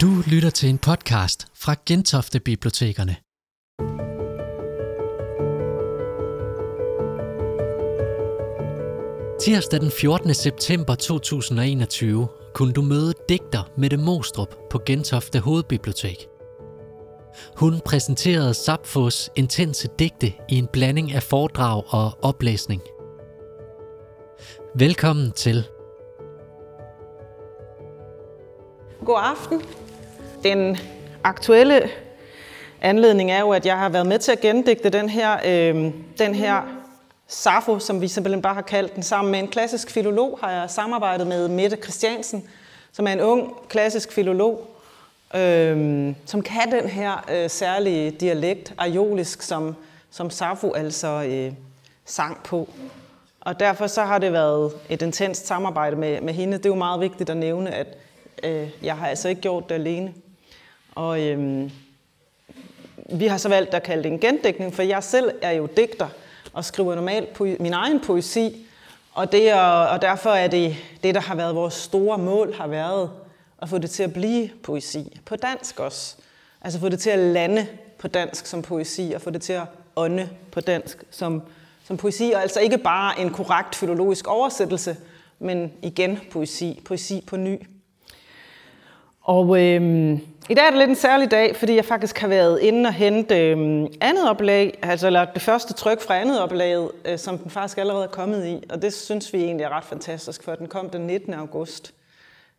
Du 0.00 0.22
lytter 0.26 0.50
til 0.50 0.68
en 0.68 0.78
podcast 0.78 1.46
fra 1.54 1.74
Gentofte 1.86 2.40
Bibliotekerne. 2.40 3.16
Tirsdag 9.40 9.80
den 9.80 9.90
14. 9.90 10.34
september 10.34 10.94
2021 10.94 12.28
kunne 12.54 12.72
du 12.72 12.82
møde 12.82 13.12
digter 13.28 13.70
Mette 13.76 13.96
Mostrup 13.96 14.54
på 14.70 14.80
Gentofte 14.86 15.40
Hovedbibliotek. 15.40 16.26
Hun 17.56 17.80
præsenterede 17.84 18.54
Sapfos 18.54 19.30
intense 19.36 19.88
digte 19.98 20.26
i 20.26 20.54
en 20.58 20.66
blanding 20.72 21.12
af 21.12 21.22
foredrag 21.22 21.82
og 21.88 22.18
oplæsning. 22.22 22.82
Velkommen 24.74 25.32
til. 25.32 25.64
God 29.04 29.20
aften. 29.22 29.85
Den 30.42 30.76
aktuelle 31.24 31.90
anledning 32.80 33.30
er 33.30 33.40
jo, 33.40 33.50
at 33.50 33.66
jeg 33.66 33.78
har 33.78 33.88
været 33.88 34.06
med 34.06 34.18
til 34.18 34.32
at 34.32 34.40
gendigte 34.40 34.88
den 34.88 35.08
her, 35.08 35.36
øh, 35.46 35.92
den 36.18 36.34
her 36.34 36.62
Safo, 37.28 37.78
som 37.78 38.00
vi 38.00 38.08
simpelthen 38.08 38.42
bare 38.42 38.54
har 38.54 38.62
kaldt 38.62 38.94
den, 38.94 39.02
sammen 39.02 39.32
med 39.32 39.38
en 39.38 39.48
klassisk 39.48 39.90
filolog, 39.90 40.38
har 40.42 40.50
jeg 40.50 40.70
samarbejdet 40.70 41.26
med 41.26 41.48
Mette 41.48 41.76
Christiansen, 41.76 42.44
som 42.92 43.06
er 43.06 43.12
en 43.12 43.20
ung 43.20 43.68
klassisk 43.68 44.12
filolog, 44.12 44.66
øh, 45.34 46.14
som 46.26 46.42
kan 46.42 46.72
den 46.72 46.88
her 46.88 47.24
øh, 47.30 47.50
særlige 47.50 48.10
dialekt, 48.10 48.74
ariolisk, 48.78 49.42
som, 49.42 49.76
som 50.10 50.30
Safo 50.30 50.72
altså 50.72 51.24
øh, 51.28 51.52
sang 52.04 52.42
på. 52.42 52.68
Og 53.40 53.60
derfor 53.60 53.86
så 53.86 54.02
har 54.02 54.18
det 54.18 54.32
været 54.32 54.72
et 54.88 55.02
intenst 55.02 55.46
samarbejde 55.46 55.96
med, 55.96 56.20
med 56.20 56.34
hende. 56.34 56.58
Det 56.58 56.66
er 56.66 56.70
jo 56.70 56.74
meget 56.74 57.00
vigtigt 57.00 57.30
at 57.30 57.36
nævne, 57.36 57.74
at 57.74 57.86
øh, 58.42 58.68
jeg 58.82 58.96
har 58.96 59.08
altså 59.08 59.28
ikke 59.28 59.40
gjort 59.40 59.68
det 59.68 59.74
alene. 59.74 60.14
Og 60.96 61.22
øhm, 61.22 61.70
vi 63.12 63.26
har 63.26 63.38
så 63.38 63.48
valgt 63.48 63.74
at 63.74 63.82
kalde 63.82 64.02
det 64.02 64.12
en 64.12 64.18
gendækning, 64.18 64.74
for 64.74 64.82
jeg 64.82 65.04
selv 65.04 65.30
er 65.42 65.50
jo 65.50 65.68
digter 65.76 66.08
og 66.52 66.64
skriver 66.64 66.94
normalt 66.94 67.28
po- 67.40 67.62
min 67.62 67.72
egen 67.72 68.00
poesi. 68.00 68.66
Og, 69.12 69.32
det 69.32 69.50
er, 69.50 69.60
og 69.62 70.02
derfor 70.02 70.30
er 70.30 70.48
det, 70.48 70.76
det, 71.02 71.14
der 71.14 71.20
har 71.20 71.34
været 71.34 71.54
vores 71.54 71.74
store 71.74 72.18
mål, 72.18 72.54
har 72.54 72.66
været 72.66 73.10
at 73.62 73.68
få 73.68 73.78
det 73.78 73.90
til 73.90 74.02
at 74.02 74.12
blive 74.12 74.50
poesi. 74.62 75.20
På 75.24 75.36
dansk 75.36 75.80
også. 75.80 76.16
Altså 76.62 76.80
få 76.80 76.88
det 76.88 77.00
til 77.00 77.10
at 77.10 77.18
lande 77.18 77.66
på 77.98 78.08
dansk 78.08 78.46
som 78.46 78.62
poesi, 78.62 79.12
og 79.14 79.20
få 79.20 79.30
det 79.30 79.42
til 79.42 79.52
at 79.52 79.64
ånde 79.96 80.28
på 80.52 80.60
dansk 80.60 81.04
som, 81.10 81.42
som 81.84 81.96
poesi. 81.96 82.32
Og 82.34 82.42
altså 82.42 82.60
ikke 82.60 82.78
bare 82.78 83.20
en 83.20 83.30
korrekt 83.30 83.74
filologisk 83.74 84.26
oversættelse, 84.26 84.96
men 85.38 85.72
igen 85.82 86.18
poesi. 86.32 86.82
Poesi 86.84 87.24
på 87.26 87.36
ny. 87.36 87.58
Og 89.26 89.62
øhm, 89.62 90.20
i 90.48 90.54
dag 90.54 90.66
er 90.66 90.70
det 90.70 90.78
lidt 90.78 90.90
en 90.90 90.96
særlig 90.96 91.30
dag, 91.30 91.56
fordi 91.56 91.74
jeg 91.74 91.84
faktisk 91.84 92.18
har 92.18 92.28
været 92.28 92.60
inde 92.60 92.86
og 92.86 92.92
hente 92.92 93.50
øhm, 93.50 93.86
andet 94.00 94.30
oplag, 94.30 94.78
altså 94.82 95.06
eller 95.06 95.24
det 95.24 95.42
første 95.42 95.72
tryk 95.72 96.00
fra 96.00 96.16
andet 96.16 96.40
oplaget, 96.40 96.90
øh, 97.04 97.18
som 97.18 97.38
den 97.38 97.50
faktisk 97.50 97.78
allerede 97.78 98.04
er 98.04 98.08
kommet 98.08 98.46
i. 98.46 98.64
Og 98.70 98.82
det 98.82 98.94
synes 98.94 99.32
vi 99.32 99.42
egentlig 99.44 99.64
er 99.64 99.76
ret 99.76 99.84
fantastisk, 99.84 100.44
for 100.44 100.54
den 100.54 100.68
kom 100.68 100.90
den 100.90 101.00
19. 101.00 101.34
august. 101.34 101.94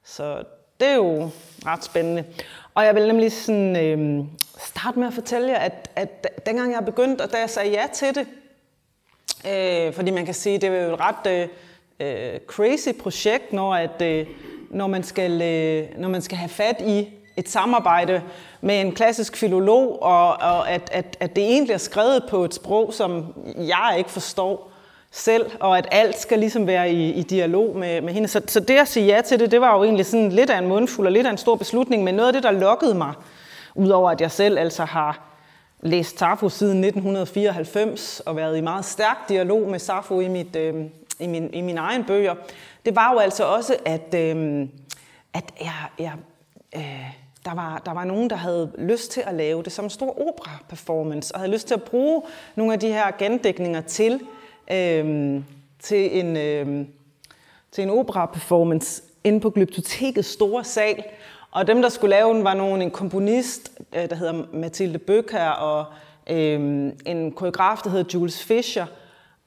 Så 0.04 0.44
det 0.80 0.88
er 0.88 0.96
jo 0.96 1.30
ret 1.66 1.84
spændende. 1.84 2.24
Og 2.74 2.86
jeg 2.86 2.96
vil 2.96 3.08
nemlig 3.08 3.32
sådan, 3.32 3.76
øh, 3.76 4.26
starte 4.58 5.00
med 5.00 5.08
at 5.08 5.14
fortælle 5.14 5.48
jer, 5.48 5.60
at, 5.60 5.92
at 5.96 6.28
dengang 6.46 6.74
jeg 6.74 6.86
begyndte, 6.86 7.22
og 7.22 7.32
da 7.32 7.38
jeg 7.38 7.50
sagde 7.50 7.72
ja 7.72 7.88
til 7.94 8.16
det, 8.16 8.28
øh, 9.48 9.94
fordi 9.94 10.12
man 10.12 10.26
kan 10.26 10.34
sige, 10.34 10.58
det 10.58 10.70
er 10.70 10.84
jo 10.84 10.94
et 10.94 11.00
ret 11.00 11.28
øh, 11.28 11.48
øh 12.00 12.40
crazy 12.48 12.90
projekt, 13.00 13.54
når 13.54 13.76
at... 13.76 14.02
Øh, 14.02 14.28
når 14.70 14.88
man, 14.88 15.04
skal, 15.04 15.42
øh, 15.42 15.88
når 15.98 16.10
man 16.10 16.22
skal 16.22 16.38
have 16.38 16.50
fat 16.50 16.82
i 16.82 17.08
et 17.38 17.50
samarbejde 17.50 18.22
med 18.62 18.82
en 18.82 18.92
klassisk 18.92 19.38
filolog, 19.38 20.04
og, 20.04 20.28
og 20.28 20.72
at, 20.72 20.90
at, 20.92 21.18
at 21.20 21.36
det 21.36 21.44
egentlig 21.44 21.74
er 21.74 21.78
skrevet 21.78 22.24
på 22.30 22.46
et 22.46 22.54
sprog, 22.54 22.94
som 22.94 23.34
jeg 23.58 23.96
ikke 23.98 24.10
forstår 24.10 24.72
selv, 25.12 25.52
og 25.60 25.78
at 25.78 25.88
alt 25.92 26.20
skal 26.20 26.40
ligesom 26.40 26.68
være 26.68 26.92
i, 26.92 27.12
i 27.12 27.24
dialog 27.24 27.76
med, 27.76 28.02
med 28.02 28.14
hende. 28.14 28.28
Så, 28.28 28.42
så 28.48 28.60
det 28.60 28.78
at 28.78 28.88
sige 28.88 29.06
ja 29.06 29.22
til 29.22 29.40
det, 29.40 29.52
det 29.52 29.62
var 29.62 29.78
jo 29.78 29.84
egentlig 29.84 30.06
sådan 30.06 30.32
lidt 30.32 30.50
af 30.50 30.58
en 30.58 30.68
mundfuld 30.68 31.08
og 31.08 31.14
lidt 31.14 31.28
af 31.28 31.32
en 31.32 31.38
stor 31.38 31.56
beslutning, 31.56 32.04
men 32.04 32.16
noget 32.16 32.28
af 32.28 32.34
det, 32.34 32.44
der 32.44 32.52
lokkede 32.52 32.94
mig, 32.94 33.14
udover 33.76 34.12
at 34.12 34.22
jeg 34.22 34.32
selv 34.32 34.60
altså 34.60 34.86
har 34.86 35.28
læst 35.82 36.20
Safo 36.20 36.50
siden 36.50 36.84
1994 36.84 38.20
og 38.20 38.36
været 38.36 38.58
i 38.58 38.62
meget 38.62 38.86
stærk 38.86 39.30
dialog 39.30 39.70
med 39.70 39.80
Safo 39.80 40.20
i, 40.20 40.28
mit, 40.28 40.56
øh, 40.56 40.76
i, 41.20 41.28
min, 41.28 41.54
i 41.54 41.62
mine 41.62 41.80
egen 41.80 42.04
bøger, 42.04 42.36
det 42.88 42.96
var 42.96 43.14
jo 43.14 43.20
altså 43.20 43.44
også, 43.44 43.78
at, 43.86 44.14
øh, 44.16 44.68
at 45.34 45.54
jeg, 45.62 45.74
jeg, 46.00 46.14
øh, 46.76 47.12
der, 47.46 47.54
var, 47.54 47.82
der 47.86 47.94
var 47.94 48.04
nogen, 48.04 48.30
der 48.30 48.36
havde 48.36 48.72
lyst 48.78 49.12
til 49.12 49.24
at 49.26 49.34
lave 49.34 49.64
det 49.64 49.72
som 49.72 49.86
en 49.86 49.90
stor 49.90 50.28
opera-performance, 50.28 51.36
og 51.36 51.40
havde 51.40 51.52
lyst 51.52 51.68
til 51.68 51.74
at 51.74 51.84
bruge 51.84 52.22
nogle 52.56 52.74
af 52.74 52.80
de 52.80 52.88
her 52.88 53.12
gendækninger 53.18 53.82
til, 53.82 54.22
øh, 54.72 55.42
til 55.80 56.20
en, 56.20 56.38
øh, 56.38 56.86
til 57.72 57.84
en 57.84 57.90
opera-performance 57.90 59.04
inde 59.24 59.40
på 59.40 59.50
Glyptotekets 59.50 60.28
store 60.28 60.64
sal. 60.64 61.04
Og 61.52 61.68
dem, 61.68 61.82
der 61.82 61.90
skulle 61.90 62.16
lave 62.16 62.34
den, 62.34 62.44
var 62.44 62.54
nogen, 62.54 62.82
en 62.82 62.92
komponist, 62.92 63.72
øh, 63.96 64.10
der 64.10 64.16
hedder 64.16 64.44
Mathilde 64.54 65.00
Bøcker, 65.00 65.50
og 65.50 65.86
øh, 66.30 66.92
en 67.06 67.32
koreograf, 67.32 67.78
der 67.84 67.90
hedder 67.90 68.06
Jules 68.14 68.44
Fischer, 68.44 68.86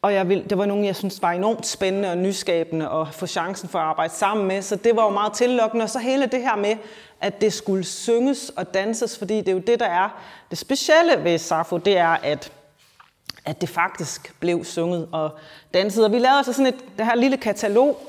og 0.02 0.14
jeg 0.14 0.28
vil, 0.28 0.50
det 0.50 0.58
var 0.58 0.66
nogen, 0.66 0.84
jeg 0.84 0.96
synes 0.96 1.22
var 1.22 1.30
enormt 1.30 1.66
spændende 1.66 2.10
og 2.10 2.18
nyskabende 2.18 2.88
at 2.88 3.14
få 3.14 3.26
chancen 3.26 3.68
for 3.68 3.78
at 3.78 3.84
arbejde 3.84 4.12
sammen 4.12 4.46
med. 4.46 4.62
Så 4.62 4.76
det 4.76 4.96
var 4.96 5.04
jo 5.04 5.10
meget 5.10 5.32
tillokkende. 5.32 5.82
Og 5.82 5.90
så 5.90 5.98
hele 5.98 6.26
det 6.26 6.42
her 6.42 6.56
med, 6.56 6.76
at 7.20 7.40
det 7.40 7.52
skulle 7.52 7.84
synges 7.84 8.52
og 8.56 8.74
danses, 8.74 9.18
fordi 9.18 9.36
det 9.36 9.48
er 9.48 9.52
jo 9.52 9.58
det, 9.58 9.80
der 9.80 9.86
er 9.86 10.08
det 10.50 10.58
specielle 10.58 11.24
ved 11.24 11.38
Safo, 11.38 11.76
det 11.76 11.98
er, 11.98 12.08
at, 12.08 12.52
at 13.44 13.60
det 13.60 13.68
faktisk 13.68 14.40
blev 14.40 14.64
sunget 14.64 15.08
og 15.12 15.30
danset. 15.74 16.04
Og 16.04 16.12
vi 16.12 16.18
lavede 16.18 16.36
altså 16.36 16.52
sådan 16.52 16.66
et 16.66 16.98
det 16.98 17.06
her 17.06 17.14
lille 17.14 17.36
katalog, 17.36 18.02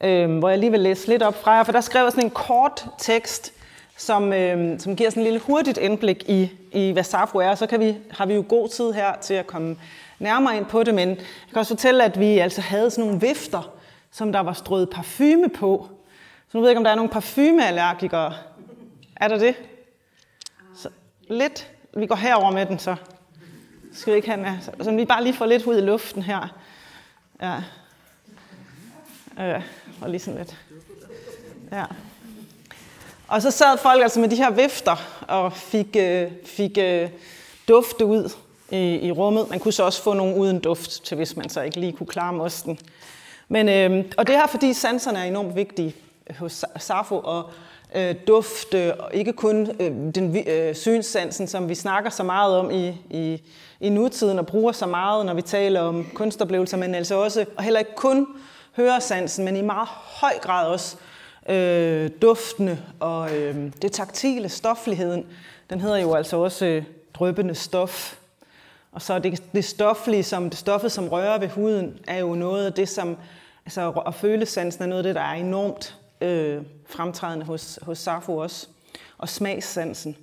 øh, 0.00 0.38
hvor 0.38 0.48
jeg 0.48 0.58
lige 0.58 0.70
vil 0.70 0.80
læse 0.80 1.08
lidt 1.08 1.22
op 1.22 1.42
fra 1.42 1.52
jer, 1.52 1.64
for 1.64 1.72
der 1.72 1.80
skrev 1.80 2.02
jeg 2.02 2.12
sådan 2.12 2.24
en 2.24 2.30
kort 2.30 2.86
tekst, 2.98 3.52
som, 3.96 4.32
øh, 4.32 4.80
som 4.80 4.96
giver 4.96 5.10
sådan 5.10 5.20
en 5.20 5.24
lille 5.24 5.40
hurtigt 5.40 5.78
indblik 5.78 6.24
i, 6.28 6.50
i 6.72 6.90
hvad 6.90 7.04
Safo 7.04 7.38
er. 7.38 7.54
Så 7.54 7.66
kan 7.66 7.80
vi, 7.80 7.96
har 8.10 8.26
vi 8.26 8.34
jo 8.34 8.44
god 8.48 8.68
tid 8.68 8.92
her 8.92 9.12
til 9.20 9.34
at 9.34 9.46
komme 9.46 9.76
nærmere 10.18 10.56
ind 10.56 10.66
på 10.66 10.82
det, 10.82 10.94
men 10.94 11.08
jeg 11.08 11.48
kan 11.48 11.58
også 11.58 11.74
fortælle, 11.74 12.04
at 12.04 12.20
vi 12.20 12.38
altså 12.38 12.60
havde 12.60 12.90
sådan 12.90 13.04
nogle 13.04 13.20
vifter, 13.20 13.74
som 14.10 14.32
der 14.32 14.40
var 14.40 14.52
strøget 14.52 14.90
parfume 14.90 15.48
på. 15.48 15.88
Så 16.48 16.58
nu 16.58 16.60
ved 16.60 16.68
jeg 16.68 16.72
ikke, 16.72 16.78
om 16.78 16.84
der 16.84 16.90
er 16.90 16.94
nogle 16.94 17.10
parfumeallergikere. 17.10 18.34
Er 19.16 19.28
der 19.28 19.38
det? 19.38 19.54
Så 20.76 20.88
lidt. 21.28 21.70
Vi 21.96 22.06
går 22.06 22.14
herover 22.14 22.52
med 22.52 22.66
den, 22.66 22.78
så 22.78 22.96
skal 23.92 24.12
vi 24.12 24.16
ikke 24.16 24.30
have 24.30 24.44
den 24.44 24.84
Så 24.84 24.92
vi 24.92 25.04
bare 25.04 25.22
lige 25.22 25.34
får 25.34 25.46
lidt 25.46 25.62
ud 25.62 25.78
i 25.78 25.80
luften 25.80 26.22
her. 26.22 26.48
Ja. 27.42 27.62
Øh, 29.40 29.62
og 30.00 30.10
lige 30.10 30.20
sådan 30.20 30.38
lidt. 30.38 30.56
Ja. 31.72 31.84
Og 33.28 33.42
så 33.42 33.50
sad 33.50 33.78
folk 33.78 34.02
altså 34.02 34.20
med 34.20 34.28
de 34.28 34.36
her 34.36 34.50
vifter 34.50 34.96
og 35.28 35.52
fik, 35.52 35.96
øh, 35.98 36.30
fik 36.44 36.78
øh, 36.78 37.10
dufte 37.68 38.04
ud 38.04 38.32
i, 38.74 39.06
i 39.06 39.12
rummet. 39.12 39.50
Man 39.50 39.58
kunne 39.58 39.72
så 39.72 39.82
også 39.82 40.02
få 40.02 40.12
nogle 40.12 40.36
uden 40.36 40.58
duft, 40.58 41.04
til 41.04 41.16
hvis 41.16 41.36
man 41.36 41.48
så 41.48 41.62
ikke 41.62 41.80
lige 41.80 41.92
kunne 41.92 42.06
klare 42.06 42.32
mosten. 42.32 42.78
Men, 43.48 43.68
øh, 43.68 44.04
og 44.16 44.26
det 44.26 44.34
her, 44.34 44.46
fordi 44.46 44.72
sanserne 44.72 45.18
er 45.18 45.24
enormt 45.24 45.56
vigtige 45.56 45.94
hos 46.38 46.64
Safo, 46.78 47.18
og 47.18 47.50
øh, 47.94 48.14
duft, 48.26 48.74
øh, 48.74 48.92
ikke 49.12 49.32
kun 49.32 49.70
øh, 49.80 50.14
den 50.14 50.48
øh, 50.48 50.74
synssansen, 50.74 51.46
som 51.46 51.68
vi 51.68 51.74
snakker 51.74 52.10
så 52.10 52.22
meget 52.22 52.56
om 52.56 52.70
i, 52.70 52.88
i, 53.10 53.42
i 53.80 53.88
nutiden, 53.88 54.38
og 54.38 54.46
bruger 54.46 54.72
så 54.72 54.86
meget, 54.86 55.26
når 55.26 55.34
vi 55.34 55.42
taler 55.42 55.80
om 55.80 56.06
kunstoplevelser, 56.14 56.76
men 56.76 56.94
altså 56.94 57.14
også, 57.14 57.44
og 57.56 57.64
heller 57.64 57.80
ikke 57.80 57.94
kun 57.96 58.26
høresansen, 58.76 59.44
men 59.44 59.56
i 59.56 59.62
meget 59.62 59.88
høj 59.90 60.32
grad 60.42 60.66
også 60.66 60.96
øh, 61.48 62.10
duftene 62.22 62.82
og 63.00 63.36
øh, 63.36 63.72
det 63.82 63.92
taktile, 63.92 64.48
stofligheden. 64.48 65.26
Den 65.70 65.80
hedder 65.80 65.96
jo 65.96 66.14
altså 66.14 66.36
også 66.36 66.66
øh, 66.66 66.84
drøbende 67.14 67.54
stof. 67.54 68.14
Og 68.94 69.02
så 69.02 69.18
det, 69.18 69.42
det 69.54 69.64
stoflige, 69.64 70.22
som 70.22 70.50
det 70.50 70.58
stoffet, 70.58 70.92
som 70.92 71.08
rører 71.08 71.38
ved 71.38 71.48
huden, 71.48 71.98
er 72.06 72.18
jo 72.18 72.34
noget 72.34 72.66
af 72.66 72.72
det, 72.72 72.88
som, 72.88 73.16
altså, 73.64 73.92
og 73.96 74.14
følesansen 74.14 74.82
er 74.82 74.86
noget 74.86 74.98
af 74.98 75.04
det, 75.04 75.14
der 75.14 75.20
er 75.20 75.34
enormt 75.34 75.96
øh, 76.20 76.62
fremtrædende 76.86 77.46
hos, 77.46 77.78
hos 77.82 77.98
Safo 77.98 78.36
også. 78.36 78.66
Og 79.18 79.28
smagssansen. 79.28 80.16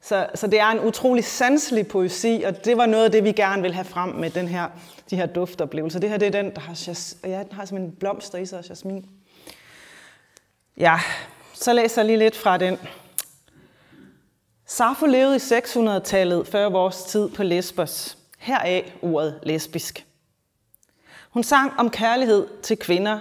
Så, 0.00 0.26
så 0.34 0.46
det 0.46 0.60
er 0.60 0.66
en 0.66 0.80
utrolig 0.80 1.24
sanselig 1.24 1.86
poesi, 1.86 2.42
og 2.46 2.64
det 2.64 2.76
var 2.76 2.86
noget 2.86 3.04
af 3.04 3.10
det, 3.10 3.24
vi 3.24 3.32
gerne 3.32 3.62
vil 3.62 3.74
have 3.74 3.84
frem 3.84 4.08
med 4.08 4.30
den 4.30 4.48
her, 4.48 4.68
de 5.10 5.16
her 5.16 5.26
duftoplevelser. 5.26 6.00
Det 6.00 6.10
her 6.10 6.16
det 6.16 6.26
er 6.26 6.42
den, 6.42 6.54
der 6.54 6.60
har, 6.60 7.04
ja, 7.24 7.38
den 7.38 7.52
har 7.52 7.64
simpelthen 7.64 7.96
blomster 7.96 8.38
i 8.38 8.46
sig 8.46 8.58
og 8.58 8.68
jasmin. 8.68 9.06
Ja, 10.76 10.98
så 11.54 11.72
læser 11.72 12.02
jeg 12.02 12.06
lige 12.06 12.18
lidt 12.18 12.36
fra 12.36 12.58
den. 12.58 12.78
Sappho 14.72 15.06
levede 15.06 15.36
i 15.36 15.38
600-tallet 15.38 16.46
før 16.46 16.68
vores 16.68 17.04
tid 17.04 17.28
på 17.28 17.42
Lesbos. 17.42 18.18
Heraf 18.38 18.92
ordet 19.02 19.40
lesbisk. 19.42 20.06
Hun 21.30 21.42
sang 21.42 21.72
om 21.78 21.90
kærlighed 21.90 22.46
til 22.62 22.76
kvinder 22.76 23.18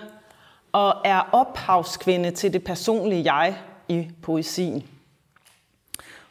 og 0.72 0.96
er 1.06 1.30
ophavskvinde 1.32 2.32
til 2.32 2.54
det 2.54 2.64
personlige 2.64 3.34
jeg 3.34 3.58
i 3.88 4.10
poesien. 4.22 4.88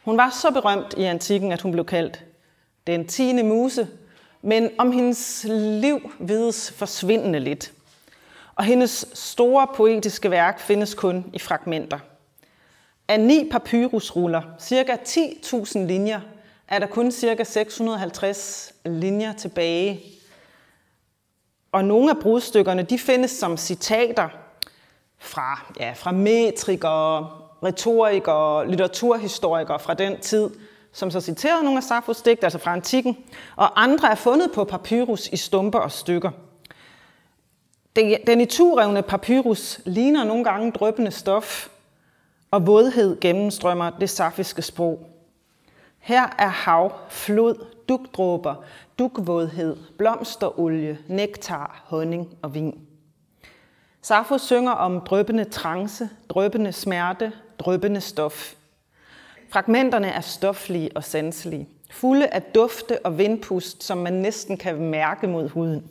Hun 0.03 0.17
var 0.17 0.29
så 0.29 0.51
berømt 0.51 0.93
i 0.97 1.03
antikken, 1.03 1.51
at 1.51 1.61
hun 1.61 1.71
blev 1.71 1.85
kaldt 1.85 2.23
den 2.87 3.07
tiende 3.07 3.43
muse, 3.43 3.87
men 4.41 4.69
om 4.77 4.91
hendes 4.91 5.45
liv 5.49 6.11
vides 6.19 6.71
forsvindende 6.71 7.39
lidt. 7.39 7.71
Og 8.55 8.63
hendes 8.63 9.05
store 9.13 9.67
poetiske 9.75 10.31
værk 10.31 10.59
findes 10.59 10.93
kun 10.93 11.25
i 11.33 11.39
fragmenter. 11.39 11.99
Af 13.11 13.19
ni 13.19 13.49
papyrusruller, 13.51 14.41
cirka 14.59 14.95
10.000 14.95 15.79
linjer, 15.79 16.19
er 16.67 16.79
der 16.79 16.87
kun 16.87 17.11
cirka 17.11 17.43
650 17.43 18.73
linjer 18.85 19.33
tilbage. 19.33 20.01
Og 21.71 21.85
nogle 21.85 22.09
af 22.09 22.17
brudstykkerne 22.21 22.83
de 22.83 22.99
findes 22.99 23.31
som 23.31 23.57
citater 23.57 24.29
fra, 25.19 25.71
ja, 25.79 25.93
fra 25.95 26.11
metrikere, 26.11 27.29
retorikere, 27.63 28.69
litteraturhistorikere 28.69 29.79
fra 29.79 29.93
den 29.93 30.19
tid, 30.19 30.49
som 30.91 31.11
så 31.11 31.21
citerede 31.21 31.63
nogle 31.63 31.77
af 31.77 31.83
Safos 31.83 32.21
digte, 32.21 32.43
altså 32.43 32.59
fra 32.59 32.73
antikken, 32.73 33.17
og 33.55 33.83
andre 33.83 34.11
er 34.11 34.15
fundet 34.15 34.51
på 34.51 34.63
papyrus 34.63 35.27
i 35.27 35.37
stumper 35.37 35.79
og 35.79 35.91
stykker. 35.91 36.31
Den 38.27 38.41
i 38.41 38.45
turevne 38.45 39.01
papyrus 39.01 39.81
ligner 39.85 40.23
nogle 40.23 40.43
gange 40.43 40.71
drøbende 40.71 41.11
stof, 41.11 41.67
og 42.51 42.67
vådhed 42.67 43.19
gennemstrømmer 43.19 43.89
det 43.89 44.09
safiske 44.09 44.61
sprog. 44.61 45.07
Her 45.99 46.35
er 46.39 46.47
hav, 46.47 46.91
flod, 47.09 47.65
dugdråber, 47.89 48.55
dugvådhed, 48.99 49.77
blomsterolie, 49.97 50.97
nektar, 51.07 51.83
honning 51.85 52.37
og 52.41 52.53
vin. 52.53 52.79
Safo 54.01 54.37
synger 54.37 54.71
om 54.71 55.01
drøbende 55.01 55.43
trance, 55.43 56.09
drøbende 56.29 56.71
smerte, 56.71 57.31
drøbende 57.59 58.01
stof. 58.01 58.53
Fragmenterne 59.49 60.07
er 60.07 60.21
stoflige 60.21 60.89
og 60.95 61.03
sanselige, 61.03 61.69
fulde 61.91 62.27
af 62.27 62.41
dufte 62.41 63.05
og 63.05 63.17
vindpust, 63.17 63.83
som 63.83 63.97
man 63.97 64.13
næsten 64.13 64.57
kan 64.57 64.75
mærke 64.75 65.27
mod 65.27 65.49
huden. 65.49 65.83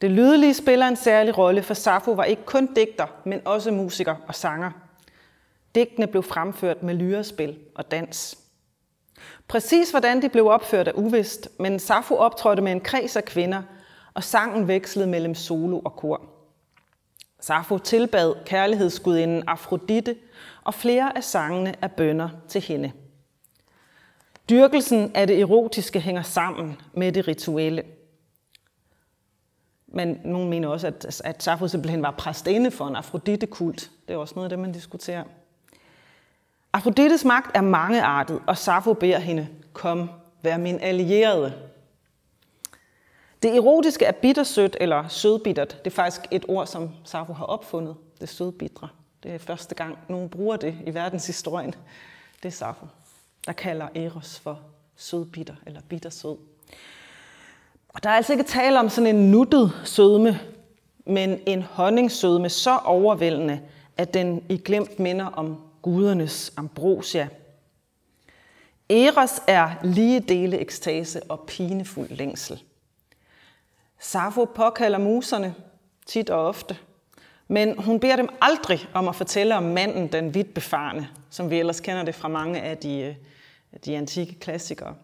Det 0.00 0.10
lydelige 0.10 0.54
spiller 0.54 0.88
en 0.88 0.96
særlig 0.96 1.38
rolle, 1.38 1.62
for 1.62 1.74
Safo 1.74 2.12
var 2.12 2.24
ikke 2.24 2.44
kun 2.44 2.74
digter, 2.74 3.06
men 3.24 3.40
også 3.44 3.70
musiker 3.70 4.14
og 4.28 4.34
sanger. 4.34 4.70
Digtene 5.74 6.06
blev 6.06 6.22
fremført 6.22 6.82
med 6.82 6.94
lyrespil 6.94 7.58
og 7.74 7.90
dans. 7.90 8.38
Præcis 9.48 9.90
hvordan 9.90 10.22
de 10.22 10.28
blev 10.28 10.46
opført 10.46 10.88
er 10.88 10.92
uvist, 10.92 11.48
men 11.58 11.78
Safo 11.78 12.14
optrådte 12.14 12.62
med 12.62 12.72
en 12.72 12.80
kreds 12.80 13.16
af 13.16 13.24
kvinder, 13.24 13.62
og 14.14 14.24
sangen 14.24 14.68
vekslede 14.68 15.08
mellem 15.08 15.34
solo 15.34 15.78
og 15.78 15.96
kor. 15.96 16.20
Safo 17.40 17.78
tilbad 17.78 18.34
kærlighedsgudinden 18.44 19.42
Afrodite, 19.46 20.16
og 20.64 20.74
flere 20.74 21.16
af 21.16 21.24
sangene 21.24 21.74
er 21.80 21.88
bønder 21.88 22.28
til 22.48 22.60
hende. 22.60 22.92
Dyrkelsen 24.50 25.10
af 25.14 25.26
det 25.26 25.40
erotiske 25.40 26.00
hænger 26.00 26.22
sammen 26.22 26.80
med 26.94 27.12
det 27.12 27.28
rituelle. 27.28 27.82
Men 29.86 30.20
nogen 30.24 30.50
mener 30.50 30.68
også, 30.68 30.86
at, 30.86 31.20
at 31.24 31.42
Safo 31.42 31.68
simpelthen 31.68 32.02
var 32.02 32.10
præstinde 32.10 32.70
for 32.70 32.86
en 32.86 32.96
afroditekult. 32.96 33.90
Det 34.08 34.14
er 34.14 34.18
også 34.18 34.34
noget 34.34 34.46
af 34.46 34.50
det, 34.50 34.58
man 34.58 34.72
diskuterer. 34.72 35.24
Afrodites 36.72 37.24
magt 37.24 37.56
er 37.56 37.60
mangeartet, 37.60 38.40
og 38.46 38.58
Safo 38.58 38.92
beder 38.92 39.18
hende, 39.18 39.48
kom, 39.72 40.10
vær 40.42 40.56
min 40.56 40.80
allierede. 40.80 41.52
Det 43.42 43.56
erotiske 43.56 44.04
er 44.04 44.12
bittersødt 44.12 44.76
eller 44.80 45.08
sødbittert. 45.08 45.78
Det 45.84 45.90
er 45.90 45.94
faktisk 45.94 46.20
et 46.30 46.44
ord, 46.48 46.66
som 46.66 46.90
Safo 47.04 47.32
har 47.32 47.44
opfundet, 47.44 47.96
det 48.20 48.28
sødbitre. 48.28 48.88
Det 49.22 49.34
er 49.34 49.38
første 49.38 49.74
gang, 49.74 49.98
nogen 50.08 50.28
bruger 50.28 50.56
det 50.56 50.76
i 50.86 50.94
verdenshistorien. 50.94 51.74
Det 52.42 52.48
er 52.48 52.52
Safo, 52.52 52.86
der 53.46 53.52
kalder 53.52 53.88
Eros 53.94 54.40
for 54.40 54.60
sødbitter 54.96 55.54
eller 55.66 55.80
bittersød. 55.88 56.36
Og 57.88 58.02
der 58.02 58.10
er 58.10 58.14
altså 58.14 58.32
ikke 58.32 58.44
tale 58.44 58.80
om 58.80 58.88
sådan 58.88 59.16
en 59.16 59.30
nuttet 59.30 59.72
sødme, 59.84 60.40
men 61.06 61.40
en 61.46 61.62
honningsødme 61.62 62.48
så 62.48 62.78
overvældende, 62.78 63.60
at 63.96 64.14
den 64.14 64.44
i 64.48 64.56
glemt 64.56 64.98
minder 64.98 65.26
om 65.26 65.71
gudernes 65.82 66.52
ambrosia. 66.56 67.28
Eros 68.88 69.42
er 69.46 69.70
lige 69.82 70.20
dele 70.20 70.58
ekstase 70.58 71.22
og 71.22 71.40
pinefuld 71.46 72.10
længsel. 72.10 72.62
Safo 73.98 74.44
påkalder 74.44 74.98
muserne 74.98 75.54
tit 76.06 76.30
og 76.30 76.46
ofte, 76.46 76.76
men 77.48 77.82
hun 77.82 78.00
beder 78.00 78.16
dem 78.16 78.28
aldrig 78.40 78.88
om 78.94 79.08
at 79.08 79.16
fortælle 79.16 79.56
om 79.56 79.62
manden, 79.62 80.12
den 80.12 80.34
vidt 80.34 80.54
befarne, 80.54 81.08
som 81.30 81.50
vi 81.50 81.58
ellers 81.58 81.80
kender 81.80 82.02
det 82.02 82.14
fra 82.14 82.28
mange 82.28 82.60
af 82.60 82.78
de, 82.78 83.00
øh, 83.00 83.14
de 83.84 83.96
antikke 83.96 84.40
klassikere. 84.40 84.94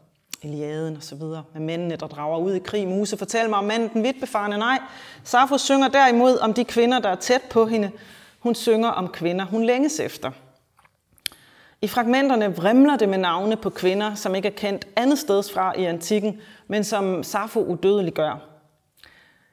Iliaden 0.42 0.96
og 0.96 1.02
så 1.02 1.14
videre, 1.14 1.44
med 1.52 1.60
mændene, 1.62 1.96
der 1.96 2.06
drager 2.06 2.38
ud 2.38 2.54
i 2.54 2.58
krig. 2.58 2.88
Muse, 2.88 3.16
fortæl 3.16 3.48
mig 3.48 3.58
om 3.58 3.64
manden, 3.64 3.90
den 3.92 4.02
vidt 4.02 4.20
befarne. 4.20 4.58
Nej, 4.58 4.78
Safo 5.24 5.58
synger 5.58 5.88
derimod 5.88 6.38
om 6.38 6.54
de 6.54 6.64
kvinder, 6.64 6.98
der 6.98 7.08
er 7.08 7.14
tæt 7.14 7.42
på 7.50 7.66
hende. 7.66 7.90
Hun 8.38 8.54
synger 8.54 8.88
om 8.88 9.08
kvinder, 9.08 9.44
hun 9.44 9.64
længes 9.64 10.00
efter. 10.00 10.30
I 11.82 11.88
fragmenterne 11.88 12.56
vrimler 12.56 12.96
det 12.96 13.08
med 13.08 13.18
navne 13.18 13.56
på 13.56 13.70
kvinder, 13.70 14.14
som 14.14 14.34
ikke 14.34 14.48
er 14.48 14.52
kendt 14.52 14.88
andet 14.96 15.18
sted 15.18 15.42
fra 15.54 15.78
i 15.78 15.84
antikken, 15.84 16.40
men 16.66 16.84
som 16.84 17.22
Safo 17.22 17.60
udødelig 17.60 18.14
gør. 18.14 18.48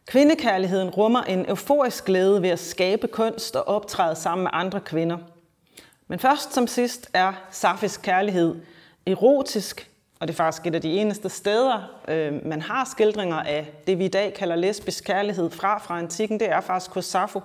Kvindekærligheden 0.05 0.89
rummer 0.89 1.23
en 1.23 1.49
euforisk 1.49 2.05
glæde 2.05 2.41
ved 2.41 2.49
at 2.49 2.59
skabe 2.59 3.07
kunst 3.07 3.55
og 3.55 3.67
optræde 3.67 4.15
sammen 4.15 4.43
med 4.43 4.51
andre 4.53 4.79
kvinder. 4.79 5.17
Men 6.07 6.19
først 6.19 6.53
som 6.53 6.67
sidst 6.67 7.09
er 7.13 7.33
Safis 7.51 7.97
kærlighed 7.97 8.55
erotisk, 9.07 9.91
og 10.19 10.27
det 10.27 10.33
er 10.33 10.37
faktisk 10.37 10.67
et 10.67 10.75
af 10.75 10.81
de 10.81 10.97
eneste 10.97 11.29
steder, 11.29 12.01
øh, 12.07 12.45
man 12.45 12.61
har 12.61 12.89
skildringer 12.91 13.37
af 13.37 13.71
det, 13.87 13.99
vi 13.99 14.05
i 14.05 14.09
dag 14.09 14.33
kalder 14.33 14.55
lesbisk 14.55 15.03
kærlighed 15.03 15.49
fra 15.49 15.77
fra 15.77 15.99
antikken, 15.99 16.39
det 16.39 16.49
er 16.49 16.61
faktisk 16.61 16.91
hos 16.91 17.05
Safo. 17.05 17.41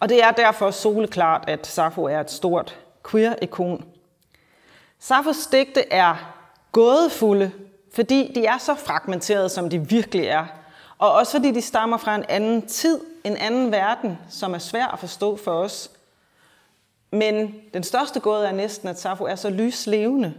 Og 0.00 0.08
det 0.08 0.22
er 0.22 0.30
derfor 0.30 0.70
soleklart, 0.70 1.44
at 1.48 1.66
Safo 1.66 2.04
er 2.04 2.20
et 2.20 2.30
stort 2.30 2.83
queer-ikon. 3.10 3.84
Safos 4.98 5.46
digte 5.46 5.92
er 5.92 6.34
gådefulde, 6.72 7.52
fordi 7.94 8.32
de 8.34 8.46
er 8.46 8.58
så 8.58 8.74
fragmenterede, 8.74 9.48
som 9.48 9.70
de 9.70 9.88
virkelig 9.88 10.26
er. 10.26 10.46
Og 10.98 11.12
også 11.12 11.32
fordi 11.32 11.50
de 11.50 11.62
stammer 11.62 11.96
fra 11.96 12.14
en 12.14 12.24
anden 12.28 12.66
tid, 12.66 13.00
en 13.24 13.36
anden 13.36 13.72
verden, 13.72 14.18
som 14.30 14.54
er 14.54 14.58
svær 14.58 14.86
at 14.86 14.98
forstå 14.98 15.36
for 15.36 15.52
os. 15.52 15.90
Men 17.10 17.54
den 17.74 17.82
største 17.82 18.20
gåde 18.20 18.46
er 18.46 18.52
næsten, 18.52 18.88
at 18.88 19.00
Safo 19.00 19.24
er 19.24 19.34
så 19.34 19.50
lyslevende, 19.50 20.34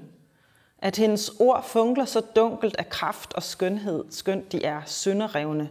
at 0.80 0.98
hendes 0.98 1.32
ord 1.40 1.64
funkler 1.64 2.06
så 2.06 2.22
dunkelt 2.36 2.76
af 2.76 2.90
kraft 2.90 3.34
og 3.34 3.44
skønhed, 3.44 4.06
skønt 4.10 4.52
de 4.52 4.66
er 4.66 4.82
sønderrevne. 4.86 5.70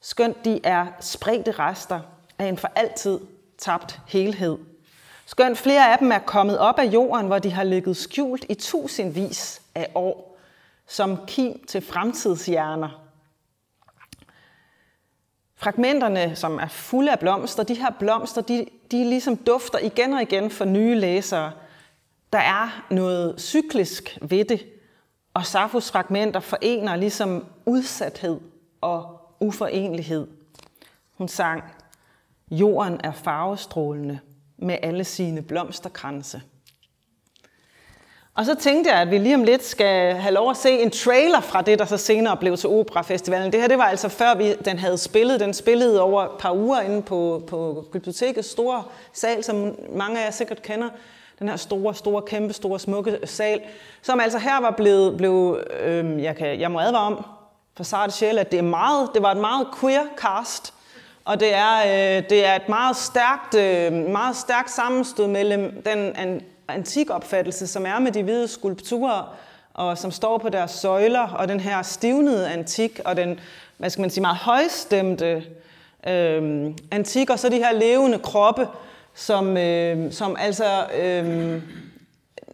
Skønt 0.00 0.44
de 0.44 0.60
er 0.64 0.86
spredte 1.00 1.50
rester 1.50 2.00
af 2.38 2.46
en 2.46 2.58
for 2.58 2.70
altid 2.74 3.20
tabt 3.58 4.00
helhed. 4.06 4.58
Skønt 5.28 5.58
flere 5.58 5.92
af 5.92 5.98
dem 5.98 6.12
er 6.12 6.18
kommet 6.18 6.58
op 6.58 6.78
af 6.78 6.84
jorden, 6.84 7.26
hvor 7.26 7.38
de 7.38 7.52
har 7.52 7.64
ligget 7.64 7.96
skjult 7.96 8.44
i 8.48 8.54
tusindvis 8.54 9.62
af 9.74 9.90
år, 9.94 10.38
som 10.86 11.18
kim 11.26 11.66
til 11.66 11.80
fremtidshjerner. 11.80 13.02
Fragmenterne, 15.56 16.36
som 16.36 16.58
er 16.58 16.68
fulde 16.68 17.12
af 17.12 17.18
blomster, 17.18 17.62
de 17.62 17.74
her 17.74 17.90
blomster, 17.98 18.42
de, 18.42 18.66
de 18.90 19.04
ligesom 19.04 19.36
dufter 19.36 19.78
igen 19.78 20.12
og 20.12 20.22
igen 20.22 20.50
for 20.50 20.64
nye 20.64 20.94
læsere. 20.94 21.52
Der 22.32 22.38
er 22.38 22.86
noget 22.90 23.40
cyklisk 23.40 24.18
ved 24.22 24.44
det, 24.44 24.66
og 25.34 25.46
Safos 25.46 25.90
fragmenter 25.90 26.40
forener 26.40 26.96
ligesom 26.96 27.46
udsathed 27.66 28.40
og 28.80 29.20
uforenlighed. 29.40 30.26
Hun 31.18 31.28
sang, 31.28 31.64
jorden 32.50 33.00
er 33.04 33.12
farvestrålende, 33.12 34.20
med 34.58 34.76
alle 34.82 35.04
sine 35.04 35.42
blomsterkranse. 35.42 36.42
Og 38.38 38.44
så 38.44 38.54
tænkte 38.54 38.90
jeg, 38.90 39.00
at 39.00 39.10
vi 39.10 39.18
lige 39.18 39.34
om 39.34 39.44
lidt 39.44 39.64
skal 39.64 40.14
have 40.14 40.34
lov 40.34 40.50
at 40.50 40.56
se 40.56 40.70
en 40.70 40.90
trailer 40.90 41.40
fra 41.40 41.62
det, 41.62 41.78
der 41.78 41.84
så 41.84 41.96
senere 41.96 42.36
blev 42.36 42.56
til 42.56 42.68
Operafestivalen. 42.68 43.52
Det 43.52 43.60
her 43.60 43.68
det 43.68 43.78
var 43.78 43.84
altså 43.84 44.08
før 44.08 44.34
vi, 44.34 44.54
den 44.54 44.78
havde 44.78 44.98
spillet. 44.98 45.40
Den 45.40 45.54
spillede 45.54 46.00
over 46.00 46.22
et 46.22 46.30
par 46.38 46.52
uger 46.52 46.80
inde 46.80 47.02
på, 47.02 47.42
på 47.46 47.84
bibliotekets 47.92 48.50
store 48.50 48.84
sal, 49.12 49.44
som 49.44 49.76
mange 49.92 50.20
af 50.20 50.24
jer 50.24 50.30
sikkert 50.30 50.62
kender. 50.62 50.88
Den 51.38 51.48
her 51.48 51.56
store, 51.56 51.94
store, 51.94 52.22
kæmpe, 52.22 52.52
store, 52.52 52.78
smukke 52.78 53.18
sal, 53.24 53.60
som 54.02 54.20
altså 54.20 54.38
her 54.38 54.60
var 54.60 54.70
blevet, 54.70 55.16
blev, 55.16 55.60
øh, 55.80 56.22
jeg, 56.22 56.36
kan, 56.36 56.60
jeg 56.60 56.70
må 56.70 56.80
advare 56.80 57.06
om, 57.06 57.24
for 57.76 57.84
Sartre 57.84 58.12
Sjæl, 58.12 58.38
at 58.38 58.52
det, 58.52 58.58
er 58.58 58.62
meget, 58.62 59.10
det 59.14 59.22
var 59.22 59.30
et 59.30 59.40
meget 59.40 59.66
queer 59.80 60.04
cast. 60.16 60.74
Og 61.28 61.40
det 61.40 61.54
er, 61.54 61.78
øh, 61.78 62.22
det 62.30 62.46
er 62.46 62.54
et 62.56 62.68
meget 62.68 62.96
stærkt, 62.96 63.54
øh, 63.54 63.92
meget 63.92 64.36
stærkt 64.36 64.70
sammenstød 64.70 65.26
mellem 65.26 65.82
den 65.82 66.16
an, 66.16 66.42
antikopfattelse, 66.68 67.66
som 67.66 67.86
er 67.86 67.98
med 67.98 68.12
de 68.12 68.22
hvide 68.22 68.48
skulpturer, 68.48 69.36
og 69.74 69.98
som 69.98 70.10
står 70.10 70.38
på 70.38 70.48
deres 70.48 70.70
søjler, 70.70 71.28
og 71.28 71.48
den 71.48 71.60
her 71.60 71.82
stivnede 71.82 72.50
antik, 72.50 73.00
og 73.04 73.16
den, 73.16 73.40
hvad 73.78 73.90
skal 73.90 74.00
man 74.00 74.10
sige, 74.10 74.20
meget 74.20 74.36
højstemte 74.36 75.44
øh, 76.08 76.74
antik, 76.90 77.30
og 77.30 77.38
så 77.38 77.48
de 77.48 77.56
her 77.56 77.72
levende 77.72 78.18
kroppe, 78.18 78.68
som, 79.14 79.56
øh, 79.56 80.12
som 80.12 80.36
altså 80.40 80.86
øh, 81.00 81.62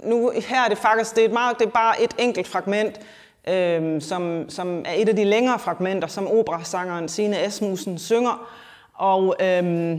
nu 0.02 0.32
her 0.48 0.64
er 0.64 0.68
det 0.68 0.78
faktisk, 0.78 1.14
det 1.14 1.20
er, 1.20 1.28
et 1.28 1.32
meget, 1.32 1.58
det 1.58 1.66
er 1.66 1.70
bare 1.70 2.02
et 2.02 2.14
enkelt 2.18 2.48
fragment, 2.48 3.00
øh, 3.48 4.02
som, 4.02 4.50
som 4.50 4.78
er 4.86 4.92
et 4.96 5.08
af 5.08 5.16
de 5.16 5.24
længere 5.24 5.58
fragmenter, 5.58 6.08
som 6.08 6.28
operasangeren 6.28 7.08
Signe 7.08 7.38
Asmussen 7.38 7.98
synger. 7.98 8.63
Og 8.94 9.36
øh, 9.40 9.96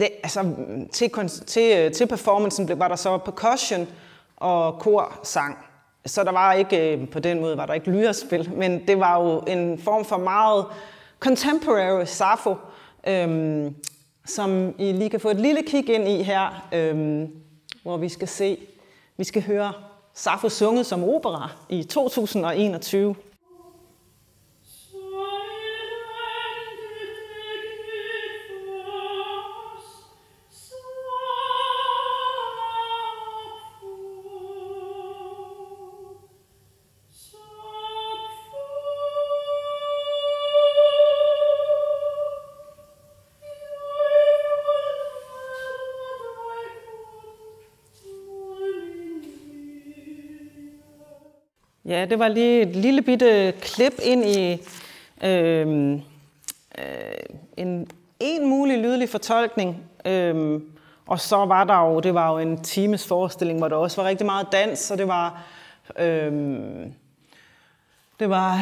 altså, 0.00 0.54
til, 0.92 1.10
til, 1.46 1.78
øh, 1.78 1.92
til 1.92 2.06
performancen 2.06 2.78
var 2.78 2.88
der 2.88 2.96
så 2.96 3.18
percussion 3.18 3.88
og 4.36 4.78
kor 4.78 5.20
sang. 5.22 5.58
Så 6.06 6.24
der 6.24 6.32
var 6.32 6.52
ikke, 6.52 6.96
øh, 6.96 7.08
på 7.08 7.18
den 7.18 7.40
måde 7.40 7.56
var 7.56 7.66
der 7.66 7.74
ikke 7.74 7.90
lyrespil, 7.90 8.52
men 8.56 8.86
det 8.86 9.00
var 9.00 9.22
jo 9.22 9.38
en 9.40 9.78
form 9.78 10.04
for 10.04 10.16
meget 10.16 10.64
contemporary 11.20 12.04
Safo, 12.04 12.54
øhm, 13.06 13.76
som 14.26 14.74
I 14.78 14.92
lige 14.92 15.10
kan 15.10 15.20
få 15.20 15.28
et 15.28 15.40
lille 15.40 15.62
kig 15.62 15.90
ind 15.90 16.08
i 16.08 16.22
her, 16.22 16.68
øhm, 16.72 17.30
hvor 17.82 17.96
vi 17.96 18.08
skal 18.08 18.28
se, 18.28 18.58
vi 19.16 19.24
skal 19.24 19.42
høre 19.42 19.72
Safo 20.14 20.48
sunget 20.48 20.86
som 20.86 21.04
opera 21.04 21.50
i 21.68 21.82
2021. 21.82 23.14
Ja, 51.92 52.04
det 52.04 52.18
var 52.18 52.28
lige 52.28 52.62
et 52.62 52.76
lille 52.76 53.02
bitte 53.02 53.52
klip 53.60 53.92
ind 54.02 54.24
i 54.24 54.52
øh, 55.24 55.92
øh, 56.78 56.88
en, 57.56 57.90
en 58.20 58.48
mulig 58.48 58.78
lydlig 58.78 59.08
fortolkning. 59.08 59.82
Øh, 60.04 60.60
og 61.06 61.20
så 61.20 61.36
var 61.36 61.64
der 61.64 61.78
jo, 61.78 62.00
det 62.00 62.14
var 62.14 62.32
jo 62.32 62.38
en 62.38 62.62
times 62.62 63.06
forestilling, 63.06 63.58
hvor 63.58 63.68
der 63.68 63.76
også 63.76 64.02
var 64.02 64.08
rigtig 64.08 64.26
meget 64.26 64.46
dans, 64.52 64.90
og 64.90 64.98
det 64.98 65.08
var, 65.08 65.42
øh, 65.98 66.32
det 68.20 68.30
var 68.30 68.58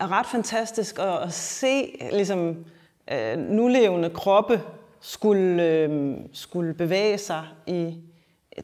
ret 0.00 0.26
fantastisk 0.26 0.98
at, 0.98 1.22
at 1.22 1.32
se 1.32 2.08
ligesom, 2.12 2.64
øh, 3.12 3.38
nulevende 3.38 4.10
kroppe 4.10 4.60
skulle, 5.00 5.62
øh, 5.62 6.16
skulle 6.32 6.74
bevæge 6.74 7.18
sig 7.18 7.44
i, 7.66 7.96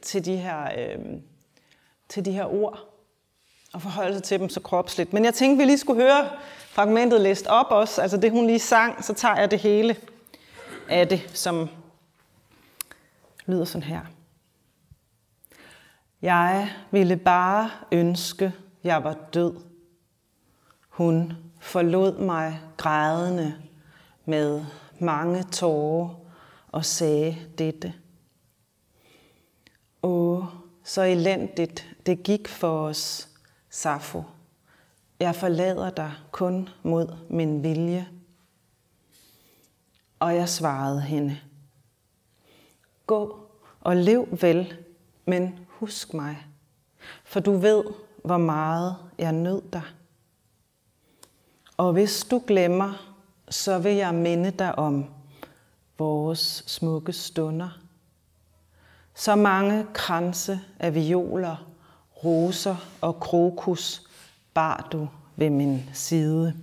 til, 0.01 0.25
de 0.25 0.37
her, 0.37 0.63
øh, 0.77 0.99
til 2.09 2.25
de 2.25 2.31
her 2.31 2.45
ord 2.45 2.96
at 3.73 3.81
forholde 3.81 4.13
sig 4.13 4.23
til 4.23 4.39
dem 4.39 4.49
så 4.49 4.59
kropsligt. 4.59 5.13
Men 5.13 5.25
jeg 5.25 5.33
tænkte, 5.33 5.57
vi 5.57 5.65
lige 5.65 5.77
skulle 5.77 6.01
høre 6.03 6.29
fragmentet 6.69 7.21
læst 7.21 7.47
op 7.47 7.65
også, 7.69 8.01
altså 8.01 8.17
det 8.17 8.31
hun 8.31 8.47
lige 8.47 8.59
sang, 8.59 9.03
så 9.03 9.13
tager 9.13 9.35
jeg 9.35 9.51
det 9.51 9.59
hele 9.59 9.95
af 10.89 11.07
det, 11.07 11.29
som 11.33 11.69
lyder 13.45 13.65
sådan 13.65 13.87
her. 13.87 14.01
Jeg 16.21 16.69
ville 16.91 17.17
bare 17.17 17.71
ønske, 17.91 18.53
jeg 18.83 19.03
var 19.03 19.13
død. 19.33 19.55
Hun 20.89 21.33
forlod 21.59 22.17
mig 22.17 22.59
grædende 22.77 23.55
med 24.25 24.65
mange 24.99 25.43
tårer 25.43 26.15
og 26.67 26.85
sagde 26.85 27.37
dette. 27.57 27.93
Åh, 30.03 30.45
så 30.83 31.01
elendigt 31.01 31.95
det 32.05 32.23
gik 32.23 32.47
for 32.47 32.87
os, 32.87 33.26
Safo, 33.77 34.23
jeg 35.19 35.35
forlader 35.35 35.89
dig 35.89 36.13
kun 36.31 36.69
mod 36.83 37.15
min 37.29 37.63
vilje. 37.63 38.07
Og 40.19 40.35
jeg 40.35 40.49
svarede 40.49 41.01
hende, 41.01 41.39
gå 43.07 43.39
og 43.81 43.95
lev 43.95 44.27
vel, 44.41 44.73
men 45.25 45.59
husk 45.67 46.13
mig, 46.13 46.47
for 47.23 47.39
du 47.39 47.51
ved, 47.51 47.83
hvor 48.23 48.37
meget 48.37 48.95
jeg 49.17 49.31
nød 49.31 49.61
dig. 49.73 49.83
Og 51.77 51.93
hvis 51.93 52.23
du 52.23 52.43
glemmer, 52.47 53.15
så 53.49 53.79
vil 53.79 53.95
jeg 53.95 54.13
minde 54.13 54.51
dig 54.51 54.79
om 54.79 55.05
vores 55.97 56.63
smukke 56.67 57.13
stunder. 57.13 57.79
Så 59.13 59.35
mange 59.35 59.85
kranse 59.93 60.59
af 60.79 60.95
violer 60.95 61.76
roser 62.23 62.75
og 63.01 63.19
krokus 63.19 64.07
bar 64.53 64.87
du 64.91 65.07
ved 65.35 65.49
min 65.49 65.89
side. 65.93 66.53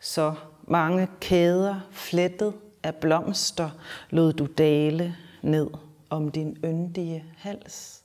Så 0.00 0.34
mange 0.62 1.08
kæder 1.20 1.80
flettet 1.90 2.54
af 2.82 2.94
blomster 2.94 3.70
lod 4.10 4.32
du 4.32 4.46
dale 4.46 5.16
ned 5.42 5.70
om 6.10 6.30
din 6.30 6.56
yndige 6.64 7.24
hals. 7.36 8.02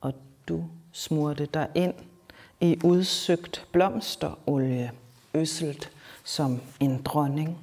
Og 0.00 0.14
du 0.48 0.64
smurte 0.92 1.46
dig 1.46 1.68
ind 1.74 1.94
i 2.60 2.78
udsøgt 2.84 3.66
blomsterolie, 3.72 4.92
øsselt 5.34 5.90
som 6.24 6.60
en 6.80 7.02
dronning. 7.02 7.58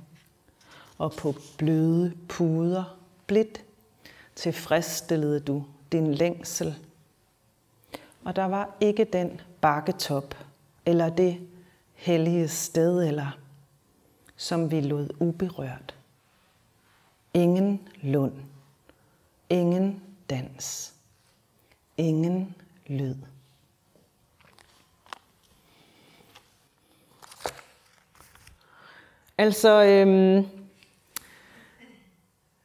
Og 0.98 1.12
på 1.12 1.36
bløde 1.58 2.14
puder 2.30 2.98
blidt 3.28 3.62
tilfredsstillede 4.36 5.40
du 5.40 5.64
din 5.92 6.14
længsel 6.14 6.76
og 8.30 8.36
der 8.36 8.46
var 8.46 8.76
ikke 8.82 9.04
den 9.04 9.42
bakketop, 9.62 10.38
eller 10.86 11.10
det 11.10 11.48
hellige 11.94 12.48
sted, 12.48 13.08
eller 13.08 13.38
som 14.36 14.72
vi 14.72 14.82
lod 14.82 15.10
uberørt. 15.20 15.96
Ingen 17.34 17.88
lund, 18.02 18.34
ingen 19.50 20.04
dans, 20.30 20.94
ingen 21.98 22.56
lyd. 22.88 23.16
Altså, 29.38 29.84
øhm, 29.84 30.48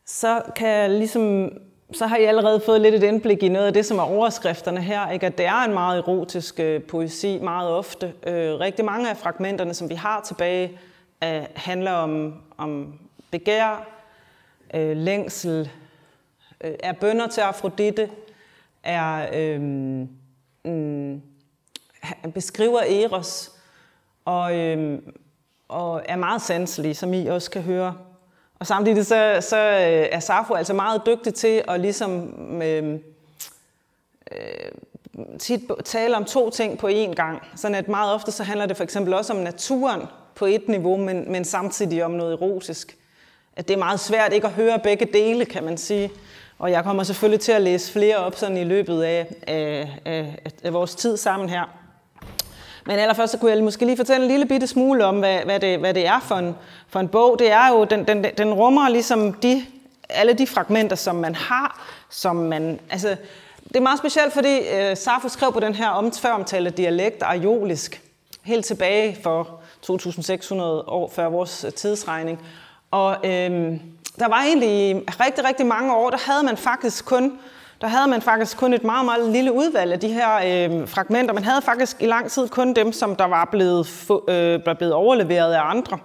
så 0.05 0.43
kan 0.57 0.69
jeg 0.69 0.91
ligesom 0.91 1.53
så 1.95 2.07
har 2.07 2.17
I 2.17 2.25
allerede 2.25 2.61
fået 2.61 2.81
lidt 2.81 2.95
et 2.95 3.03
indblik 3.03 3.43
i 3.43 3.49
noget 3.49 3.67
af 3.67 3.73
det, 3.73 3.87
som 3.87 3.99
er 3.99 4.03
overskrifterne 4.03 4.81
her. 4.81 5.11
Ikke? 5.11 5.27
At 5.27 5.39
det 5.39 5.47
er 5.47 5.65
en 5.65 5.75
meget 5.75 5.99
erotisk 5.99 6.61
øh, 6.61 6.83
poesi, 6.83 7.39
meget 7.43 7.71
ofte. 7.71 8.13
Øh, 8.27 8.55
rigtig 8.61 8.85
mange 8.85 9.11
af 9.11 9.17
fragmenterne, 9.17 9.75
som 9.75 9.89
vi 9.89 9.95
har 9.95 10.21
tilbage, 10.21 10.79
øh, 11.25 11.43
handler 11.55 11.93
om, 11.93 12.35
om 12.57 12.99
begær, 13.31 13.87
øh, 14.75 14.97
længsel, 14.97 15.71
øh, 16.65 16.75
er 16.83 16.93
bønder 16.93 17.27
til 17.27 17.41
Afrodite, 17.41 18.11
er, 18.83 19.29
øh, 19.35 20.01
øh, 20.65 21.19
beskriver 22.35 22.81
Eros, 22.81 23.53
og, 24.25 24.59
øh, 24.59 24.99
og 25.69 26.03
er 26.09 26.17
meget 26.17 26.43
sanselig, 26.43 26.97
som 26.97 27.15
I 27.15 27.27
også 27.27 27.51
kan 27.51 27.63
høre 27.63 27.95
og 28.61 28.67
samtidig 28.67 29.07
så, 29.07 29.39
så 29.41 29.57
øh, 29.57 30.09
er 30.13 30.21
Safo 30.21 30.55
altså 30.55 30.73
meget 30.73 31.03
dygtig 31.07 31.35
til 31.35 31.63
at 31.69 31.81
ligesom 31.81 32.33
øh, 32.63 32.99
øh, 34.33 34.71
tit 35.39 35.61
tale 35.85 36.17
om 36.17 36.25
to 36.25 36.51
ting 36.51 36.79
på 36.79 36.89
én 36.89 37.15
gang. 37.15 37.43
Sådan 37.57 37.75
at 37.75 37.89
meget 37.89 38.15
ofte 38.15 38.33
så 38.33 38.43
handler 38.43 38.67
det 38.67 38.77
for 38.77 38.85
eksempel 38.85 39.15
også 39.15 39.33
om 39.33 39.39
naturen 39.39 40.03
på 40.35 40.47
et 40.47 40.69
niveau, 40.69 40.97
men, 40.97 41.33
men 41.33 41.45
samtidig 41.45 42.05
om 42.05 42.11
noget 42.11 42.33
erotisk. 42.33 42.97
At 43.57 43.69
det 43.69 43.75
er 43.75 43.79
meget 43.79 44.01
svært 44.01 44.33
ikke 44.33 44.47
at 44.47 44.53
høre 44.53 44.79
begge 44.79 45.07
dele, 45.13 45.45
kan 45.45 45.65
man 45.65 45.79
sige. 45.79 46.11
Og 46.59 46.71
jeg 46.71 46.85
kommer 46.85 47.03
selvfølgelig 47.03 47.41
til 47.41 47.53
at 47.53 47.63
læse 47.63 47.93
flere 47.93 48.17
op 48.17 48.35
sådan 48.37 48.57
i 48.57 48.65
løbet 48.65 49.03
af, 49.03 49.35
af, 49.47 49.99
af, 50.05 50.37
af 50.63 50.73
vores 50.73 50.95
tid 50.95 51.17
sammen 51.17 51.49
her. 51.49 51.84
Men 52.87 52.99
allerførst 52.99 53.33
så 53.33 53.39
kunne 53.39 53.51
jeg 53.51 53.63
måske 53.63 53.85
lige 53.85 53.97
fortælle 53.97 54.25
en 54.25 54.31
lille 54.31 54.47
bitte 54.47 54.67
smule 54.67 55.05
om, 55.05 55.19
hvad, 55.19 55.39
hvad, 55.45 55.61
det, 55.61 55.79
hvad 55.79 55.95
det 55.95 56.07
er 56.07 56.21
for 56.21 56.35
en, 56.35 56.57
for 56.89 57.01
en 57.01 57.09
bog. 57.09 57.39
Det 57.39 57.51
er 57.51 57.69
jo, 57.69 57.85
den, 57.85 58.05
den, 58.05 58.25
den 58.39 58.55
rummer 58.55 58.89
ligesom 58.89 59.33
de, 59.33 59.65
alle 60.09 60.33
de 60.33 60.47
fragmenter, 60.47 60.97
som 60.97 61.17
man 61.17 61.35
har, 61.35 61.87
som 62.11 62.37
man, 62.37 62.81
altså, 62.91 63.17
det 63.69 63.77
er 63.77 63.81
meget 63.81 63.99
specielt, 63.99 64.33
fordi 64.33 64.59
øh, 64.59 64.97
Safo 64.97 65.29
skrev 65.29 65.53
på 65.53 65.61
den 65.61 65.75
her 65.75 65.89
om, 65.89 66.13
omtalte 66.33 66.71
dialekt 66.71 67.23
ariolisk, 67.23 68.03
helt 68.43 68.65
tilbage 68.65 69.19
for 69.23 69.61
2600 69.83 70.85
år 70.87 71.13
før 71.15 71.29
vores 71.29 71.65
øh, 71.65 71.73
tidsregning. 71.73 72.47
Og 72.91 73.17
øh, 73.25 73.81
der 74.19 74.29
var 74.29 74.43
egentlig 74.43 75.03
rigtig, 75.21 75.45
rigtig 75.45 75.67
mange 75.67 75.97
år, 75.97 76.11
der 76.11 76.19
havde 76.19 76.43
man 76.43 76.57
faktisk 76.57 77.05
kun 77.05 77.39
der 77.85 77.91
havde 77.91 78.09
man 78.09 78.23
faktisk 78.23 78.57
kun 78.57 78.73
et 78.73 78.85
meget, 78.85 79.05
meget 79.05 79.33
lille 79.33 79.53
udvalg 79.53 79.93
af 79.93 80.01
de 80.01 80.09
her 80.09 80.35
øh, 80.37 80.89
fragmenter. 80.89 81.35
Man 81.35 81.45
havde 81.45 81.63
faktisk 81.63 82.03
i 82.03 82.07
lang 82.07 82.31
tid 82.31 82.49
kun 82.49 82.75
dem, 82.75 82.93
som 82.93 83.17
der 83.17 83.25
var 83.25 83.49
blevet, 83.51 84.11
øh, 84.29 84.67
var 84.67 84.75
blevet 84.75 84.95
overleveret 84.95 85.53
af 85.53 85.71
andre. 85.71 85.99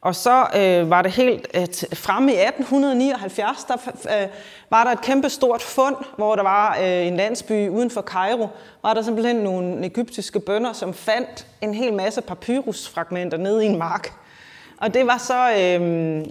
Og 0.00 0.14
så 0.14 0.46
øh, 0.56 0.90
var 0.90 1.02
det 1.02 1.12
helt 1.12 1.48
øh, 1.54 1.66
fremme 1.94 2.32
i 2.32 2.36
1879, 2.36 3.64
der 3.64 3.74
øh, 4.22 4.28
var 4.70 4.84
der 4.84 4.90
et 4.90 5.00
kæmpe 5.00 5.28
stort 5.28 5.62
fund, 5.62 5.96
hvor 6.16 6.36
der 6.36 6.42
var 6.42 6.78
øh, 6.80 7.06
en 7.06 7.16
landsby 7.16 7.68
uden 7.68 7.90
for 7.90 8.02
Cairo, 8.02 8.48
var 8.82 8.94
der 8.94 9.02
simpelthen 9.02 9.36
nogle 9.36 9.86
egyptiske 9.86 10.40
bønder, 10.40 10.72
som 10.72 10.94
fandt 10.94 11.46
en 11.60 11.74
hel 11.74 11.92
masse 11.92 12.20
papyrusfragmenter 12.20 13.38
nede 13.38 13.64
i 13.64 13.68
en 13.68 13.78
mark. 13.78 14.12
Og 14.76 14.94
det 14.94 15.06
var 15.06 15.18
så, 15.18 15.50
øh, 15.50 16.24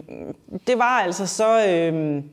det 0.68 0.78
var 0.78 1.00
altså 1.00 1.28
så, 1.28 1.68
øh, 1.68 2.24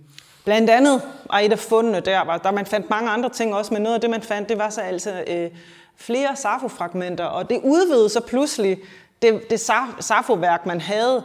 blandt 0.45 0.71
andet 0.71 1.03
var 1.31 1.39
et 1.39 1.53
af 1.53 1.59
fundene 1.59 2.01
der, 2.01 2.25
var, 2.25 2.39
der 2.39 2.51
man 2.51 2.67
fandt 2.67 2.91
mange 2.91 3.11
andre 3.11 3.29
ting 3.29 3.55
også, 3.55 3.75
men 3.75 3.83
noget 3.83 3.95
af 3.95 4.01
det, 4.01 4.11
man 4.11 4.23
fandt, 4.23 4.49
det 4.49 4.59
var 4.59 4.71
så 4.71 4.81
altså 4.81 5.25
øh, 5.27 5.51
flere 5.97 6.37
Safo-fragmenter, 6.37 7.25
og 7.25 7.51
det 7.51 7.61
udvidede 7.65 8.09
så 8.09 8.21
pludselig 8.21 8.79
det, 9.23 9.51
det 9.51 9.61
safoværk, 10.01 10.67
man 10.67 10.81
havde. 10.81 11.25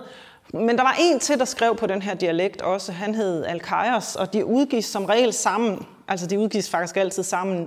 Men 0.54 0.78
der 0.78 0.84
var 0.84 0.96
en 1.00 1.20
til, 1.20 1.40
der 1.40 1.46
skrev 1.46 1.76
på 1.76 1.88
den 1.88 2.02
her 2.02 2.14
dialekt 2.14 2.62
også. 2.62 2.92
Han 2.92 3.16
hed 3.16 3.46
Alkaios, 3.46 4.16
og 4.16 4.34
de 4.34 4.46
udgives 4.46 4.86
som 4.86 5.06
regel 5.06 5.34
sammen. 5.34 5.86
Altså, 6.08 6.28
de 6.28 6.40
udgives 6.40 6.70
faktisk 6.70 6.98
altid 6.98 7.24
sammen. 7.24 7.62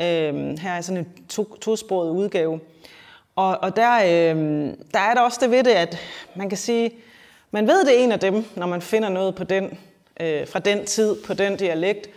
Øh, 0.00 0.58
her 0.58 0.72
er 0.72 0.80
sådan 0.80 0.96
en 0.96 1.08
to, 1.28 1.54
tosproget 1.60 2.10
udgave. 2.10 2.60
Og, 3.36 3.58
og 3.62 3.76
der, 3.76 3.94
øh, 3.94 4.72
der 4.94 5.00
er 5.00 5.14
der 5.14 5.20
også 5.20 5.38
det 5.42 5.50
ved 5.50 5.64
det, 5.64 5.70
at 5.70 5.98
man 6.34 6.48
kan 6.48 6.58
sige, 6.58 6.90
man 7.50 7.66
ved 7.66 7.84
det 7.84 8.00
er 8.00 8.04
en 8.04 8.12
af 8.12 8.20
dem, 8.20 8.44
når 8.56 8.66
man 8.66 8.82
finder 8.82 9.08
noget 9.08 9.34
på 9.34 9.44
den, 9.44 9.78
øh, 10.20 10.48
fra 10.48 10.58
den 10.58 10.86
tid, 10.86 11.16
på 11.26 11.34
den 11.34 11.56
dialekt, 11.56 12.10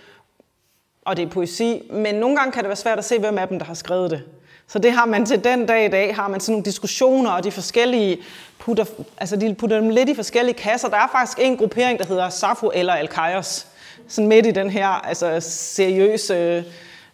og 1.05 1.17
det 1.17 1.23
er 1.23 1.29
poesi. 1.29 1.81
Men 1.91 2.15
nogle 2.15 2.37
gange 2.37 2.51
kan 2.51 2.63
det 2.63 2.67
være 2.67 2.75
svært 2.75 2.97
at 2.97 3.05
se, 3.05 3.19
hvem 3.19 3.37
af 3.37 3.47
dem, 3.47 3.59
der 3.59 3.65
har 3.65 3.73
skrevet 3.73 4.11
det. 4.11 4.23
Så 4.67 4.79
det 4.79 4.91
har 4.91 5.05
man 5.05 5.25
til 5.25 5.43
den 5.43 5.65
dag 5.65 5.85
i 5.85 5.89
dag, 5.89 6.15
har 6.15 6.27
man 6.27 6.39
sådan 6.39 6.53
nogle 6.53 6.65
diskussioner, 6.65 7.31
og 7.31 7.43
de 7.43 7.51
forskellige 7.51 8.17
putter, 8.59 8.85
altså 9.17 9.35
de 9.35 9.55
putter 9.55 9.79
dem 9.79 9.89
lidt 9.89 10.09
i 10.09 10.15
forskellige 10.15 10.55
kasser. 10.55 10.89
Der 10.89 10.97
er 10.97 11.07
faktisk 11.11 11.39
en 11.41 11.57
gruppering, 11.57 11.99
der 11.99 12.05
hedder 12.05 12.29
Safo 12.29 12.71
eller 12.73 12.93
Alkaios, 12.93 13.67
sådan 14.07 14.27
midt 14.27 14.45
i 14.45 14.51
den 14.51 14.69
her 14.69 14.87
altså, 14.87 15.37
seriøse 15.39 16.65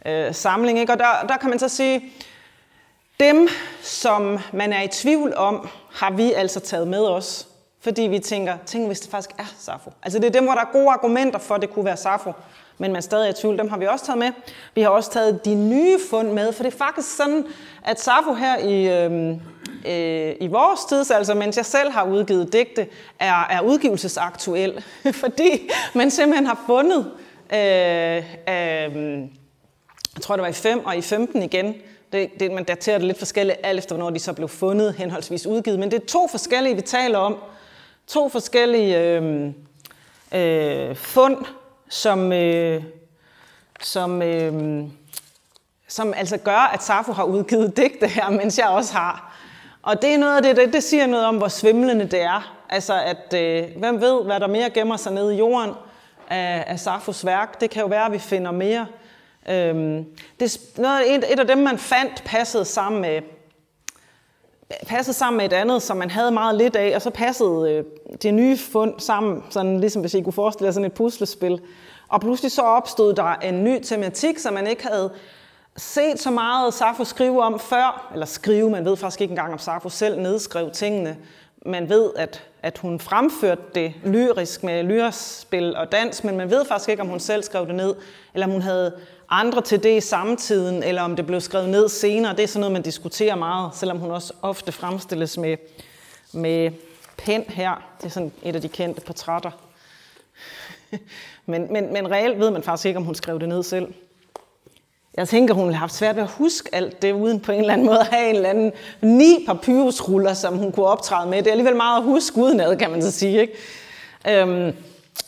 øh, 0.05 0.35
samling. 0.35 0.79
Ikke? 0.79 0.93
Og 0.93 0.99
der, 0.99 1.25
der 1.29 1.37
kan 1.37 1.49
man 1.49 1.59
så 1.59 1.69
sige, 1.69 2.13
dem, 3.19 3.47
som 3.81 4.39
man 4.53 4.73
er 4.73 4.81
i 4.81 4.87
tvivl 4.87 5.35
om, 5.35 5.69
har 5.91 6.11
vi 6.11 6.33
altså 6.33 6.59
taget 6.59 6.87
med 6.87 7.05
os. 7.05 7.48
Fordi 7.81 8.01
vi 8.01 8.19
tænker, 8.19 8.57
tænk 8.65 8.87
hvis 8.87 8.99
det 8.99 9.11
faktisk 9.11 9.31
er 9.37 9.53
Safo. 9.59 9.89
Altså 10.03 10.19
det 10.19 10.27
er 10.27 10.31
dem, 10.31 10.43
hvor 10.43 10.53
der 10.53 10.61
er 10.61 10.71
gode 10.71 10.89
argumenter 10.89 11.39
for, 11.39 11.55
at 11.55 11.61
det 11.61 11.69
kunne 11.69 11.85
være 11.85 11.97
Safo 11.97 12.31
men 12.79 12.93
man 12.93 13.01
stadig 13.01 13.29
i 13.29 13.33
tvivl, 13.33 13.57
dem 13.57 13.69
har 13.69 13.77
vi 13.77 13.87
også 13.87 14.05
taget 14.05 14.17
med. 14.17 14.31
Vi 14.75 14.81
har 14.81 14.89
også 14.89 15.11
taget 15.11 15.45
de 15.45 15.55
nye 15.55 15.97
fund 16.09 16.31
med, 16.31 16.53
for 16.53 16.63
det 16.63 16.73
er 16.73 16.77
faktisk 16.77 17.15
sådan, 17.15 17.45
at 17.85 18.01
Safo 18.01 18.33
her 18.33 18.57
i, 18.57 18.87
øh, 18.87 19.29
øh, 19.85 20.35
i 20.41 20.47
vores 20.47 20.85
tid, 20.85 21.11
altså 21.11 21.33
mens 21.33 21.57
jeg 21.57 21.65
selv 21.65 21.91
har 21.91 22.03
udgivet 22.03 22.53
digte, 22.53 22.87
er, 23.19 23.47
er 23.49 23.61
udgivelsesaktuel, 23.61 24.83
fordi 25.21 25.69
man 25.93 26.11
simpelthen 26.11 26.45
har 26.45 26.63
fundet, 26.65 27.11
øh, 27.53 28.17
øh, 28.17 29.21
jeg 30.15 30.21
tror 30.21 30.35
det 30.35 30.43
var 30.43 30.49
i 30.49 30.53
5 30.53 30.85
og 30.85 30.97
i 30.97 31.01
15 31.01 31.43
igen, 31.43 31.75
det, 32.13 32.29
det, 32.39 32.51
man 32.51 32.63
daterer 32.63 32.97
det 32.97 33.07
lidt 33.07 33.17
forskelligt, 33.17 33.57
alt 33.63 33.77
efter 33.77 33.95
hvornår 33.95 34.09
de 34.09 34.19
så 34.19 34.33
blev 34.33 34.47
fundet, 34.47 34.93
henholdsvis 34.93 35.45
udgivet. 35.45 35.79
Men 35.79 35.91
det 35.91 36.01
er 36.01 36.05
to 36.05 36.27
forskellige, 36.27 36.75
vi 36.75 36.81
taler 36.81 37.17
om. 37.17 37.35
To 38.09 38.29
forskellige 38.29 38.99
øh, 38.99 39.51
øh, 40.31 40.95
fund, 40.95 41.45
som, 41.89 42.31
øh, 42.31 42.83
som, 43.81 44.21
øh, 44.21 44.83
som 45.87 46.13
altså 46.13 46.37
gør, 46.37 46.71
at 46.73 46.83
Safo 46.83 47.11
har 47.11 47.23
udgivet 47.23 47.77
digte 47.77 48.07
her, 48.07 48.29
mens 48.29 48.57
jeg 48.57 48.67
også 48.67 48.93
har. 48.93 49.37
Og 49.81 50.01
det 50.01 50.13
er 50.13 50.17
noget 50.17 50.35
af 50.35 50.43
det, 50.43 50.57
det, 50.57 50.73
det 50.73 50.83
siger 50.83 51.07
noget 51.07 51.25
om, 51.25 51.37
hvor 51.37 51.47
svimlende 51.47 52.05
det 52.05 52.21
er. 52.21 52.55
Altså, 52.69 53.01
at 53.01 53.33
øh, 53.33 53.77
hvem 53.77 54.01
ved, 54.01 54.23
hvad 54.23 54.39
der 54.39 54.47
mere 54.47 54.69
gemmer 54.69 54.97
sig 54.97 55.13
nede 55.13 55.35
i 55.35 55.37
jorden 55.37 55.73
af, 56.29 56.63
af 56.67 56.79
Safos 56.79 57.25
værk. 57.25 57.61
Det 57.61 57.69
kan 57.69 57.81
jo 57.81 57.87
være, 57.87 58.05
at 58.05 58.11
vi 58.11 58.19
finder 58.19 58.51
mere. 58.51 58.87
Øhm, 59.49 60.05
det, 60.39 60.57
noget, 60.77 61.15
et, 61.15 61.33
et 61.33 61.39
af 61.39 61.47
dem, 61.47 61.57
man 61.57 61.77
fandt, 61.77 62.23
passede 62.25 62.65
sammen 62.65 63.01
med 63.01 63.21
passede 64.87 65.17
sammen 65.17 65.37
med 65.37 65.45
et 65.45 65.53
andet, 65.53 65.81
som 65.81 65.97
man 65.97 66.09
havde 66.11 66.31
meget 66.31 66.55
lidt 66.55 66.75
af, 66.75 66.95
og 66.95 67.01
så 67.01 67.09
passede 67.09 67.71
øh, 67.71 67.83
det 68.21 68.33
nye 68.33 68.57
fund 68.57 68.93
sammen, 68.99 69.43
sådan 69.49 69.79
ligesom 69.79 70.01
hvis 70.01 70.13
I 70.13 70.21
kunne 70.21 70.33
forestille 70.33 70.65
jer 70.65 70.71
sådan 70.71 70.85
et 70.85 70.93
puslespil. 70.93 71.61
Og 72.07 72.21
pludselig 72.21 72.51
så 72.51 72.61
opstod 72.61 73.13
der 73.13 73.35
en 73.35 73.63
ny 73.63 73.79
tematik, 73.83 74.37
som 74.37 74.53
man 74.53 74.67
ikke 74.67 74.87
havde 74.87 75.11
set 75.77 76.19
så 76.19 76.31
meget 76.31 76.73
Safo 76.73 77.03
skrive 77.03 77.43
om 77.43 77.59
før, 77.59 78.09
eller 78.13 78.25
skrive, 78.25 78.69
man 78.69 78.85
ved 78.85 78.97
faktisk 78.97 79.21
ikke 79.21 79.31
engang, 79.31 79.53
om 79.53 79.59
Safo 79.59 79.89
selv 79.89 80.21
nedskrev 80.21 80.71
tingene. 80.71 81.17
Man 81.65 81.89
ved, 81.89 82.09
at, 82.15 82.43
at 82.63 82.77
hun 82.77 82.99
fremførte 82.99 83.61
det 83.75 83.93
lyrisk 84.05 84.63
med 84.63 84.83
lyrespil 84.83 85.75
og 85.75 85.91
dans, 85.91 86.23
men 86.23 86.37
man 86.37 86.51
ved 86.51 86.65
faktisk 86.65 86.89
ikke, 86.89 87.01
om 87.01 87.09
hun 87.09 87.19
selv 87.19 87.43
skrev 87.43 87.67
det 87.67 87.75
ned, 87.75 87.95
eller 88.33 88.45
om 88.45 88.51
hun 88.51 88.61
havde 88.61 88.93
andre 89.29 89.61
til 89.61 89.83
det 89.83 89.97
i 89.97 90.01
samtiden, 90.01 90.83
eller 90.83 91.01
om 91.01 91.15
det 91.15 91.25
blev 91.25 91.41
skrevet 91.41 91.69
ned 91.69 91.89
senere. 91.89 92.35
Det 92.35 92.43
er 92.43 92.47
sådan 92.47 92.59
noget, 92.59 92.73
man 92.73 92.81
diskuterer 92.81 93.35
meget, 93.35 93.71
selvom 93.75 93.97
hun 93.97 94.11
også 94.11 94.33
ofte 94.41 94.71
fremstilles 94.71 95.37
med, 95.37 95.57
med 96.33 96.71
pen 97.17 97.43
her. 97.47 97.83
Det 97.97 98.05
er 98.05 98.09
sådan 98.09 98.31
et 98.43 98.55
af 98.55 98.61
de 98.61 98.69
kendte 98.69 99.01
portrætter. 99.01 99.51
men, 101.45 101.73
men, 101.73 101.93
men 101.93 102.11
reelt 102.11 102.39
ved 102.39 102.51
man 102.51 102.63
faktisk 102.63 102.85
ikke, 102.85 102.97
om 102.97 103.03
hun 103.03 103.15
skrev 103.15 103.39
det 103.39 103.49
ned 103.49 103.63
selv. 103.63 103.93
Jeg 105.17 105.27
tænker, 105.27 105.53
hun 105.53 105.63
ville 105.63 105.75
have 105.75 105.79
haft 105.79 105.93
svært 105.93 106.15
ved 106.15 106.23
at 106.23 106.29
huske 106.29 106.75
alt 106.75 107.01
det, 107.01 107.11
uden 107.11 107.39
på 107.39 107.51
en 107.51 107.59
eller 107.59 107.73
anden 107.73 107.87
måde 107.87 107.99
at 107.99 108.07
have 108.07 108.29
en 108.29 108.35
eller 108.35 108.49
anden 108.49 108.71
ni 109.01 109.45
papyrusruller, 109.47 110.33
som 110.33 110.57
hun 110.57 110.71
kunne 110.71 110.85
optræde 110.85 111.29
med. 111.29 111.37
Det 111.37 111.47
er 111.47 111.51
alligevel 111.51 111.75
meget 111.75 111.97
at 111.97 112.03
huske 112.03 112.37
udenad, 112.37 112.77
kan 112.77 112.91
man 112.91 113.01
så 113.01 113.11
sige. 113.11 113.41
Ikke? 113.41 113.53
Øhm, 114.27 114.75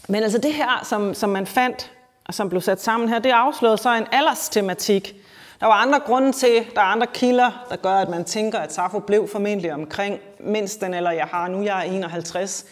men 0.08 0.24
altså 0.24 0.38
det 0.38 0.54
her, 0.54 0.86
som, 0.90 1.14
som 1.14 1.30
man 1.30 1.48
fandt 1.48 1.92
som 2.32 2.50
blev 2.50 2.62
sat 2.62 2.82
sammen 2.82 3.10
her, 3.10 3.20
det 3.20 3.30
afslørede 3.30 3.78
så 3.78 3.96
en 3.96 4.08
alderstematik. 4.12 5.16
Der 5.60 5.66
var 5.68 5.74
andre 5.74 6.00
grunde 6.00 6.32
til, 6.32 6.66
der 6.76 6.82
er 6.82 6.86
andre 6.86 7.08
kilder, 7.08 7.66
der 7.70 7.76
gør, 7.76 7.94
at 7.94 8.10
man 8.10 8.26
tænker, 8.26 8.60
at 8.60 8.74
Safo 8.74 9.00
blev 9.00 9.28
formentlig 9.32 9.74
omkring 9.74 10.20
mindst 10.40 10.82
den 10.82 10.94
eller 10.94 11.12
jeg 11.12 11.26
har. 11.26 11.48
Nu 11.48 11.64
jeg 11.64 11.88
er 11.88 11.92
51. 11.92 12.66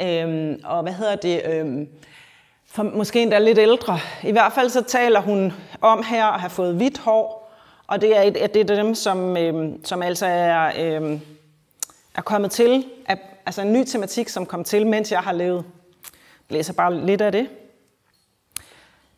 Øhm, 0.00 0.60
og 0.64 0.82
hvad 0.82 0.92
hedder 0.92 1.16
det? 1.16 1.42
Øhm, 1.46 1.88
for 2.66 2.82
måske 2.82 3.22
endda 3.22 3.38
lidt 3.38 3.58
ældre. 3.58 3.98
I 4.22 4.32
hvert 4.32 4.52
fald 4.52 4.70
så 4.70 4.82
taler 4.82 5.20
hun 5.20 5.52
om 5.80 6.02
her 6.02 6.26
at 6.26 6.40
have 6.40 6.50
fået 6.50 6.74
hvidt 6.74 6.98
hår, 6.98 7.52
og 7.86 8.00
det 8.00 8.16
er, 8.16 8.22
et, 8.22 8.54
det 8.54 8.70
er 8.70 8.74
dem, 8.74 8.94
som, 8.94 9.36
øhm, 9.36 9.84
som 9.84 10.02
altså 10.02 10.26
er, 10.26 10.72
øhm, 10.78 11.20
er 12.14 12.22
kommet 12.22 12.50
til, 12.50 12.84
er, 13.06 13.16
altså 13.46 13.62
en 13.62 13.72
ny 13.72 13.84
tematik, 13.84 14.28
som 14.28 14.46
kom 14.46 14.64
til, 14.64 14.86
mens 14.86 15.12
jeg 15.12 15.20
har 15.20 15.32
levet. 15.32 15.64
Jeg 16.50 16.56
læser 16.56 16.72
bare 16.72 17.06
lidt 17.06 17.20
af 17.20 17.32
det. 17.32 17.48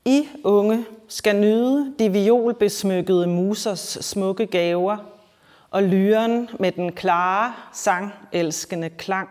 I, 0.09 0.29
unge, 0.44 0.87
skal 1.09 1.37
nyde 1.37 1.94
de 1.99 2.12
violbesmykkede 2.12 3.27
musers 3.27 3.99
smukke 4.01 4.47
gaver 4.47 4.97
og 5.71 5.83
lyren 5.83 6.49
med 6.59 6.73
den 6.73 6.92
klare, 6.92 7.55
sangelskende 7.73 8.90
klang. 8.90 9.29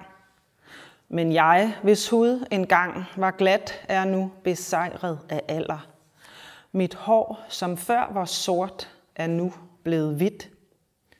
Men 1.09 1.33
jeg, 1.33 1.75
hvis 1.83 2.09
hud 2.09 2.45
engang 2.51 3.05
var 3.15 3.31
glat, 3.31 3.85
er 3.87 4.05
nu 4.05 4.31
besejret 4.43 5.19
af 5.29 5.41
alder. 5.47 5.87
Mit 6.71 6.95
hår, 6.95 7.39
som 7.49 7.77
før 7.77 8.11
var 8.13 8.25
sort, 8.25 8.89
er 9.15 9.27
nu 9.27 9.53
blevet 9.83 10.15
hvidt. 10.15 10.49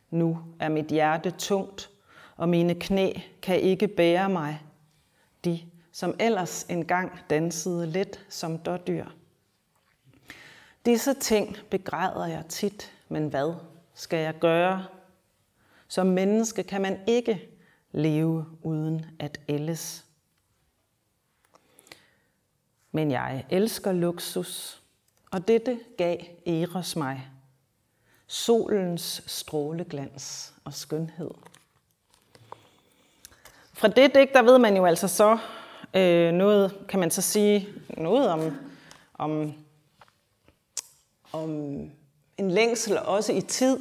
Nu 0.10 0.40
er 0.60 0.70
mit 0.70 0.88
hjerte 0.88 1.32
tungt, 1.32 1.90
og 2.36 2.50
mine 2.50 2.76
knæ 2.76 3.14
kan 3.42 3.60
ikke 3.60 3.88
bære 3.88 4.30
mig. 4.30 4.62
De, 5.46 5.60
som 5.92 6.16
ellers 6.20 6.66
engang 6.70 7.20
dansede 7.30 7.88
let 7.88 8.26
som 8.30 8.58
dårdyr. 8.58 9.06
Disse 10.88 11.14
ting 11.14 11.58
begræder 11.70 12.26
jeg 12.26 12.44
tit, 12.50 12.92
men 13.10 13.28
hvad 13.28 13.54
skal 13.94 14.20
jeg 14.20 14.34
gøre? 14.40 14.86
Som 15.88 16.08
menneske 16.08 16.64
kan 16.64 16.82
man 16.82 17.00
ikke 17.08 17.50
leve 17.92 18.46
uden 18.64 19.06
at 19.20 19.40
ældes. 19.50 20.06
Men 22.92 23.12
jeg 23.12 23.46
elsker 23.50 23.92
luksus, 23.92 24.82
og 25.32 25.48
dette 25.48 25.80
gav 25.98 26.18
Eros 26.46 26.96
mig. 26.96 27.28
Solens 28.28 29.24
stråleglans 29.26 30.54
og 30.64 30.74
skønhed. 30.74 31.32
Fra 33.74 33.88
det 33.88 34.16
digt, 34.16 34.34
der 34.34 34.42
ved 34.42 34.58
man 34.58 34.78
jo 34.78 34.86
altså 34.86 35.08
så 35.08 35.38
øh, 35.94 36.32
noget, 36.32 36.86
kan 36.90 37.00
man 37.00 37.12
så 37.12 37.22
sige, 37.22 37.68
noget 37.98 38.30
om, 38.30 38.58
om 39.14 39.54
om 41.32 41.50
en 42.38 42.52
længsel 42.52 43.00
også 43.00 43.34
i 43.34 43.42
tid. 43.42 43.78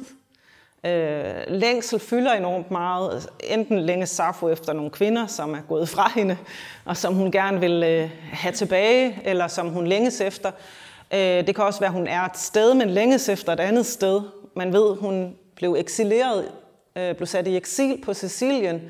Øh, 0.85 1.35
længsel 1.47 1.99
fylder 1.99 2.33
enormt 2.33 2.71
meget. 2.71 3.29
Enten 3.43 3.79
længes 3.79 4.09
Safo 4.09 4.49
efter 4.49 4.73
nogle 4.73 4.91
kvinder, 4.91 5.27
som 5.27 5.53
er 5.53 5.61
gået 5.67 5.89
fra 5.89 6.11
hende, 6.15 6.37
og 6.85 6.97
som 6.97 7.13
hun 7.13 7.31
gerne 7.31 7.59
vil 7.59 7.83
øh, 7.83 8.09
have 8.31 8.51
tilbage, 8.51 9.21
eller 9.23 9.47
som 9.47 9.69
hun 9.69 9.87
længes 9.87 10.21
efter. 10.21 10.51
Øh, 11.13 11.19
det 11.19 11.55
kan 11.55 11.63
også 11.63 11.79
være, 11.79 11.89
at 11.89 11.93
hun 11.93 12.07
er 12.07 12.21
et 12.21 12.37
sted, 12.37 12.73
men 12.73 12.89
længes 12.89 13.29
efter 13.29 13.53
et 13.53 13.59
andet 13.59 13.85
sted. 13.85 14.21
Man 14.55 14.73
ved, 14.73 14.95
hun 14.95 15.35
blev 15.55 15.75
eksileret, 15.79 16.51
øh, 16.95 17.15
blev 17.15 17.27
sat 17.27 17.47
i 17.47 17.55
eksil 17.55 18.01
på 18.05 18.13
Sicilien, 18.13 18.81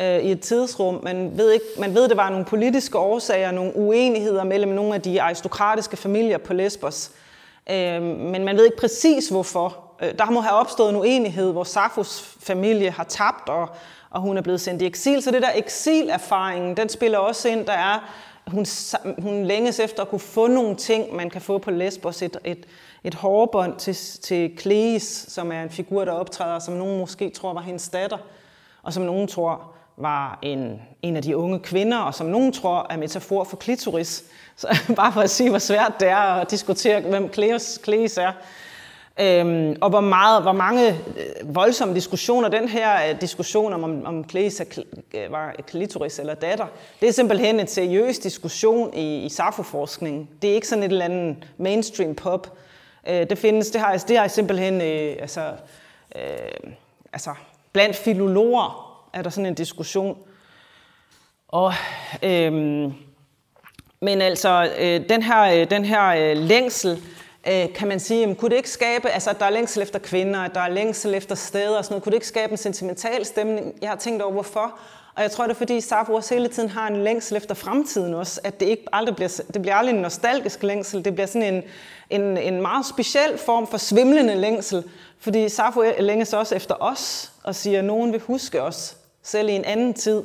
øh, 0.00 0.18
i 0.18 0.30
et 0.30 0.40
tidsrum. 0.40 1.00
Man 1.02 1.38
ved, 1.38 1.52
ikke, 1.52 1.66
man 1.78 1.94
ved, 1.94 2.08
det 2.08 2.16
var 2.16 2.30
nogle 2.30 2.44
politiske 2.44 2.98
årsager, 2.98 3.50
nogle 3.50 3.76
uenigheder 3.76 4.44
mellem 4.44 4.72
nogle 4.72 4.94
af 4.94 5.02
de 5.02 5.22
aristokratiske 5.22 5.96
familier 5.96 6.38
på 6.38 6.52
Lesbos. 6.52 7.10
Øh, 7.14 7.25
Øh, 7.70 8.02
men 8.02 8.44
man 8.44 8.56
ved 8.56 8.64
ikke 8.64 8.76
præcis 8.76 9.28
hvorfor. 9.28 9.76
Øh, 10.02 10.18
der 10.18 10.30
må 10.30 10.40
have 10.40 10.54
opstået 10.54 10.90
en 10.90 10.96
uenighed, 10.96 11.52
hvor 11.52 11.64
Safos 11.64 12.36
familie 12.40 12.90
har 12.90 13.04
tabt, 13.04 13.48
og, 13.48 13.68
og 14.10 14.20
hun 14.20 14.36
er 14.36 14.42
blevet 14.42 14.60
sendt 14.60 14.82
i 14.82 14.86
eksil. 14.86 15.22
Så 15.22 15.30
det 15.30 15.42
der 15.42 15.50
eksilerfaringen, 15.54 16.76
den 16.76 16.88
spiller 16.88 17.18
også 17.18 17.48
ind. 17.48 17.66
Der 17.66 17.72
er, 17.72 18.10
hun, 18.46 18.66
hun 19.18 19.44
længes 19.44 19.80
efter 19.80 20.02
at 20.02 20.08
kunne 20.08 20.20
få 20.20 20.46
nogle 20.46 20.76
ting, 20.76 21.14
man 21.14 21.30
kan 21.30 21.40
få 21.40 21.58
på 21.58 21.70
Lesbos. 21.70 22.22
Et, 22.22 22.36
et, 22.44 22.66
et 23.04 23.14
hårbånd 23.14 23.76
til, 23.76 23.94
til 24.22 24.56
Kleis, 24.56 25.26
som 25.28 25.52
er 25.52 25.62
en 25.62 25.70
figur, 25.70 26.04
der 26.04 26.12
optræder, 26.12 26.58
som 26.58 26.74
nogen 26.74 26.98
måske 26.98 27.30
tror 27.30 27.52
var 27.52 27.60
hendes 27.60 27.88
datter, 27.88 28.18
og 28.82 28.92
som 28.92 29.02
nogen 29.02 29.28
tror 29.28 29.75
var 29.96 30.38
en, 30.42 30.80
en 31.02 31.16
af 31.16 31.22
de 31.22 31.36
unge 31.36 31.58
kvinder, 31.58 31.98
og 31.98 32.14
som 32.14 32.26
nogen 32.26 32.52
tror 32.52 32.86
er 32.90 32.96
metafor 32.96 33.44
for 33.44 33.56
klitoris. 33.56 34.24
Så 34.56 34.68
bare 34.96 35.12
for 35.12 35.20
at 35.20 35.30
sige, 35.30 35.50
hvor 35.50 35.58
svært 35.58 35.92
det 36.00 36.08
er 36.08 36.16
at 36.16 36.50
diskutere, 36.50 37.00
hvem 37.00 37.28
Kleos, 37.28 37.78
Kleis 37.82 38.18
er. 38.18 38.32
Øhm, 39.20 39.76
og 39.80 39.90
hvor, 39.90 40.00
meget, 40.00 40.42
hvor 40.42 40.52
mange 40.52 40.88
øh, 40.88 41.54
voldsomme 41.54 41.94
diskussioner, 41.94 42.48
den 42.48 42.68
her 42.68 43.10
øh, 43.10 43.20
diskussion 43.20 43.72
om, 43.72 43.84
om, 43.84 44.06
om 44.06 44.24
Kleis 44.24 44.62
øh, 45.14 45.32
var 45.32 45.54
klitoris 45.66 46.18
eller 46.18 46.34
datter, 46.34 46.66
det 47.00 47.08
er 47.08 47.12
simpelthen 47.12 47.60
en 47.60 47.66
seriøs 47.66 48.18
diskussion 48.18 48.94
i, 48.94 49.24
i 49.24 49.28
Safo-forskningen. 49.28 50.28
Det 50.42 50.50
er 50.50 50.54
ikke 50.54 50.68
sådan 50.68 50.84
et 50.84 50.92
eller 50.92 51.04
andet 51.04 51.36
mainstream 51.56 52.14
pop. 52.14 52.58
Øh, 53.08 53.30
det 53.30 53.38
findes, 53.38 53.70
det 53.70 53.80
har, 53.80 54.04
det 54.08 54.18
har 54.18 54.28
simpelthen, 54.28 54.80
øh, 54.80 55.16
altså, 55.20 55.52
øh, 56.16 56.72
altså, 57.12 57.30
blandt 57.72 57.96
filologer 57.96 58.85
er 59.16 59.22
der 59.22 59.30
sådan 59.30 59.46
en 59.46 59.54
diskussion. 59.54 60.18
Og, 61.48 61.72
øhm, 62.22 62.92
men 64.00 64.20
altså, 64.20 64.70
øh, 64.78 65.08
den 65.08 65.22
her, 65.22 65.42
øh, 65.42 65.70
den 65.70 65.84
her 65.84 66.06
øh, 66.08 66.36
længsel, 66.36 67.02
øh, 67.48 67.74
kan 67.74 67.88
man 67.88 68.00
sige, 68.00 68.20
jamen, 68.20 68.36
kunne 68.36 68.50
det 68.50 68.56
ikke 68.56 68.70
skabe, 68.70 69.08
altså 69.08 69.30
at 69.30 69.38
der 69.38 69.46
er 69.46 69.50
længsel 69.50 69.82
efter 69.82 69.98
kvinder, 69.98 70.40
at 70.40 70.54
der 70.54 70.60
er 70.60 70.68
længsel 70.68 71.14
efter 71.14 71.34
steder 71.34 71.78
og 71.78 71.84
sådan 71.84 71.92
noget, 71.92 72.02
kunne 72.02 72.10
det 72.10 72.16
ikke 72.16 72.26
skabe 72.26 72.52
en 72.52 72.58
sentimental 72.58 73.24
stemning? 73.24 73.74
Jeg 73.82 73.88
har 73.88 73.96
tænkt 73.96 74.22
over, 74.22 74.32
hvorfor. 74.32 74.78
Og 75.14 75.22
jeg 75.22 75.30
tror, 75.30 75.44
det 75.44 75.50
er 75.50 75.58
fordi 75.58 75.80
Safo 75.80 76.14
også 76.14 76.34
hele 76.34 76.48
tiden 76.48 76.68
har 76.68 76.88
en 76.88 76.96
længsel 76.96 77.36
efter 77.36 77.54
fremtiden 77.54 78.14
også, 78.14 78.40
at 78.44 78.60
det 78.60 78.66
ikke 78.66 78.84
aldrig 78.92 79.16
bliver, 79.16 79.40
det 79.54 79.62
bliver 79.62 79.74
aldrig 79.74 79.94
en 79.94 80.02
nostalgisk 80.02 80.62
længsel, 80.62 81.04
det 81.04 81.14
bliver 81.14 81.26
sådan 81.26 81.54
en, 81.54 81.62
en, 82.10 82.36
en 82.36 82.62
meget 82.62 82.86
speciel 82.86 83.38
form 83.38 83.66
for 83.66 83.78
svimlende 83.78 84.34
længsel, 84.34 84.84
fordi 85.18 85.48
Safo 85.48 85.82
længes 85.98 86.32
også 86.32 86.54
efter 86.54 86.74
os 86.80 87.32
og 87.42 87.54
siger, 87.54 87.78
at 87.78 87.84
nogen 87.84 88.12
vil 88.12 88.20
huske 88.20 88.62
os, 88.62 88.95
selv 89.26 89.48
i 89.48 89.52
en 89.52 89.64
anden 89.64 89.94
tid. 89.94 90.22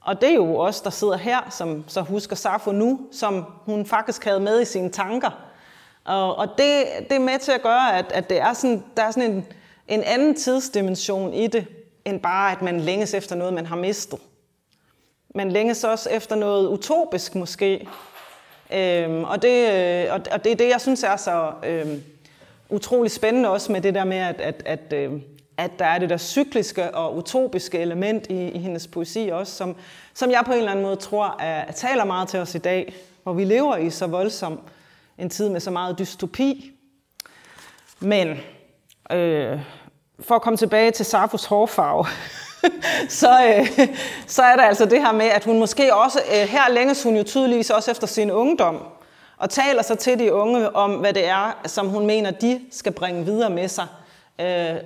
Og 0.00 0.20
det 0.20 0.30
er 0.30 0.34
jo 0.34 0.56
os, 0.56 0.80
der 0.80 0.90
sidder 0.90 1.16
her, 1.16 1.50
som 1.50 1.84
så 1.86 2.00
husker 2.00 2.36
Safo 2.36 2.72
nu, 2.72 3.00
som 3.12 3.44
hun 3.64 3.86
faktisk 3.86 4.24
havde 4.24 4.40
med 4.40 4.60
i 4.62 4.64
sine 4.64 4.90
tanker. 4.90 5.30
Og, 6.04 6.36
og 6.36 6.48
det, 6.48 6.84
det 7.08 7.16
er 7.16 7.20
med 7.20 7.38
til 7.38 7.52
at 7.52 7.62
gøre, 7.62 7.98
at, 7.98 8.12
at 8.12 8.30
det 8.30 8.40
er 8.40 8.52
sådan, 8.52 8.84
der 8.96 9.02
er 9.02 9.10
sådan 9.10 9.30
en, 9.30 9.46
en 9.88 10.02
anden 10.02 10.34
tidsdimension 10.34 11.34
i 11.34 11.46
det, 11.46 11.66
end 12.04 12.20
bare 12.20 12.52
at 12.52 12.62
man 12.62 12.80
længes 12.80 13.14
efter 13.14 13.36
noget, 13.36 13.54
man 13.54 13.66
har 13.66 13.76
mistet. 13.76 14.18
Man 15.34 15.52
længes 15.52 15.84
også 15.84 16.10
efter 16.10 16.36
noget 16.36 16.68
utopisk 16.68 17.34
måske. 17.34 17.88
Øhm, 18.72 19.24
og, 19.24 19.42
det, 19.42 19.72
øh, 19.72 20.12
og, 20.12 20.20
og 20.30 20.44
det 20.44 20.52
er 20.52 20.56
det, 20.56 20.68
jeg 20.68 20.80
synes 20.80 21.02
er 21.02 21.16
så 21.16 21.52
øhm, 21.66 22.02
utrolig 22.68 23.10
spændende 23.10 23.48
også 23.48 23.72
med 23.72 23.80
det 23.80 23.94
der 23.94 24.04
med, 24.04 24.16
at, 24.16 24.40
at, 24.40 24.62
at, 24.66 24.92
øh, 24.92 25.12
at 25.56 25.78
der 25.78 25.84
er 25.84 25.98
det 25.98 26.10
der 26.10 26.16
cykliske 26.16 26.94
og 26.94 27.16
utopiske 27.16 27.78
element 27.78 28.26
i, 28.30 28.48
i 28.48 28.58
hendes 28.58 28.86
poesi 28.86 29.30
også, 29.32 29.52
som, 29.52 29.76
som 30.14 30.30
jeg 30.30 30.42
på 30.46 30.52
en 30.52 30.58
eller 30.58 30.70
anden 30.70 30.84
måde 30.84 30.96
tror 30.96 31.36
er, 31.40 31.72
taler 31.72 32.04
meget 32.04 32.28
til 32.28 32.40
os 32.40 32.54
i 32.54 32.58
dag, 32.58 32.94
hvor 33.22 33.32
vi 33.32 33.44
lever 33.44 33.76
i 33.76 33.90
så 33.90 34.06
voldsom 34.06 34.60
en 35.18 35.30
tid 35.30 35.48
med 35.48 35.60
så 35.60 35.70
meget 35.70 35.98
dystopi. 35.98 36.72
Men 38.00 38.28
øh, 39.10 39.60
for 40.20 40.34
at 40.34 40.42
komme 40.42 40.56
tilbage 40.56 40.90
til 40.90 41.04
Safos 41.04 41.44
hårfarve, 41.44 42.06
så, 43.20 43.44
øh, 43.46 43.88
så 44.26 44.42
er 44.42 44.56
der 44.56 44.62
altså 44.62 44.84
det 44.84 45.00
her 45.00 45.12
med, 45.12 45.26
at 45.26 45.44
hun 45.44 45.58
måske 45.58 45.94
også, 45.94 46.20
øh, 46.28 46.48
her 46.48 46.70
længes 46.70 47.02
hun 47.02 47.16
jo 47.16 47.22
tydeligvis 47.22 47.70
også 47.70 47.90
efter 47.90 48.06
sin 48.06 48.30
ungdom, 48.30 48.82
og 49.36 49.50
taler 49.50 49.82
så 49.82 49.94
til 49.94 50.18
de 50.18 50.32
unge 50.32 50.76
om, 50.76 50.90
hvad 50.90 51.12
det 51.12 51.28
er, 51.28 51.60
som 51.66 51.88
hun 51.88 52.06
mener, 52.06 52.30
de 52.30 52.60
skal 52.70 52.92
bringe 52.92 53.24
videre 53.24 53.50
med 53.50 53.68
sig. 53.68 53.86
Øh, 54.40 54.76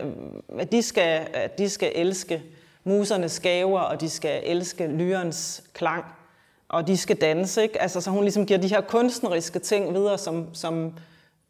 de 0.73 0.83
skal, 0.83 1.29
de 1.59 1.69
skal 1.69 1.93
elske 1.95 2.43
musernes 2.85 3.41
gaver, 3.41 3.81
og 3.81 4.01
de 4.01 4.11
skal 4.11 4.43
elske 4.45 4.87
lyrens 4.87 5.63
klang, 5.73 6.05
og 6.69 6.87
de 6.87 6.97
skal 6.97 7.17
danse. 7.17 7.63
Ikke? 7.63 7.83
Altså, 7.83 8.01
så 8.01 8.11
hun 8.11 8.23
ligesom 8.23 8.47
giver 8.47 8.61
de 8.61 8.69
her 8.69 8.81
kunstneriske 8.81 9.59
ting 9.59 9.95
videre 9.95 10.19
som, 10.19 10.55
som, 10.55 10.95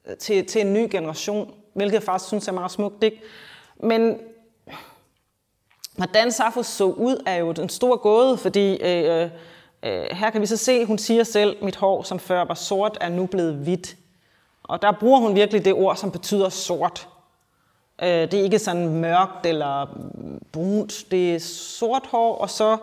øh, 0.06 0.16
til, 0.16 0.46
til 0.46 0.60
en 0.60 0.72
ny 0.72 0.88
generation, 0.90 1.54
hvilket 1.74 1.94
jeg 1.94 2.02
faktisk 2.02 2.28
synes 2.28 2.48
er 2.48 2.52
meget 2.52 2.70
smukt. 2.70 3.04
Ikke? 3.04 3.20
Men 3.82 4.18
hvordan 5.96 6.32
Safo 6.32 6.62
så 6.62 6.84
ud, 6.84 7.22
er 7.26 7.36
jo 7.36 7.52
den 7.52 7.68
store 7.68 7.98
gåde, 7.98 8.36
fordi 8.36 8.76
øh, 8.82 9.30
øh, 9.82 10.06
her 10.10 10.30
kan 10.30 10.40
vi 10.40 10.46
så 10.46 10.56
se, 10.56 10.84
hun 10.84 10.98
siger 10.98 11.24
selv, 11.24 11.64
mit 11.64 11.76
hår, 11.76 12.02
som 12.02 12.18
før 12.18 12.44
var 12.44 12.54
sort, 12.54 12.98
er 13.00 13.08
nu 13.08 13.26
blevet 13.26 13.54
hvidt. 13.54 13.96
Og 14.62 14.82
der 14.82 14.92
bruger 15.00 15.20
hun 15.20 15.34
virkelig 15.34 15.64
det 15.64 15.72
ord, 15.72 15.96
som 15.96 16.10
betyder 16.10 16.48
sort. 16.48 17.08
Øh, 18.02 18.08
det 18.08 18.34
er 18.34 18.42
ikke 18.42 18.58
sådan 18.58 18.88
mørkt 18.88 19.46
eller 19.46 19.98
brunt, 20.52 21.04
det 21.10 21.34
er 21.34 21.38
sort 21.40 22.06
hår, 22.06 22.34
og 22.34 22.50
så 22.50 22.76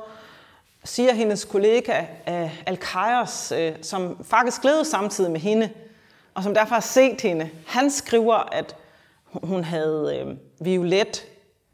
siger 0.83 1.13
hendes 1.13 1.45
kollega 1.45 2.05
øh, 2.29 2.63
Alkaios, 2.67 3.51
øh, 3.51 3.73
som 3.81 4.23
faktisk 4.23 4.63
levede 4.63 4.85
samtidig 4.85 5.31
med 5.31 5.39
hende, 5.39 5.69
og 6.33 6.43
som 6.43 6.53
derfor 6.53 6.73
har 6.73 6.81
set 6.81 7.21
hende, 7.21 7.49
han 7.67 7.91
skriver, 7.91 8.35
at 8.35 8.75
hun 9.43 9.63
havde 9.63 10.19
øh, 10.19 10.35
violet, 10.59 11.25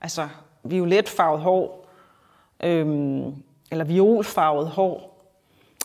altså 0.02 0.28
violetfarvet 0.64 1.42
hår, 1.42 1.88
øh, 2.64 2.88
eller 3.72 3.86
violfarvet 3.86 4.68
hår. 4.68 5.12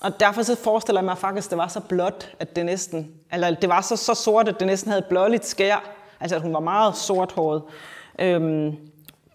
Og 0.03 0.21
derfor 0.21 0.43
så 0.43 0.57
forestiller 0.57 1.01
jeg 1.01 1.05
mig 1.05 1.19
faktisk, 1.19 1.47
at 1.47 1.51
det 1.51 1.59
var 1.59 1.69
så 1.69 1.81
blåt, 1.81 2.35
at 2.39 2.57
det 2.57 2.67
næsten, 2.67 3.15
eller 3.33 3.51
det 3.51 3.69
var 3.69 3.81
så, 3.81 3.97
så 3.97 4.15
sort, 4.15 4.49
at 4.49 4.59
det 4.59 4.67
næsten 4.67 4.91
havde 4.91 5.07
blåligt 5.09 5.47
skær. 5.47 5.93
Altså 6.21 6.37
at 6.37 6.43
hun 6.43 6.55
var 6.55 6.61
meget 6.61 6.97
sorthåret. 6.97 7.63
Øhm, 8.19 8.77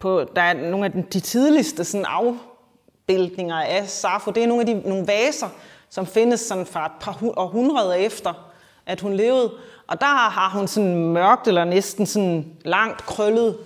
på, 0.00 0.24
der 0.36 0.42
er 0.42 0.70
nogle 0.70 0.86
af 0.86 0.92
de 0.92 1.20
tidligste 1.20 1.84
sådan 1.84 2.06
afbildninger 2.08 3.56
af 3.56 3.88
Safo. 3.88 4.30
Det 4.30 4.42
er 4.42 4.46
nogle 4.46 4.60
af 4.60 4.66
de 4.66 4.88
nogle 4.88 5.06
vaser, 5.06 5.48
som 5.90 6.06
findes 6.06 6.40
sådan 6.40 6.66
fra 6.66 6.86
et 6.86 6.92
par 7.00 7.18
århundreder 7.36 7.94
efter, 7.94 8.52
at 8.86 9.00
hun 9.00 9.12
levede. 9.12 9.52
Og 9.86 10.00
der 10.00 10.06
har 10.06 10.50
hun 10.50 10.68
sådan 10.68 10.96
mørkt 10.96 11.48
eller 11.48 11.64
næsten 11.64 12.06
sådan 12.06 12.46
langt 12.64 13.06
krøllet, 13.06 13.58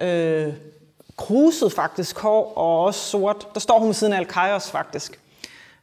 øh, 0.00 0.52
kruset 1.16 1.72
faktisk 1.72 2.18
hår 2.18 2.52
og 2.56 2.84
også 2.84 3.00
sort. 3.00 3.54
Der 3.54 3.60
står 3.60 3.78
hun 3.78 3.86
ved 3.86 3.94
siden 3.94 4.12
af 4.12 4.18
Alkaios 4.18 4.70
faktisk 4.70 5.20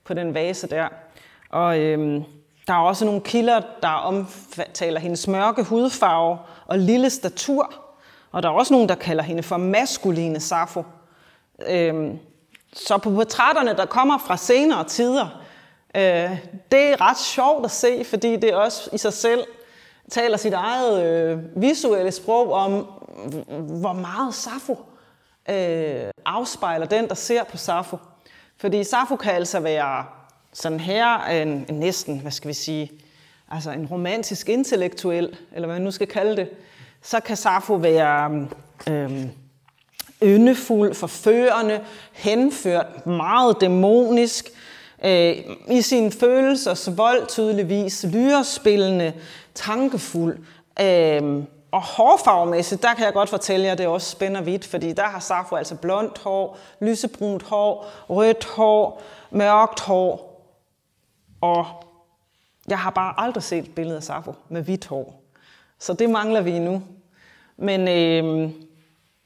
på 0.04 0.14
den 0.14 0.34
vase 0.34 0.68
der. 0.68 0.88
Og 1.50 1.80
øh, 1.80 2.22
der 2.68 2.74
er 2.74 2.78
også 2.78 3.06
nogle 3.06 3.22
kilder, 3.22 3.62
der 3.82 3.88
omtaler 3.88 5.00
hendes 5.00 5.28
mørke 5.28 5.64
hudfarve 5.64 6.38
og 6.66 6.80
lille 6.80 7.10
statur. 7.10 7.74
Og 8.32 8.44
der 8.44 8.50
er 8.50 8.54
også 8.54 8.74
nogen, 8.74 8.90
der 8.90 8.96
kalder 8.96 9.24
hende 9.24 9.44
for 9.44 9.58
maskuline 9.58 10.40
Safo. 10.40 10.84
Øhm, 11.68 12.20
så 12.74 12.98
på 12.98 13.10
portrætterne, 13.10 13.76
der 13.76 13.86
kommer 13.86 14.18
fra 14.18 14.38
senere 14.38 14.84
tider, 14.84 15.42
øh, 15.96 16.38
det 16.72 16.90
er 16.92 17.02
ret 17.02 17.18
sjovt 17.18 17.66
at 17.66 17.72
se, 17.72 18.04
fordi 18.04 18.36
det 18.36 18.56
også 18.56 18.90
i 18.94 18.98
sig 18.98 19.14
selv 19.14 19.44
taler 20.12 20.38
sit 20.38 20.54
eget 20.54 21.06
øh, 21.06 21.40
visuelle 21.62 22.12
sprog 22.12 22.52
om, 22.52 22.72
hvor 23.80 23.94
meget 23.94 24.34
Safo 24.34 24.78
øh, 25.50 26.12
afspejler 26.26 26.86
den, 26.86 27.08
der 27.08 27.16
ser 27.16 27.44
på 27.44 27.58
Safo. 27.58 27.98
Fordi 28.58 28.84
Safo 28.84 29.16
kan 29.16 29.34
altså 29.34 29.60
være 29.60 30.06
sådan 30.54 30.80
her, 30.80 31.26
en, 31.26 31.66
en 31.70 31.76
næsten, 31.80 32.20
hvad 32.20 32.32
skal 32.32 32.48
vi 32.48 32.54
sige, 32.54 32.92
altså 33.52 33.72
en 33.72 33.86
romantisk 33.86 34.50
intellektuel, 34.50 35.38
eller 35.54 35.68
hvad 35.68 35.76
man 35.76 35.82
nu 35.82 35.92
skal 35.92 36.08
kalde 36.08 36.36
det. 36.36 36.50
Så 37.02 37.20
kan 37.20 37.38
Safo 37.38 37.74
være 37.74 38.48
øh, 38.90 39.26
yndefuld, 40.24 40.94
forførende, 40.94 41.82
henført, 42.14 43.06
meget 43.06 43.62
dæmonisk, 43.62 44.50
øh, 45.06 45.36
i 45.70 45.82
sin 45.82 46.12
følelsers 46.12 46.98
vold 46.98 47.28
tydeligvis, 47.28 48.06
lyrespillende, 48.14 49.14
tankefuld. 49.54 50.38
Øh, 50.82 51.44
og 51.72 51.82
hårfarvemæssigt, 51.82 52.84
der 52.84 52.94
kan 52.94 53.06
jeg 53.06 53.14
godt 53.14 53.30
fortælle 53.30 53.66
jer, 53.66 53.72
at 53.72 53.78
det 53.78 53.88
også 53.88 54.12
spænder 54.12 54.42
vidt, 54.42 54.66
fordi 54.66 54.94
der 54.94 55.04
har 55.04 55.20
Safo 55.20 55.56
altså 55.56 55.76
blondt 55.76 56.18
hår, 56.18 56.58
lysebrunt 56.80 57.44
hår, 57.44 57.86
rødt 58.10 58.46
hår, 58.46 59.02
mørkt 59.32 59.80
hår. 59.80 60.42
Og 61.42 61.66
jeg 62.68 62.80
har 62.80 62.90
bare 62.90 63.14
aldrig 63.18 63.44
set 63.44 63.64
et 63.64 63.76
billede 63.76 63.98
af 63.98 64.04
Safo 64.04 64.34
med 64.50 64.62
hvidt 64.62 64.86
hår. 64.86 65.22
Så 65.80 65.94
det 65.94 66.10
mangler 66.10 66.42
vi 66.42 66.60
nu. 66.60 66.84
Men 67.58 67.88
øh, 67.88 68.52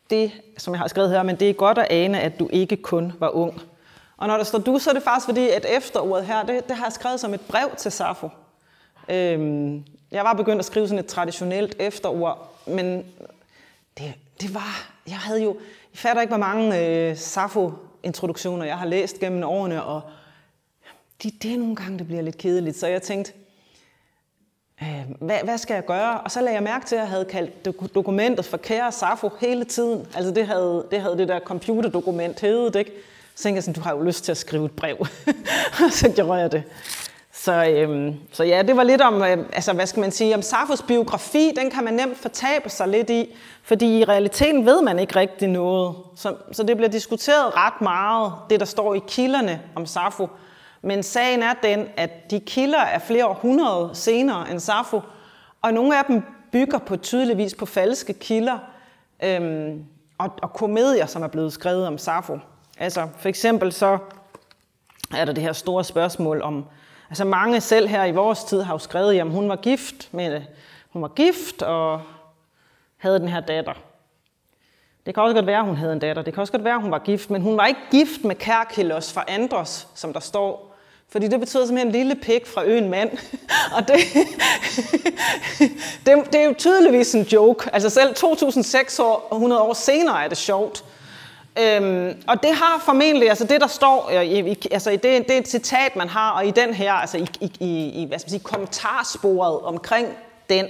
det, 0.10 0.32
som 0.58 0.73
jeg 0.73 0.80
har 0.80 0.88
skrevet 0.88 1.10
her, 1.10 1.23
men 1.23 1.36
det 1.36 1.49
er 1.49 1.54
godt 1.54 1.78
at 1.78 1.88
ane, 1.89 2.19
at 2.19 2.39
du 2.39 2.49
ikke 2.52 2.75
kun 2.75 3.13
var 3.19 3.30
ung. 3.30 3.62
Og 4.17 4.28
når 4.28 4.38
der 4.38 4.43
står 4.43 4.60
du, 4.60 4.80
så 4.80 4.89
er 4.89 4.93
det 4.93 5.04
faktisk 5.04 5.25
fordi, 5.25 5.49
at 5.49 5.65
efterordet 5.69 6.25
her, 6.25 6.43
det, 6.43 6.67
det 6.67 6.75
har 6.75 6.86
jeg 6.86 6.93
skrevet 6.93 7.19
som 7.19 7.34
et 7.34 7.41
brev 7.41 7.69
til 7.78 7.91
Safo. 7.91 8.30
Øhm, 9.10 9.84
jeg 10.12 10.23
var 10.23 10.34
begyndt 10.34 10.60
at 10.60 10.65
skrive 10.65 10.88
sådan 10.88 10.99
et 10.99 11.06
traditionelt 11.06 11.75
efterord, 11.80 12.54
men 12.67 13.06
det, 13.97 14.13
det 14.41 14.54
var, 14.54 14.91
jeg 15.08 15.17
havde 15.17 15.43
jo, 15.43 15.49
jeg 15.93 15.99
fatter 15.99 16.21
ikke, 16.21 16.32
hvor 16.32 16.45
mange 16.45 16.80
øh, 16.80 17.17
Safo-introduktioner 17.17 18.65
jeg 18.65 18.78
har 18.78 18.86
læst 18.86 19.19
gennem 19.19 19.43
årene, 19.43 19.84
og 19.84 20.02
de, 21.23 21.32
det 21.43 21.53
er 21.53 21.58
nogle 21.58 21.75
gange, 21.75 21.99
det 21.99 22.08
bliver 22.08 22.21
lidt 22.21 22.38
kedeligt, 22.38 22.77
så 22.77 22.88
jeg 22.88 23.01
tænkte, 23.01 23.34
øh, 24.84 25.05
hvad, 25.19 25.38
hvad 25.43 25.58
skal 25.58 25.73
jeg 25.73 25.86
gøre? 25.86 26.21
Og 26.21 26.32
så 26.32 26.41
lagde 26.41 26.53
jeg 26.53 26.63
mærke 26.63 26.86
til, 26.86 26.95
at 26.95 27.01
jeg 27.01 27.10
havde 27.10 27.25
kaldt 27.25 27.65
dokumentet 27.95 28.45
for 28.45 28.58
kære 28.58 28.91
Safo 28.91 29.29
hele 29.39 29.63
tiden. 29.63 30.08
Altså 30.15 30.32
det 30.32 30.47
havde 30.47 30.86
det, 30.91 31.01
havde 31.01 31.17
det 31.17 31.27
der 31.27 31.39
computerdokument 31.39 32.39
heddet, 32.39 32.75
ikke? 32.75 32.91
Så 33.36 33.43
tænkte 33.43 33.55
jeg 33.55 33.63
sådan, 33.63 33.73
du 33.73 33.82
har 33.82 33.95
jo 33.95 34.01
lyst 34.01 34.23
til 34.23 34.32
at 34.32 34.38
skrive 34.38 34.65
et 34.65 34.71
brev. 34.71 34.97
og 35.86 35.91
så 35.91 36.10
gjorde 36.15 36.39
jeg 36.39 36.51
det. 36.51 36.63
Så, 37.34 37.65
øhm, 37.65 38.15
så 38.32 38.43
ja, 38.43 38.62
det 38.62 38.77
var 38.77 38.84
lidt 38.84 39.01
om, 39.01 39.23
øh, 39.23 39.38
altså 39.53 39.73
hvad 39.73 39.86
skal 39.86 40.01
man 40.01 40.12
sige, 40.12 40.36
om 40.36 40.41
Safos 40.41 40.82
biografi, 40.82 41.51
den 41.55 41.71
kan 41.71 41.84
man 41.84 41.93
nemt 41.93 42.17
fortabe 42.17 42.69
sig 42.69 42.88
lidt 42.88 43.10
i, 43.10 43.36
fordi 43.63 43.99
i 43.99 44.03
realiteten 44.03 44.65
ved 44.65 44.82
man 44.82 44.99
ikke 44.99 45.15
rigtig 45.15 45.47
noget. 45.47 45.95
Så, 46.15 46.36
så 46.51 46.63
det 46.63 46.77
bliver 46.77 46.89
diskuteret 46.89 47.55
ret 47.55 47.82
meget, 47.82 48.34
det 48.49 48.60
der 48.60 48.65
står 48.65 48.93
i 48.95 49.01
kilderne 49.08 49.62
om 49.75 49.86
Safo. 49.86 50.27
Men 50.82 51.04
sagen 51.04 51.44
er 51.44 51.54
den, 51.63 51.88
at 51.98 52.32
de 52.32 52.39
kilder 52.39 52.80
er 52.80 53.00
flere 53.00 53.28
århundrede 53.28 53.89
senere 53.94 54.52
end 54.52 54.60
Safo, 54.60 55.02
og 55.62 55.74
nogle 55.74 55.98
af 56.00 56.06
dem 56.06 56.24
bygger 56.52 56.78
på 56.78 56.98
tydeligvis 56.98 57.56
på 57.56 57.65
falske 57.65 58.13
kilder 58.13 58.58
øhm, 59.24 59.86
og, 60.18 60.32
og 60.42 60.54
komedier, 60.54 61.06
som 61.06 61.24
er 61.24 61.28
blevet 61.28 61.54
skrevet 61.54 61.88
om 61.88 61.98
Safo. 61.98 62.39
Altså 62.78 63.08
for 63.18 63.30
eksempel 63.30 63.72
så 63.72 63.98
er 65.15 65.26
der 65.26 65.34
det 65.34 65.44
her 65.44 65.54
store 65.54 65.84
spørgsmål 65.84 66.42
om, 66.42 66.65
altså 67.10 67.26
mange 67.26 67.62
selv 67.62 67.88
her 67.88 68.06
i 68.06 68.12
vores 68.12 68.44
tid 68.44 68.62
har 68.62 68.74
jo 68.74 68.78
skrevet, 68.78 69.20
at 69.20 69.30
hun 69.30 69.50
var 69.50 69.56
gift 69.56 70.13
med, 70.13 70.42
hun 70.89 71.02
var 71.02 71.08
gift 71.08 71.62
og 71.62 72.02
havde 72.98 73.20
den 73.20 73.28
her 73.28 73.39
datter. 73.39 73.74
Det 75.06 75.13
kan 75.13 75.24
også 75.24 75.36
godt 75.36 75.46
være, 75.46 75.60
at 75.60 75.65
hun 75.65 75.76
havde 75.76 75.94
en 75.94 76.00
datter. 76.00 76.24
Det 76.24 76.34
kan 76.34 76.42
også 76.42 76.54
godt 76.54 76.63
være, 76.63 76.76
at 76.76 76.82
hun 76.82 76.92
var 76.92 77.00
gift, 77.00 77.30
men 77.30 77.42
hun 77.42 77.58
var 77.58 77.65
ikke 77.65 77.80
gift 77.92 78.24
med 78.24 78.36
Kærkilos 78.36 79.13
fra 79.13 79.24
Andros, 79.28 79.88
som 79.96 80.13
der 80.13 80.20
står. 80.20 80.68
Fordi 81.12 81.28
det 81.28 81.39
betyder 81.39 81.65
simpelthen 81.65 81.88
en 81.88 81.91
lille 81.91 82.15
pik 82.15 82.48
fra 82.48 82.65
øen 82.65 82.89
mand. 82.89 83.12
og 83.76 83.88
det, 83.88 83.95
det, 86.06 86.34
det 86.34 86.36
er 86.36 86.45
jo 86.45 86.54
tydeligvis 86.58 87.15
en 87.15 87.24
joke. 87.24 87.69
Altså 87.74 87.89
selv 87.89 88.15
2600 88.15 89.62
år 89.62 89.74
senere 89.74 90.24
er 90.24 90.28
det 90.28 90.38
sjovt. 90.38 90.84
Øhm, 91.60 92.24
og 92.28 92.43
det 92.43 92.56
har 92.56 92.82
formentlig, 92.86 93.30
altså 93.30 93.45
det 93.45 93.62
der 93.62 93.67
står, 93.67 94.10
i, 94.10 94.52
i, 94.52 94.67
altså 94.72 94.91
det, 94.91 95.04
det 95.04 95.32
er 95.32 95.38
et 95.38 95.48
citat, 95.48 95.95
man 95.95 96.10
har, 96.10 96.32
og 96.32 96.48
i 96.48 96.52
den 96.52 96.74
her, 96.74 96.93
altså 96.93 97.17
i, 97.17 97.28
i, 97.60 97.89
i 97.89 98.06
hvad 98.08 98.19
skal 98.19 98.28
man 98.28 98.39
sige, 98.39 98.43
kommentarsporet 98.43 99.60
omkring 99.60 100.08
den, 100.50 100.65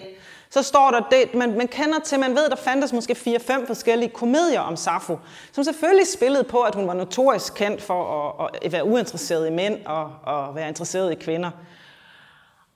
så 0.52 0.64
står 0.64 0.92
der, 0.92 1.00
det, 1.12 1.36
man, 1.36 1.58
man 1.58 1.68
kender 1.68 2.00
til, 2.00 2.20
man 2.20 2.36
ved, 2.36 2.50
der 2.50 2.56
fandtes 2.56 2.94
måske 2.94 3.14
4-5 3.14 3.68
forskellige 3.68 4.10
komedier 4.10 4.60
om 4.60 4.76
Safo, 4.76 5.18
som 5.52 5.64
selvfølgelig 5.64 6.08
spillede 6.08 6.44
på, 6.44 6.62
at 6.62 6.76
hun 6.76 6.88
var 6.88 6.94
notorisk 6.94 7.54
kendt 7.54 7.82
for 7.82 8.32
at, 8.44 8.50
at 8.66 8.72
være 8.72 8.86
uinteresseret 8.86 9.48
i 9.48 9.52
mænd 9.52 9.86
og, 9.86 10.12
og 10.24 10.56
være 10.56 10.68
interesseret 10.68 11.12
i 11.12 11.16
kvinder. 11.16 11.52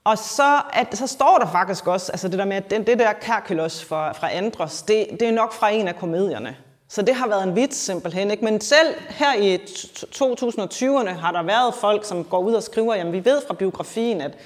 Og 0.03 0.17
så, 0.17 0.61
at, 0.73 0.97
så 0.97 1.07
står 1.07 1.37
der 1.37 1.51
faktisk 1.51 1.87
også, 1.87 2.11
altså 2.11 2.27
det 2.27 2.39
der 2.39 2.45
med, 2.45 2.57
at 2.57 2.71
det, 2.71 2.87
det 2.87 2.99
der 2.99 3.13
Kærkylos 3.13 3.85
fra, 3.85 4.11
fra 4.11 4.33
Andros, 4.33 4.81
det, 4.81 5.07
det 5.19 5.27
er 5.27 5.31
nok 5.31 5.53
fra 5.53 5.69
en 5.69 5.87
af 5.87 5.95
komedierne. 5.95 6.57
Så 6.87 7.01
det 7.01 7.15
har 7.15 7.27
været 7.27 7.43
en 7.43 7.55
vits 7.55 7.77
simpelthen. 7.77 8.31
Ikke? 8.31 8.45
Men 8.45 8.61
selv 8.61 8.95
her 9.09 9.33
i 9.35 9.55
2020'erne 9.55 11.09
har 11.09 11.31
der 11.31 11.43
været 11.43 11.73
folk, 11.75 12.05
som 12.05 12.23
går 12.23 12.39
ud 12.39 12.53
og 12.53 12.63
skriver, 12.63 12.95
jamen 12.95 13.13
vi 13.13 13.25
ved 13.25 13.41
fra 13.47 13.53
biografien, 13.53 14.21
at, 14.21 14.37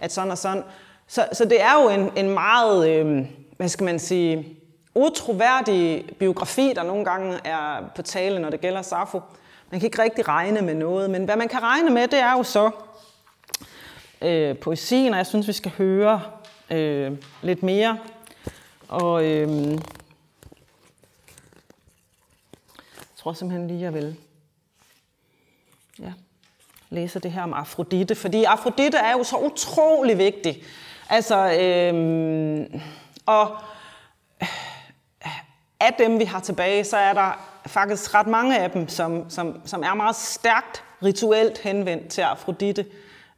at 0.00 0.12
sådan 0.12 0.30
og 0.30 0.38
sådan. 0.38 0.62
Så, 1.06 1.28
så 1.32 1.44
det 1.44 1.62
er 1.62 1.82
jo 1.82 1.88
en, 1.88 2.10
en 2.16 2.30
meget, 2.30 2.88
øh, 2.88 3.26
hvad 3.56 3.68
skal 3.68 3.84
man 3.84 3.98
sige, 3.98 4.58
utroværdig 4.94 6.04
biografi, 6.18 6.72
der 6.76 6.82
nogle 6.82 7.04
gange 7.04 7.38
er 7.44 7.90
på 7.96 8.02
tale, 8.02 8.38
når 8.38 8.50
det 8.50 8.60
gælder 8.60 8.82
Safo. 8.82 9.20
Man 9.70 9.80
kan 9.80 9.86
ikke 9.86 10.02
rigtig 10.02 10.28
regne 10.28 10.62
med 10.62 10.74
noget, 10.74 11.10
men 11.10 11.24
hvad 11.24 11.36
man 11.36 11.48
kan 11.48 11.62
regne 11.62 11.90
med, 11.90 12.08
det 12.08 12.18
er 12.18 12.32
jo 12.32 12.42
så 12.42 12.70
øh, 14.22 14.58
poesien, 14.58 15.12
og 15.12 15.18
jeg 15.18 15.26
synes, 15.26 15.48
vi 15.48 15.52
skal 15.52 15.72
høre 15.78 16.22
øh, 16.70 17.12
lidt 17.42 17.62
mere. 17.62 17.98
Og 18.88 19.24
øh, 19.24 19.70
jeg 19.70 19.78
tror 23.16 23.32
simpelthen 23.32 23.68
lige, 23.68 23.80
jeg 23.80 23.94
vil 23.94 24.16
ja, 25.98 26.12
læse 26.90 27.18
det 27.18 27.32
her 27.32 27.42
om 27.42 27.52
Afrodite, 27.52 28.14
fordi 28.14 28.44
Afrodite 28.44 28.96
er 28.96 29.12
jo 29.12 29.24
så 29.24 29.36
utrolig 29.36 30.18
vigtig 30.18 30.64
Altså, 31.12 31.58
øhm, 31.60 32.60
øh, 32.60 32.80
og 33.26 33.56
af 35.80 35.94
dem, 35.98 36.18
vi 36.18 36.24
har 36.24 36.40
tilbage, 36.40 36.84
så 36.84 36.96
er 36.96 37.12
der 37.12 37.60
faktisk 37.66 38.14
ret 38.14 38.26
mange 38.26 38.58
af 38.58 38.70
dem, 38.70 38.88
som, 38.88 39.30
som, 39.30 39.60
som 39.64 39.82
er 39.82 39.94
meget 39.94 40.16
stærkt 40.16 40.84
rituelt 41.04 41.58
henvendt 41.58 42.08
til 42.08 42.20
Afrodite. 42.20 42.86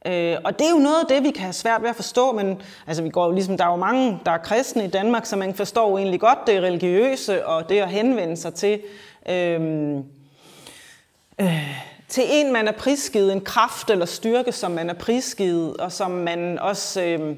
Øh, 0.06 0.36
og 0.44 0.58
det 0.58 0.66
er 0.66 0.70
jo 0.70 0.78
noget 0.78 1.00
af 1.00 1.06
det, 1.08 1.22
vi 1.22 1.30
kan 1.30 1.42
have 1.42 1.52
svært 1.52 1.82
ved 1.82 1.88
at 1.88 1.96
forstå, 1.96 2.32
men 2.32 2.62
altså, 2.86 3.02
vi 3.02 3.10
går 3.10 3.26
jo 3.26 3.32
ligesom, 3.32 3.56
der 3.56 3.64
er 3.64 3.70
jo 3.70 3.76
mange, 3.76 4.20
der 4.26 4.32
er 4.32 4.38
kristne 4.38 4.84
i 4.84 4.90
Danmark, 4.90 5.26
så 5.26 5.36
man 5.36 5.54
forstår 5.54 5.90
jo 5.90 5.98
egentlig 5.98 6.20
godt 6.20 6.38
det 6.46 6.62
religiøse 6.62 7.46
og 7.46 7.68
det 7.68 7.78
at 7.78 7.88
henvende 7.88 8.36
sig 8.36 8.54
til, 8.54 8.80
øh, 9.28 9.96
øh, 11.40 11.80
til 12.08 12.24
en, 12.28 12.52
man 12.52 12.68
er 12.68 12.72
prisgivet, 12.72 13.32
en 13.32 13.44
kraft 13.44 13.90
eller 13.90 14.06
styrke, 14.06 14.52
som 14.52 14.70
man 14.70 14.90
er 14.90 14.94
prisgivet, 14.94 15.76
og 15.76 15.92
som 15.92 16.10
man 16.10 16.58
også... 16.58 17.02
Øh, 17.02 17.36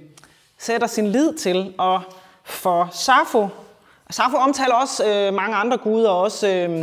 sætter 0.59 0.87
sin 0.87 1.07
lid 1.07 1.35
til. 1.35 1.75
Og 1.79 2.03
for 2.45 2.89
Safo, 2.93 3.49
Safo 4.11 4.37
omtaler 4.37 4.75
også 4.75 5.05
øh, 5.07 5.35
mange 5.35 5.57
andre 5.57 5.77
guder, 5.79 6.11
og 6.11 6.21
også 6.21 6.49
øh, 6.49 6.83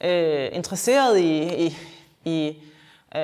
øh, 0.00 0.48
interesseret 0.52 1.18
i, 1.18 1.64
i, 1.66 1.76
i, 2.24 2.56
øh, 3.16 3.22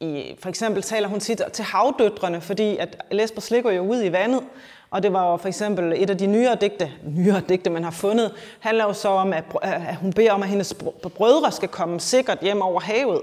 i, 0.00 0.36
for 0.40 0.48
eksempel 0.48 0.82
taler 0.82 1.08
hun 1.08 1.20
tit 1.20 1.42
til 1.52 1.64
havdøtrene, 1.64 2.40
fordi 2.40 2.76
at 2.76 3.04
Lesbos 3.10 3.50
ligger 3.50 3.70
jo 3.70 3.82
ud 3.82 4.02
i 4.02 4.12
vandet, 4.12 4.42
og 4.90 5.02
det 5.02 5.12
var 5.12 5.30
jo 5.30 5.36
for 5.36 5.48
eksempel 5.48 5.92
et 5.96 6.10
af 6.10 6.18
de 6.18 6.26
nyere 6.26 6.54
digte, 6.54 6.92
nyere 7.04 7.42
digte, 7.48 7.70
man 7.70 7.84
har 7.84 7.90
fundet, 7.90 8.32
handler 8.60 8.84
jo 8.84 8.92
så 8.92 9.08
om, 9.08 9.32
at, 9.32 9.44
at 9.62 9.96
hun 9.96 10.12
beder 10.12 10.32
om, 10.32 10.42
at 10.42 10.48
hendes 10.48 10.74
brødre 11.14 11.52
skal 11.52 11.68
komme 11.68 12.00
sikkert 12.00 12.38
hjem 12.42 12.62
over 12.62 12.80
havet. 12.80 13.20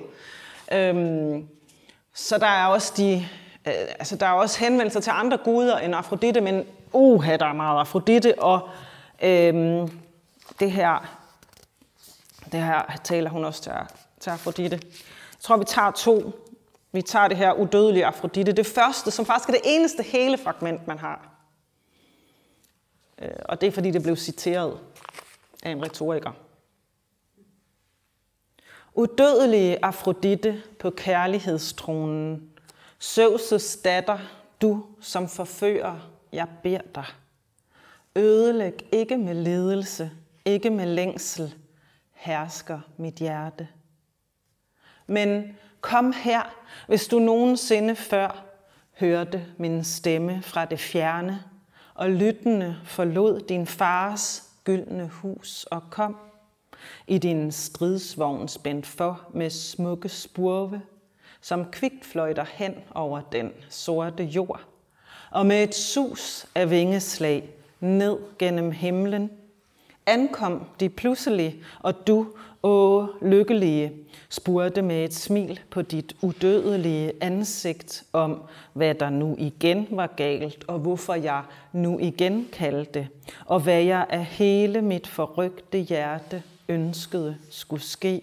Øhm, 0.72 1.48
så 2.14 2.38
der 2.38 2.48
er 2.48 2.66
også 2.66 2.94
de 2.98 3.28
Øh, 3.70 3.88
altså, 4.00 4.16
der 4.16 4.26
er 4.26 4.32
også 4.32 4.60
henvendelser 4.60 5.00
til 5.00 5.12
andre 5.16 5.38
guder 5.38 5.78
end 5.78 5.96
Afrodite, 5.96 6.42
men 6.42 6.66
uha, 6.94 7.38
der 7.38 7.46
er 7.46 7.54
meget 7.54 7.80
Afrodite, 7.80 8.40
og 8.40 8.70
øhm, 9.22 9.92
det 10.60 10.72
her, 10.72 11.18
det 12.52 12.64
her 12.64 13.00
taler 13.04 13.30
hun 13.30 13.46
også 13.46 13.62
til, 13.62 13.72
til 14.20 14.30
Afrodite. 14.30 14.80
Jeg 14.84 15.40
tror, 15.40 15.58
vi 15.58 15.66
tager 15.66 15.92
to. 15.92 16.32
Vi 16.92 17.02
tager 17.02 17.28
det 17.28 17.38
her 17.38 17.54
udødelige 17.54 18.06
Afrodite. 18.06 18.52
Det 18.52 18.66
første, 18.66 19.12
som 19.12 19.26
faktisk 19.26 19.50
er 19.50 19.54
det 19.54 19.62
eneste 19.66 20.04
hele 20.04 20.38
fragment, 20.38 20.88
man 20.88 21.00
har. 21.00 21.30
Øh, 23.22 23.30
og 23.46 23.62
det 23.62 23.68
er, 23.68 23.72
fordi 23.72 23.92
det 23.92 24.04
blev 24.04 24.16
citeret 24.16 24.80
af 25.64 25.72
en 25.72 25.84
retoriker. 25.84 26.32
Udødelige 28.94 29.86
Afrodite 29.86 30.62
på 30.80 30.90
kærlighedstronen 30.90 32.50
Søvses 33.00 33.78
datter, 33.78 34.20
du 34.62 34.86
som 35.00 35.28
forfører, 35.28 36.12
jeg 36.32 36.48
beder 36.64 36.82
dig. 36.96 37.06
Ødelæg 38.16 38.90
ikke 38.92 39.18
med 39.18 39.34
ledelse, 39.34 40.12
ikke 40.46 40.70
med 40.70 40.86
længsel, 40.86 41.56
hersker 42.12 42.80
mit 42.98 43.14
hjerte. 43.14 43.68
Men 45.08 45.58
kom 45.82 46.14
her, 46.14 46.56
hvis 46.88 47.08
du 47.08 47.20
nogensinde 47.20 47.96
før 47.96 48.46
hørte 49.00 49.46
min 49.58 49.84
stemme 49.84 50.42
fra 50.42 50.66
det 50.66 50.80
fjerne, 50.80 51.44
og 51.94 52.10
lyttende 52.10 52.78
forlod 52.86 53.40
din 53.40 53.68
fars 53.68 54.44
gyldne 54.64 55.08
hus 55.08 55.64
og 55.64 55.84
kom 55.92 56.18
i 57.08 57.18
din 57.18 57.52
stridsvogn 57.52 58.48
spændt 58.48 58.86
for 58.86 59.28
med 59.34 59.50
smukke 59.50 60.10
spurve 60.10 60.82
som 61.42 61.66
kvikt 61.72 62.06
fløjter 62.06 62.46
hen 62.54 62.74
over 62.96 63.22
den 63.22 63.52
sorte 63.70 64.24
jord, 64.24 64.62
og 65.32 65.46
med 65.46 65.64
et 65.64 65.76
sus 65.76 66.46
af 66.56 66.70
vingeslag 66.70 67.50
ned 67.80 68.18
gennem 68.40 68.72
himlen, 68.72 69.32
ankom 70.06 70.66
de 70.80 70.90
pludselig, 70.90 71.64
og 71.80 72.08
du 72.08 72.28
Åh, 72.64 73.08
lykkelige, 73.22 73.92
spurgte 74.30 74.82
med 74.82 75.06
et 75.06 75.14
smil 75.14 75.60
på 75.70 75.82
dit 75.82 76.16
udødelige 76.22 77.12
ansigt 77.22 78.04
om, 78.14 78.42
hvad 78.74 78.96
der 78.96 79.10
nu 79.10 79.36
igen 79.38 79.88
var 79.92 80.08
galt, 80.08 80.66
og 80.68 80.80
hvorfor 80.80 81.14
jeg 81.14 81.44
nu 81.74 82.00
igen 82.00 82.48
kaldte, 82.52 83.08
og 83.46 83.60
hvad 83.60 83.82
jeg 83.84 84.06
af 84.10 84.26
hele 84.26 84.82
mit 84.82 85.08
forrygte 85.08 85.78
hjerte 85.78 86.44
ønskede 86.70 87.38
skulle 87.50 87.84
ske. 87.84 88.22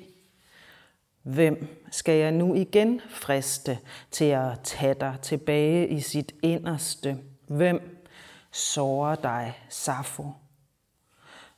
Hvem 1.26 1.66
skal 1.90 2.18
jeg 2.18 2.32
nu 2.32 2.54
igen 2.54 3.00
friste 3.08 3.78
til 4.10 4.24
at 4.24 4.60
tage 4.64 4.94
dig 4.94 5.16
tilbage 5.22 5.88
i 5.88 6.00
sit 6.00 6.34
inderste? 6.42 7.18
Hvem 7.48 8.06
sårer 8.52 9.14
dig, 9.14 9.58
Safo? 9.68 10.24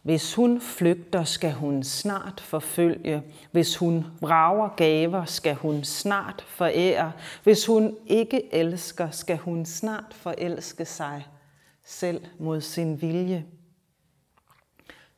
Hvis 0.03 0.35
hun 0.35 0.61
flygter, 0.61 1.25
skal 1.25 1.53
hun 1.53 1.83
snart 1.83 2.41
forfølge. 2.41 3.23
Hvis 3.51 3.77
hun 3.77 4.07
vrager 4.21 4.69
gaver, 4.69 5.25
skal 5.25 5.55
hun 5.55 5.85
snart 5.85 6.45
forære. 6.49 7.13
Hvis 7.43 7.67
hun 7.67 7.97
ikke 8.07 8.55
elsker, 8.55 9.11
skal 9.11 9.37
hun 9.37 9.67
snart 9.67 10.15
forelske 10.15 10.85
sig 10.85 11.27
selv 11.85 12.27
mod 12.39 12.61
sin 12.61 13.03
vilje. 13.03 13.47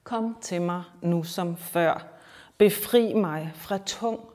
Kom 0.05 0.37
til 0.41 0.63
mig 0.63 0.83
nu 1.03 1.23
som 1.23 1.57
før. 1.57 2.07
Befri 2.59 3.15
mig 3.15 3.53
fra 3.55 3.79
tung 3.79 4.30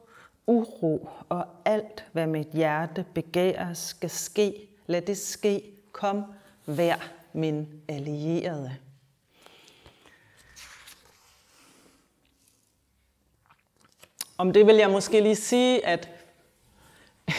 uro 0.48 1.10
og 1.30 1.46
alt, 1.66 2.06
hvad 2.12 2.28
mit 2.28 2.48
hjerte 2.54 3.06
begærer, 3.14 3.74
skal 3.74 4.10
ske. 4.10 4.68
Lad 4.88 5.02
det 5.02 5.18
ske. 5.18 5.64
Kom, 5.92 6.24
vær 6.66 7.12
min 7.34 7.68
allierede. 7.88 8.76
Om 14.38 14.54
det 14.54 14.68
vil 14.68 14.76
jeg 14.76 14.90
måske 14.90 15.22
lige 15.22 15.36
sige, 15.36 15.86
at 15.86 16.10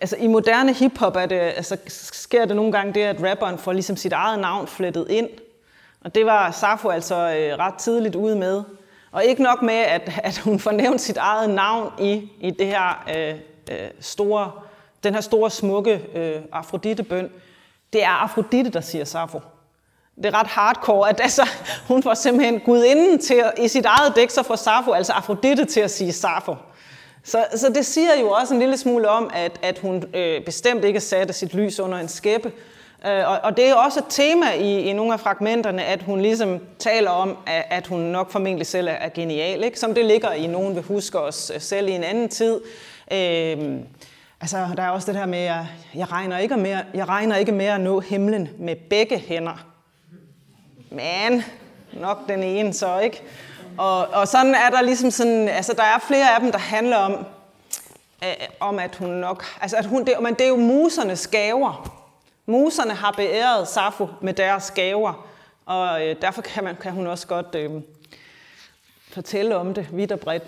altså, 0.00 0.16
i 0.16 0.26
moderne 0.26 0.74
hiphop 0.74 1.16
er 1.16 1.26
det, 1.26 1.36
altså, 1.36 1.76
sker 2.12 2.44
det 2.44 2.56
nogle 2.56 2.72
gange 2.72 2.94
det, 2.94 3.00
at 3.00 3.22
rapperen 3.22 3.58
får 3.58 3.72
ligesom 3.72 3.96
sit 3.96 4.12
eget 4.12 4.38
navn 4.38 4.66
flettet 4.66 5.06
ind. 5.10 5.28
Og 6.00 6.14
det 6.14 6.26
var 6.26 6.50
Safo 6.50 6.88
altså 6.88 7.14
øh, 7.14 7.58
ret 7.58 7.74
tidligt 7.74 8.14
ude 8.14 8.36
med. 8.36 8.62
Og 9.12 9.24
ikke 9.24 9.42
nok 9.42 9.62
med, 9.62 9.74
at, 9.74 10.20
at 10.24 10.38
hun 10.38 10.58
får 10.58 10.70
nævnt 10.70 11.00
sit 11.00 11.16
eget 11.16 11.50
navn 11.50 11.92
i, 12.00 12.28
i 12.40 12.50
det 12.50 12.66
her, 12.66 13.04
øh, 13.16 13.34
øh 13.70 13.90
store, 14.00 14.52
den 15.04 15.14
her 15.14 15.20
store, 15.20 15.50
smukke 15.50 16.02
øh, 16.14 16.42
Afrodite-bøn. 16.52 17.30
Det 17.92 18.04
er 18.04 18.08
Afrodite, 18.08 18.70
der 18.70 18.80
siger 18.80 19.04
Safo. 19.04 19.40
Det 20.16 20.26
er 20.26 20.40
ret 20.40 20.46
hardcore, 20.46 21.08
at 21.08 21.20
altså, 21.20 21.48
hun 21.88 22.02
får 22.02 22.14
simpelthen 22.14 22.60
gudinden 22.60 23.18
til 23.18 23.34
at, 23.34 23.52
i 23.58 23.68
sit 23.68 23.86
eget 23.86 24.16
dæk, 24.16 24.30
så 24.30 24.42
får 24.42 24.56
Safo, 24.56 24.92
altså 24.92 25.12
Afrodite, 25.12 25.64
til 25.64 25.80
at 25.80 25.90
sige 25.90 26.12
Safo. 26.12 26.54
Så, 27.24 27.44
så 27.56 27.68
det 27.68 27.86
siger 27.86 28.20
jo 28.20 28.30
også 28.30 28.54
en 28.54 28.60
lille 28.60 28.76
smule 28.76 29.08
om, 29.08 29.30
at, 29.34 29.58
at 29.62 29.78
hun 29.78 30.04
øh, 30.14 30.44
bestemt 30.44 30.84
ikke 30.84 31.00
satte 31.00 31.32
sit 31.32 31.54
lys 31.54 31.80
under 31.80 31.98
en 31.98 32.08
skæppe. 32.08 32.52
Øh, 33.06 33.28
og, 33.28 33.38
og 33.42 33.56
det 33.56 33.68
er 33.68 33.74
også 33.74 34.00
et 34.00 34.06
tema 34.08 34.52
i, 34.52 34.80
i 34.80 34.92
nogle 34.92 35.12
af 35.12 35.20
fragmenterne, 35.20 35.84
at 35.84 36.02
hun 36.02 36.20
ligesom 36.20 36.60
taler 36.78 37.10
om, 37.10 37.36
at, 37.46 37.64
at 37.70 37.86
hun 37.86 38.00
nok 38.00 38.30
formentlig 38.30 38.66
selv 38.66 38.88
er, 38.88 38.92
er 38.92 39.08
genial, 39.08 39.64
ikke? 39.64 39.78
som 39.78 39.94
det 39.94 40.04
ligger 40.04 40.32
i 40.32 40.46
nogen 40.46 40.74
vil 40.74 40.82
huske 40.82 41.20
os 41.20 41.52
øh, 41.54 41.60
selv 41.60 41.88
i 41.88 41.92
en 41.92 42.04
anden 42.04 42.28
tid. 42.28 42.60
Øh, 43.12 43.80
altså, 44.40 44.68
der 44.76 44.82
er 44.82 44.88
også 44.88 45.12
det 45.12 45.20
her 45.20 45.26
med, 45.26 45.38
at 45.38 45.64
jeg 45.94 46.12
regner 46.12 46.38
ikke 46.38 46.56
med, 46.56 46.78
jeg 46.94 47.08
regner 47.08 47.36
ikke 47.36 47.52
med 47.52 47.66
at 47.66 47.80
nå 47.80 48.00
himlen 48.00 48.48
med 48.58 48.76
begge 48.76 49.18
hænder. 49.18 49.66
Men 50.90 51.44
nok 51.92 52.28
den 52.28 52.42
ene 52.42 52.72
så, 52.72 52.98
ikke? 52.98 53.22
Og, 53.78 54.08
og 54.08 54.28
sådan 54.28 54.54
er 54.54 54.70
der 54.70 54.82
ligesom 54.82 55.10
sådan, 55.10 55.48
altså 55.48 55.72
der 55.72 55.82
er 55.82 55.98
flere 55.98 56.34
af 56.34 56.40
dem, 56.40 56.52
der 56.52 56.58
handler 56.58 56.96
om, 56.96 57.12
øh, 58.24 58.34
om 58.60 58.78
at 58.78 58.96
hun 58.96 59.08
nok, 59.10 59.44
altså 59.60 59.76
at 59.76 59.86
hun, 59.86 60.04
det, 60.04 60.14
men 60.20 60.34
det 60.34 60.44
er 60.44 60.48
jo 60.48 60.56
musernes 60.56 61.26
gaver. 61.26 62.01
Muserne 62.46 62.94
har 62.94 63.12
beæret 63.12 63.68
Safo 63.68 64.08
med 64.20 64.34
deres 64.34 64.70
gaver, 64.70 65.26
og 65.66 66.06
øh, 66.06 66.16
derfor 66.22 66.42
kan, 66.42 66.64
man, 66.64 66.76
kan 66.76 66.92
hun 66.92 67.06
også 67.06 67.26
godt 67.26 67.54
øh, 67.54 67.70
fortælle 69.08 69.56
om 69.56 69.74
det 69.74 69.88
vidt 69.92 70.12
og 70.12 70.20
bredt. 70.20 70.44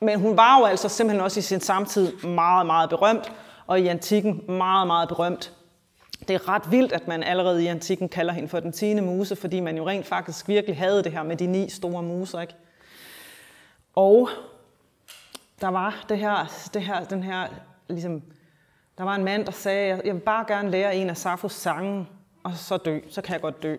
Men 0.00 0.20
hun 0.20 0.36
var 0.36 0.58
jo 0.58 0.64
altså 0.64 0.88
simpelthen 0.88 1.24
også 1.24 1.40
i 1.40 1.42
sin 1.42 1.60
samtid 1.60 2.12
meget, 2.16 2.66
meget 2.66 2.90
berømt, 2.90 3.32
og 3.66 3.80
i 3.80 3.86
antikken 3.86 4.44
meget, 4.48 4.86
meget 4.86 5.08
berømt 5.08 5.52
det 6.28 6.34
er 6.34 6.48
ret 6.48 6.70
vildt, 6.70 6.92
at 6.92 7.08
man 7.08 7.22
allerede 7.22 7.64
i 7.64 7.66
antikken 7.66 8.08
kalder 8.08 8.32
hende 8.32 8.48
for 8.48 8.60
den 8.60 8.72
tiende 8.72 9.02
muse, 9.02 9.36
fordi 9.36 9.60
man 9.60 9.76
jo 9.76 9.88
rent 9.88 10.06
faktisk 10.06 10.48
virkelig 10.48 10.78
havde 10.78 11.04
det 11.04 11.12
her 11.12 11.22
med 11.22 11.36
de 11.36 11.46
ni 11.46 11.70
store 11.70 12.02
muser. 12.02 12.40
Ikke? 12.40 12.54
Og 13.94 14.28
der 15.60 15.68
var 15.68 16.04
det 16.08 16.18
her, 16.18 16.68
det 16.74 16.82
her, 16.82 17.04
den 17.04 17.22
her, 17.22 17.48
ligesom, 17.88 18.22
der 18.98 19.04
var 19.04 19.14
en 19.14 19.24
mand, 19.24 19.46
der 19.46 19.52
sagde, 19.52 20.00
jeg 20.04 20.14
vil 20.14 20.20
bare 20.20 20.44
gerne 20.48 20.70
lære 20.70 20.96
en 20.96 21.10
af 21.10 21.16
Safos 21.16 21.52
sange, 21.52 22.06
og 22.44 22.52
så 22.56 22.76
dø, 22.76 22.98
så 23.10 23.22
kan 23.22 23.32
jeg 23.32 23.40
godt 23.40 23.62
dø. 23.62 23.76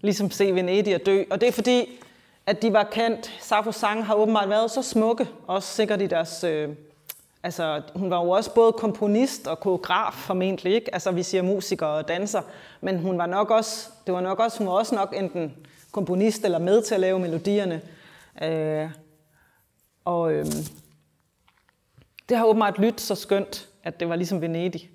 Ligesom 0.00 0.30
se 0.30 0.54
Venedig 0.54 0.94
at 0.94 1.06
dø. 1.06 1.24
Og 1.30 1.40
det 1.40 1.48
er 1.48 1.52
fordi, 1.52 2.00
at 2.46 2.62
de 2.62 2.72
var 2.72 2.84
kendt. 2.84 3.36
Safos 3.40 3.76
sange 3.76 4.02
har 4.02 4.14
åbenbart 4.14 4.48
været 4.48 4.70
så 4.70 4.82
smukke, 4.82 5.28
også 5.46 5.68
sikkert 5.68 6.02
i 6.02 6.06
deres 6.06 6.44
øh, 6.44 6.68
Altså, 7.42 7.82
hun 7.94 8.10
var 8.10 8.24
jo 8.24 8.30
også 8.30 8.54
både 8.54 8.72
komponist 8.72 9.46
og 9.46 9.60
koreograf 9.60 10.12
formentlig, 10.12 10.74
ikke? 10.74 10.94
Altså, 10.94 11.10
vi 11.10 11.22
siger 11.22 11.42
musiker 11.42 11.86
og 11.86 12.08
danser, 12.08 12.42
men 12.80 12.98
hun 12.98 13.18
var 13.18 13.26
nok 13.26 13.50
også, 13.50 13.90
det 14.06 14.14
var 14.14 14.20
nok 14.20 14.40
også, 14.40 14.58
hun 14.58 14.66
var 14.66 14.72
også 14.72 14.94
nok 14.94 15.14
enten 15.16 15.56
komponist 15.92 16.44
eller 16.44 16.58
med 16.58 16.82
til 16.82 16.94
at 16.94 17.00
lave 17.00 17.18
melodierne. 17.18 17.80
Øh, 18.42 18.90
og 20.04 20.32
øh, 20.32 20.46
det 22.28 22.36
har 22.36 22.44
åbenbart 22.44 22.78
lyttet 22.78 23.00
så 23.00 23.14
skønt, 23.14 23.68
at 23.86 24.00
det 24.00 24.08
var 24.08 24.16
ligesom 24.16 24.40
Venedig. 24.40 24.90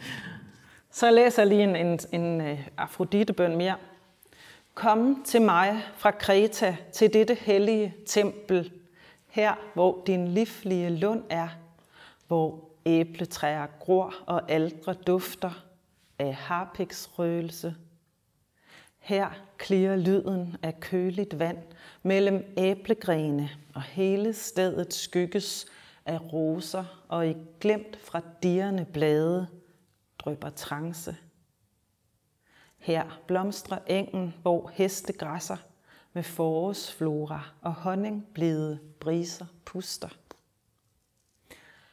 så 0.90 1.06
jeg 1.06 1.14
læser 1.14 1.44
lige 1.44 1.62
en, 1.62 1.76
en, 1.76 1.98
en 2.12 2.40
øh, 2.40 2.68
afroditebøn 2.76 3.50
bøn 3.50 3.58
mere. 3.58 3.76
Kom 4.74 5.22
til 5.26 5.42
mig 5.42 5.82
fra 5.96 6.10
Kreta 6.10 6.76
til 6.92 7.12
dette 7.12 7.34
hellige 7.34 7.94
tempel, 8.06 8.72
her 9.28 9.54
hvor 9.74 10.02
din 10.06 10.28
livlige 10.28 10.90
lund 10.90 11.22
er, 11.30 11.48
hvor 12.26 12.64
æbletræer 12.86 13.66
gror 13.80 14.14
og 14.26 14.50
aldre 14.50 14.92
dufter 14.92 15.64
af 16.18 16.34
harpiksrøgelse. 16.34 17.74
Her 18.98 19.28
klirer 19.58 19.96
lyden 19.96 20.56
af 20.62 20.80
køligt 20.80 21.38
vand 21.38 21.58
mellem 22.02 22.44
æblegrene, 22.56 23.50
og 23.74 23.82
hele 23.82 24.32
stedet 24.32 24.94
skygges 24.94 25.66
af 26.08 26.32
roser, 26.32 27.04
og 27.08 27.28
i 27.28 27.36
glemt 27.60 27.96
fra 27.96 28.20
dirrende 28.42 28.84
blade 28.84 29.46
drøber 30.18 30.50
trance. 30.50 31.16
Her 32.78 33.20
blomstrer 33.26 33.78
engen, 33.86 34.34
hvor 34.42 34.70
heste 34.74 35.12
græsser, 35.12 35.56
med 36.12 36.22
forårsflora 36.22 37.50
og 37.62 37.74
honningblede 37.74 38.78
briser 39.00 39.46
puster. 39.64 40.08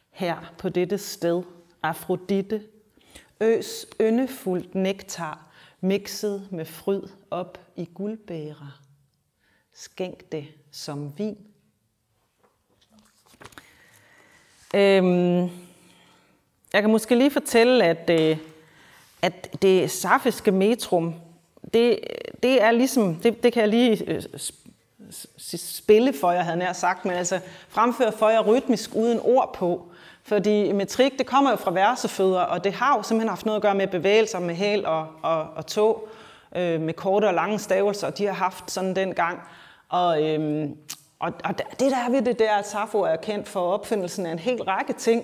Her 0.09 0.53
på 0.57 0.69
dette 0.69 0.97
sted, 0.97 1.43
Afrodite, 1.83 2.63
øs 3.41 3.85
yndefuldt 4.01 4.75
nektar, 4.75 5.51
mixet 5.81 6.47
med 6.51 6.65
fryd 6.65 7.01
op 7.31 7.57
i 7.75 7.85
guldbærer. 7.93 8.81
Skænk 9.73 10.31
det 10.31 10.47
som 10.71 11.17
vin. 11.17 11.54
Øhm, 14.73 15.49
jeg 16.73 16.81
kan 16.81 16.89
måske 16.89 17.15
lige 17.15 17.31
fortælle, 17.31 17.83
at, 17.83 18.09
øh, 18.09 18.37
at 19.21 19.61
det 19.61 19.91
safiske 19.91 20.51
metrum 20.51 21.15
det, 21.73 21.99
det 22.43 22.63
er 22.63 22.71
ligesom, 22.71 23.15
det, 23.15 23.43
det 23.43 23.53
kan 23.53 23.61
jeg 23.61 23.69
lige 23.69 24.03
øh, 24.07 24.21
spille 25.57 26.13
for 26.13 26.31
jer, 26.31 26.43
havde 26.43 26.63
jeg 26.63 26.75
sagt, 26.75 27.05
men 27.05 27.13
altså 27.13 27.39
fremføre 27.69 28.11
for 28.11 28.29
jer 28.29 28.41
rytmisk 28.41 28.95
uden 28.95 29.19
ord 29.23 29.53
på. 29.55 29.91
Fordi 30.23 30.71
metrik, 30.71 31.17
det 31.17 31.25
kommer 31.25 31.49
jo 31.51 31.55
fra 31.55 31.71
versefødder, 31.71 32.39
og 32.39 32.63
det 32.63 32.73
har 32.73 32.97
jo 32.97 33.03
simpelthen 33.03 33.29
haft 33.29 33.45
noget 33.45 33.55
at 33.55 33.61
gøre 33.61 33.75
med 33.75 33.87
bevægelser 33.87 34.39
med 34.39 34.55
hæl 34.55 34.85
og, 34.85 35.07
og, 35.21 35.47
og 35.55 35.65
tog, 35.67 36.09
øh, 36.55 36.81
med 36.81 36.93
korte 36.93 37.25
og 37.25 37.33
lange 37.33 37.59
stavelser, 37.59 38.09
de 38.09 38.25
har 38.25 38.33
haft 38.33 38.71
sådan 38.71 38.95
den 38.95 39.13
gang. 39.13 39.39
Og, 39.89 40.23
øhm, 40.23 40.77
og, 41.19 41.33
og 41.43 41.57
det 41.57 41.91
der 41.91 41.97
er 41.97 42.09
ved 42.09 42.21
det 42.21 42.39
der, 42.39 42.53
at 42.53 42.67
Safo 42.67 43.01
er 43.01 43.15
kendt 43.15 43.47
for 43.47 43.59
opfindelsen 43.59 44.25
af 44.25 44.31
en 44.31 44.39
hel 44.39 44.63
række 44.63 44.93
ting, 44.93 45.23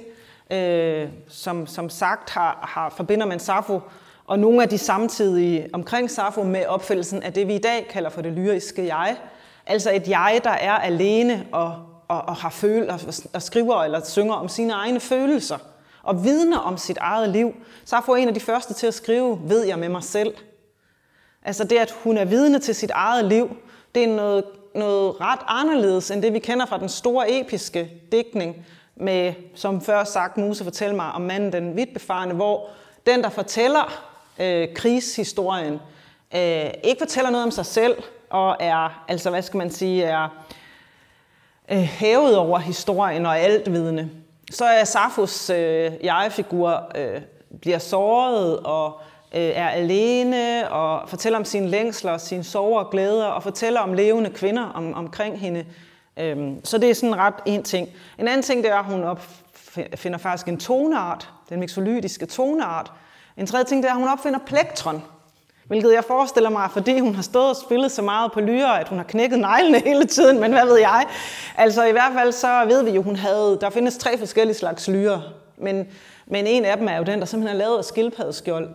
øh, 0.52 1.10
som, 1.28 1.68
som 1.68 1.90
sagt 1.90 2.30
har, 2.30 2.68
har 2.74 2.90
forbinder 2.90 3.26
man 3.26 3.40
Safo 3.40 3.80
og 4.26 4.40
nogle 4.40 4.62
af 4.64 4.70
de 4.70 4.78
samtidige 4.78 5.70
omkring 5.74 6.12
Safo 6.12 6.44
med 6.44 6.66
opfindelsen 6.66 7.24
af 7.24 7.34
det, 7.34 7.48
vi 7.48 7.56
i 7.56 7.62
dag 7.62 7.88
kalder 7.90 8.10
for 8.10 8.22
det 8.22 8.32
lyriske 8.32 8.96
jeg. 8.96 9.18
Altså 9.66 9.92
et 9.92 10.08
jeg, 10.08 10.42
der 10.44 10.50
er 10.50 10.74
alene 10.74 11.48
og, 11.52 11.76
og, 12.08 12.22
og 12.22 12.36
har 12.36 12.50
føl, 12.50 12.90
og, 12.90 13.00
og 13.34 13.42
skriver 13.42 13.84
eller 13.84 14.04
synger 14.06 14.34
om 14.34 14.50
sine 14.50 14.74
egne 14.74 15.00
følelser 15.00 15.58
og 16.04 16.24
vidner 16.24 16.58
om 16.58 16.78
sit 16.78 16.98
eget 16.98 17.30
liv. 17.30 17.56
Safo 17.86 18.12
er 18.12 18.16
en 18.16 18.28
af 18.28 18.34
de 18.34 18.40
første 18.40 18.74
til 18.74 18.88
at 18.88 18.94
skrive, 18.94 19.40
ved 19.44 19.64
jeg 19.64 19.80
med 19.80 19.90
mig 19.90 20.04
selv. 20.04 20.34
Altså 21.44 21.64
det, 21.64 21.78
at 21.78 21.92
hun 21.92 22.18
er 22.18 22.26
vidne 22.26 22.60
til 22.60 22.76
sit 22.76 22.92
eget 22.92 23.26
liv, 23.26 23.58
det 23.96 24.04
er 24.04 24.16
noget 24.16 24.44
noget 24.76 25.22
ret 25.22 25.40
anderledes 25.48 26.12
end 26.12 26.22
det, 26.22 26.34
vi 26.34 26.40
kender 26.40 26.66
fra 26.66 26.78
den 26.78 26.90
store 26.90 27.40
episke 27.40 27.92
digtning, 28.12 28.66
med, 28.96 29.34
som 29.56 29.82
før 29.82 30.04
sagt, 30.04 30.38
Muse 30.38 30.64
fortæller 30.64 30.96
mig 30.96 31.12
om 31.12 31.22
manden 31.22 31.54
den 31.54 31.76
vidtbefarende, 31.76 32.36
hvor 32.36 32.70
den, 33.06 33.24
der 33.24 33.30
fortæller 33.30 34.04
øh, 34.40 34.74
krigshistorien, 34.76 35.74
øh, 36.36 36.72
ikke 36.84 37.00
fortæller 37.00 37.30
noget 37.30 37.46
om 37.46 37.52
sig 37.52 37.66
selv, 37.66 38.04
og 38.30 38.58
er, 38.60 39.04
altså 39.08 39.30
hvad 39.30 39.42
skal 39.42 39.58
man 39.58 39.72
sige, 39.72 40.04
er 40.04 40.28
øh, 41.72 41.78
hævet 41.78 42.38
over 42.38 42.60
historien 42.60 43.26
og 43.26 43.40
altvidende. 43.40 44.10
Så 44.52 44.66
er 44.66 44.84
Safos 44.84 45.50
øh, 45.50 45.92
jeg-figur 46.04 46.92
øh, 46.96 47.22
bliver 47.62 47.80
såret 47.80 48.60
og 48.60 49.00
øh, 49.36 49.42
er 49.42 49.70
alene 49.70 50.72
og 50.72 51.10
fortæller 51.10 51.40
om 51.40 51.46
sine 51.46 51.68
længsler, 51.68 52.18
sine 52.18 52.44
sorger 52.44 52.80
og 52.80 52.92
glæder 52.92 53.26
og 53.26 53.44
fortæller 53.44 53.80
om 53.80 53.94
levende 53.94 54.30
kvinder 54.30 54.64
om, 54.64 54.94
omkring 54.94 55.40
hende. 55.40 55.66
Øhm, 56.18 56.66
så 56.66 56.78
det 56.78 56.90
er 56.90 56.94
sådan 56.94 57.18
ret 57.18 57.34
en 57.46 57.64
ting. 57.64 57.90
En 58.20 58.28
anden 58.28 58.44
ting, 58.44 58.64
det 58.64 58.72
er, 58.72 58.76
at 58.76 58.86
hun 58.86 59.04
opfinder 59.04 60.18
faktisk 60.18 60.48
en 60.48 60.58
toneart, 60.58 61.30
den 61.50 61.60
mixolydiske 61.60 62.26
toneart. 62.26 62.92
En 63.38 63.48
tredje 63.48 63.66
ting, 63.66 63.84
det 63.84 63.90
er, 63.90 63.94
at 63.94 64.00
hun 64.00 64.10
opfinder 64.10 64.40
plektron, 64.46 65.04
hvilket 65.68 65.94
jeg 65.94 66.04
forestiller 66.04 66.50
mig, 66.50 66.70
fordi 66.72 67.00
hun 67.00 67.16
har 67.16 67.22
stået 67.22 67.50
og 67.50 67.56
spillet 67.56 67.92
så 67.92 68.02
meget 68.02 68.32
på 68.32 68.40
lyre, 68.40 68.80
at 68.80 68.88
hun 68.88 68.98
har 68.98 69.06
knækket 69.06 69.40
neglene 69.40 69.80
hele 69.90 70.06
tiden, 70.06 70.40
men 70.40 70.52
hvad 70.52 70.66
ved 70.66 70.80
jeg? 70.80 71.06
Altså 71.58 71.84
i 71.84 71.92
hvert 71.92 72.14
fald 72.14 72.32
så 72.32 72.66
ved 72.68 72.84
vi 72.84 72.92
jo, 72.92 73.02
hun 73.02 73.16
havde, 73.16 73.58
der 73.62 73.70
findes 73.70 73.98
tre 73.98 74.18
forskellige 74.18 74.56
slags 74.56 74.88
lyre, 74.88 75.24
men, 75.58 75.88
men 76.26 76.48
en 76.48 76.66
af 76.66 76.78
dem 76.78 76.88
er 76.88 76.98
jo 76.98 77.04
den, 77.04 77.20
der 77.20 77.26
simpelthen 77.26 77.56
er 77.56 77.64
lavet 77.64 77.78
af 77.78 77.86
skildpaddeskjold. 77.86 78.70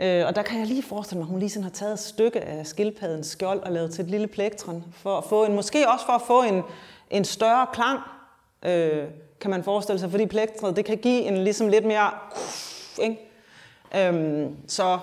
Øh, 0.00 0.26
og 0.26 0.36
der 0.36 0.42
kan 0.42 0.58
jeg 0.58 0.66
lige 0.66 0.82
forestille 0.82 1.18
mig, 1.18 1.26
at 1.26 1.30
hun 1.30 1.38
lige 1.38 1.50
sådan 1.50 1.64
har 1.64 1.70
taget 1.70 1.92
et 1.92 1.98
stykke 1.98 2.40
af 2.40 2.66
skildpaddens 2.66 3.26
skjold 3.26 3.60
og 3.60 3.72
lavet 3.72 3.94
til 3.94 4.04
et 4.04 4.10
lille 4.10 4.26
plektron, 4.26 4.84
for 4.92 5.18
at 5.18 5.24
få 5.24 5.44
en, 5.44 5.54
måske 5.54 5.88
også 5.88 6.06
for 6.06 6.12
at 6.12 6.22
få 6.26 6.42
en, 6.42 6.62
en 7.10 7.24
større 7.24 7.66
klang, 7.72 8.00
øh, 8.62 9.04
kan 9.40 9.50
man 9.50 9.64
forestille 9.64 9.98
sig, 9.98 10.10
fordi 10.10 10.26
plektret, 10.26 10.76
det 10.76 10.84
kan 10.84 10.98
give 10.98 11.22
en 11.22 11.44
ligesom 11.44 11.68
lidt 11.68 11.84
mere, 11.84 12.10
ikke? 13.02 13.18
Øhm, 13.96 14.56
så, 14.68 14.98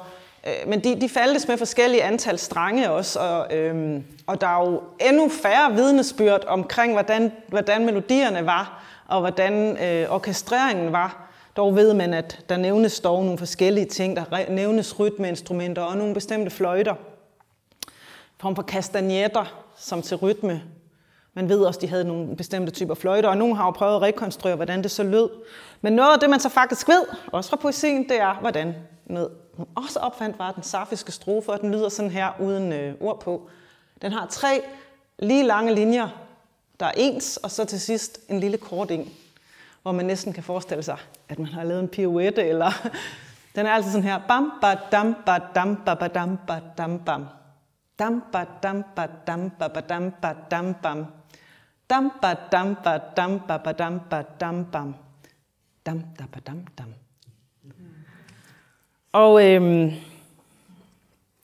øh, 0.47 0.69
men 0.69 0.83
de, 0.83 1.01
de 1.01 1.09
faldtes 1.09 1.47
med 1.47 1.57
forskellige 1.57 2.03
antal 2.03 2.39
strenge 2.39 2.91
også, 2.91 3.19
og, 3.19 3.55
øhm, 3.55 4.03
og 4.27 4.41
der 4.41 4.47
er 4.47 4.69
jo 4.69 4.81
endnu 5.09 5.29
færre 5.29 5.73
vidnesbyrd 5.73 6.45
omkring, 6.47 6.93
hvordan, 6.93 7.31
hvordan 7.47 7.85
melodierne 7.85 8.45
var, 8.45 8.83
og 9.07 9.19
hvordan 9.19 9.77
øh, 9.77 10.11
orkestreringen 10.13 10.91
var. 10.91 11.28
Dog 11.57 11.75
ved 11.75 11.93
man, 11.93 12.13
at 12.13 12.45
der 12.49 12.57
nævnes 12.57 12.99
dog 12.99 13.23
nogle 13.23 13.37
forskellige 13.37 13.85
ting. 13.85 14.15
Der 14.15 14.49
nævnes 14.49 14.99
rytmeinstrumenter 14.99 15.81
og 15.81 15.97
nogle 15.97 16.13
bestemte 16.13 16.51
fløjter. 16.51 16.95
Form 18.37 18.55
for 18.55 18.63
kastanjetter, 18.63 19.63
som 19.77 20.01
til 20.01 20.17
rytme. 20.17 20.63
Man 21.33 21.49
ved 21.49 21.59
også, 21.59 21.77
at 21.77 21.81
de 21.81 21.87
havde 21.87 22.03
nogle 22.03 22.35
bestemte 22.35 22.71
typer 22.71 22.95
fløjter, 22.95 23.29
og 23.29 23.37
nogen 23.37 23.55
har 23.55 23.65
jo 23.65 23.71
prøvet 23.71 23.95
at 23.95 24.01
rekonstruere, 24.01 24.55
hvordan 24.55 24.83
det 24.83 24.91
så 24.91 25.03
lød. 25.03 25.29
Men 25.81 25.93
noget 25.93 26.13
af 26.13 26.19
det, 26.19 26.29
man 26.29 26.39
så 26.39 26.49
faktisk 26.49 26.87
ved, 26.87 27.03
også 27.27 27.49
fra 27.49 27.57
poesien, 27.57 28.09
det 28.09 28.19
er, 28.19 28.33
hvordan 28.33 28.75
noget 29.05 29.29
hun 29.59 29.67
også 29.75 29.99
opfandt, 29.99 30.39
var 30.39 30.51
den 30.51 30.63
safiske 30.63 31.11
strofe, 31.11 31.51
og 31.51 31.61
den 31.61 31.71
lyder 31.71 31.89
sådan 31.89 32.11
her 32.11 32.29
uden 32.39 32.73
øh, 32.73 32.93
ord 33.01 33.19
på. 33.19 33.49
Den 34.01 34.11
har 34.11 34.27
tre 34.27 34.61
lige 35.19 35.43
lange 35.43 35.75
linjer, 35.75 36.09
der 36.79 36.85
er 36.85 36.91
ens, 36.97 37.37
og 37.37 37.51
så 37.51 37.65
til 37.65 37.81
sidst 37.81 38.19
en 38.29 38.39
lille 38.39 38.57
kort 38.57 38.91
en 38.91 39.09
hvor 39.81 39.91
man 39.91 40.05
næsten 40.05 40.33
kan 40.33 40.43
forestille 40.43 40.83
sig, 40.83 40.97
at 41.29 41.39
man 41.39 41.47
har 41.47 41.63
lavet 41.63 41.79
en 41.79 41.87
pirouette, 41.87 42.43
eller 42.43 42.71
den 43.55 43.65
er 43.65 43.71
altså 43.71 43.91
sådan 43.91 44.03
her, 44.03 44.19
bam, 44.27 44.51
ba, 44.61 44.75
dam, 44.91 45.15
ba, 45.25 45.39
dam, 45.55 45.75
ba, 45.85 45.93
ba, 45.93 46.07
dam, 46.07 46.37
ba, 46.47 46.59
dam, 46.77 46.99
bam. 46.99 47.25
Dam, 47.99 48.23
ba, 48.31 48.45
dam, 48.63 48.83
ba, 48.95 49.07
dam, 49.27 49.49
ba, 49.49 49.67
ba, 49.67 49.79
dam, 49.81 50.13
ba, 50.21 50.33
dam, 50.51 50.73
bam. 50.73 51.05
Dam, 51.89 52.11
ba, 52.21 52.33
dam, 52.51 52.75
ba, 52.83 52.97
dam, 53.17 53.39
ba, 53.47 53.57
ba, 53.57 53.71
dam, 53.71 53.99
ba, 54.09 54.21
dam, 54.39 54.65
bam. 54.65 54.95
Dam, 55.85 56.03
da, 56.19 56.25
ba, 56.31 56.39
dam, 56.39 56.65
dam. 56.77 56.93
Og 59.11 59.45
øhm, 59.45 59.91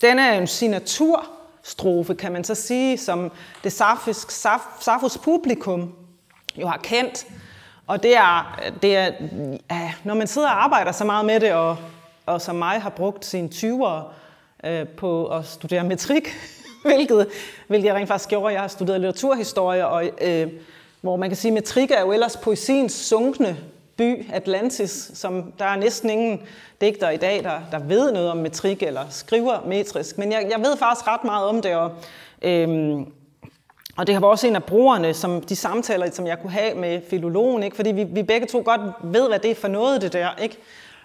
den 0.01 0.19
er 0.19 0.33
en 0.33 0.47
signaturstrofe, 0.47 2.15
kan 2.15 2.31
man 2.31 2.43
så 2.43 2.55
sige, 2.55 2.97
som 2.97 3.31
det 3.63 3.73
Safos, 3.73 4.27
Safos 4.79 5.17
publikum 5.17 5.95
jo 6.57 6.67
har 6.67 6.77
kendt 6.77 7.27
og 7.87 8.03
det 8.03 8.17
er, 8.17 8.59
det 8.81 8.95
er 8.95 9.11
ja, 9.71 9.93
når 10.03 10.13
man 10.13 10.27
sidder 10.27 10.47
og 10.47 10.63
arbejder 10.63 10.91
så 10.91 11.03
meget 11.03 11.25
med 11.25 11.39
det, 11.39 11.53
og, 11.53 11.77
og 12.25 12.41
som 12.41 12.55
mig 12.55 12.81
har 12.81 12.89
brugt 12.89 13.25
sine 13.25 13.49
20'ere 13.53 14.03
øh, 14.69 14.87
på 14.87 15.27
at 15.27 15.45
studere 15.45 15.83
metrik, 15.83 16.27
hvilket, 16.85 17.27
hvilket 17.67 17.87
jeg 17.87 17.95
rent 17.95 18.07
faktisk 18.07 18.29
gjorde. 18.29 18.53
Jeg 18.53 18.61
har 18.61 18.67
studeret 18.67 19.01
litteraturhistorie, 19.01 19.87
og, 19.87 20.09
øh, 20.21 20.47
hvor 21.01 21.15
man 21.15 21.29
kan 21.29 21.37
sige, 21.37 21.49
at 21.49 21.53
metrik 21.53 21.91
er 21.91 22.01
jo 22.01 22.11
ellers 22.11 22.37
poesiens 22.37 22.91
sunkne 22.91 23.57
by, 23.97 24.31
Atlantis, 24.33 25.11
som 25.13 25.53
der 25.59 25.65
er 25.65 25.75
næsten 25.75 26.09
ingen 26.09 26.41
digter 26.81 27.09
i 27.09 27.17
dag, 27.17 27.43
der, 27.43 27.59
der 27.71 27.79
ved 27.79 28.11
noget 28.11 28.29
om 28.29 28.37
metrik 28.37 28.83
eller 28.83 29.01
skriver 29.09 29.61
metrisk. 29.67 30.17
Men 30.17 30.31
jeg, 30.31 30.47
jeg 30.51 30.59
ved 30.59 30.77
faktisk 30.77 31.07
ret 31.07 31.23
meget 31.23 31.47
om 31.47 31.61
det, 31.61 31.75
og 31.75 31.91
øh, 32.41 32.99
og 33.97 34.07
det 34.07 34.15
har 34.15 34.21
også 34.21 34.47
en 34.47 34.55
af 34.55 34.63
brugerne, 34.63 35.13
som 35.13 35.41
de 35.41 35.55
samtaler, 35.55 36.11
som 36.11 36.27
jeg 36.27 36.39
kunne 36.41 36.51
have 36.51 36.75
med 36.75 37.01
filologen, 37.09 37.63
ikke? 37.63 37.75
fordi 37.75 37.91
vi, 37.91 38.03
vi 38.03 38.23
begge 38.23 38.47
to 38.47 38.61
godt 38.65 38.81
ved, 39.03 39.27
hvad 39.27 39.39
det 39.39 39.51
er 39.51 39.55
for 39.55 39.67
noget, 39.67 40.01
det 40.01 40.13
der. 40.13 40.29
Ikke? 40.41 40.57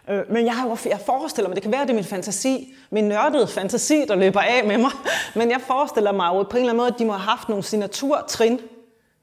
Øh, 0.08 0.32
men 0.32 0.46
jeg, 0.46 0.56
har 0.56 0.68
jo, 0.68 0.76
jeg 0.90 1.00
forestiller 1.06 1.48
mig, 1.48 1.54
det 1.54 1.62
kan 1.62 1.72
være, 1.72 1.82
det 1.82 1.90
er 1.90 1.94
min 1.94 2.04
fantasi, 2.04 2.74
min 2.90 3.04
nørdede 3.04 3.46
fantasi, 3.46 4.04
der 4.08 4.14
løber 4.14 4.40
af 4.40 4.64
med 4.64 4.78
mig, 4.78 4.90
men 5.36 5.50
jeg 5.50 5.60
forestiller 5.60 6.12
mig 6.12 6.26
jo 6.34 6.42
på 6.42 6.56
en 6.56 6.56
eller 6.56 6.72
anden 6.72 6.76
måde, 6.76 6.88
at 6.88 6.98
de 6.98 7.04
må 7.04 7.12
have 7.12 7.30
haft 7.30 7.48
nogle 7.48 7.64
signaturtrin 7.64 8.60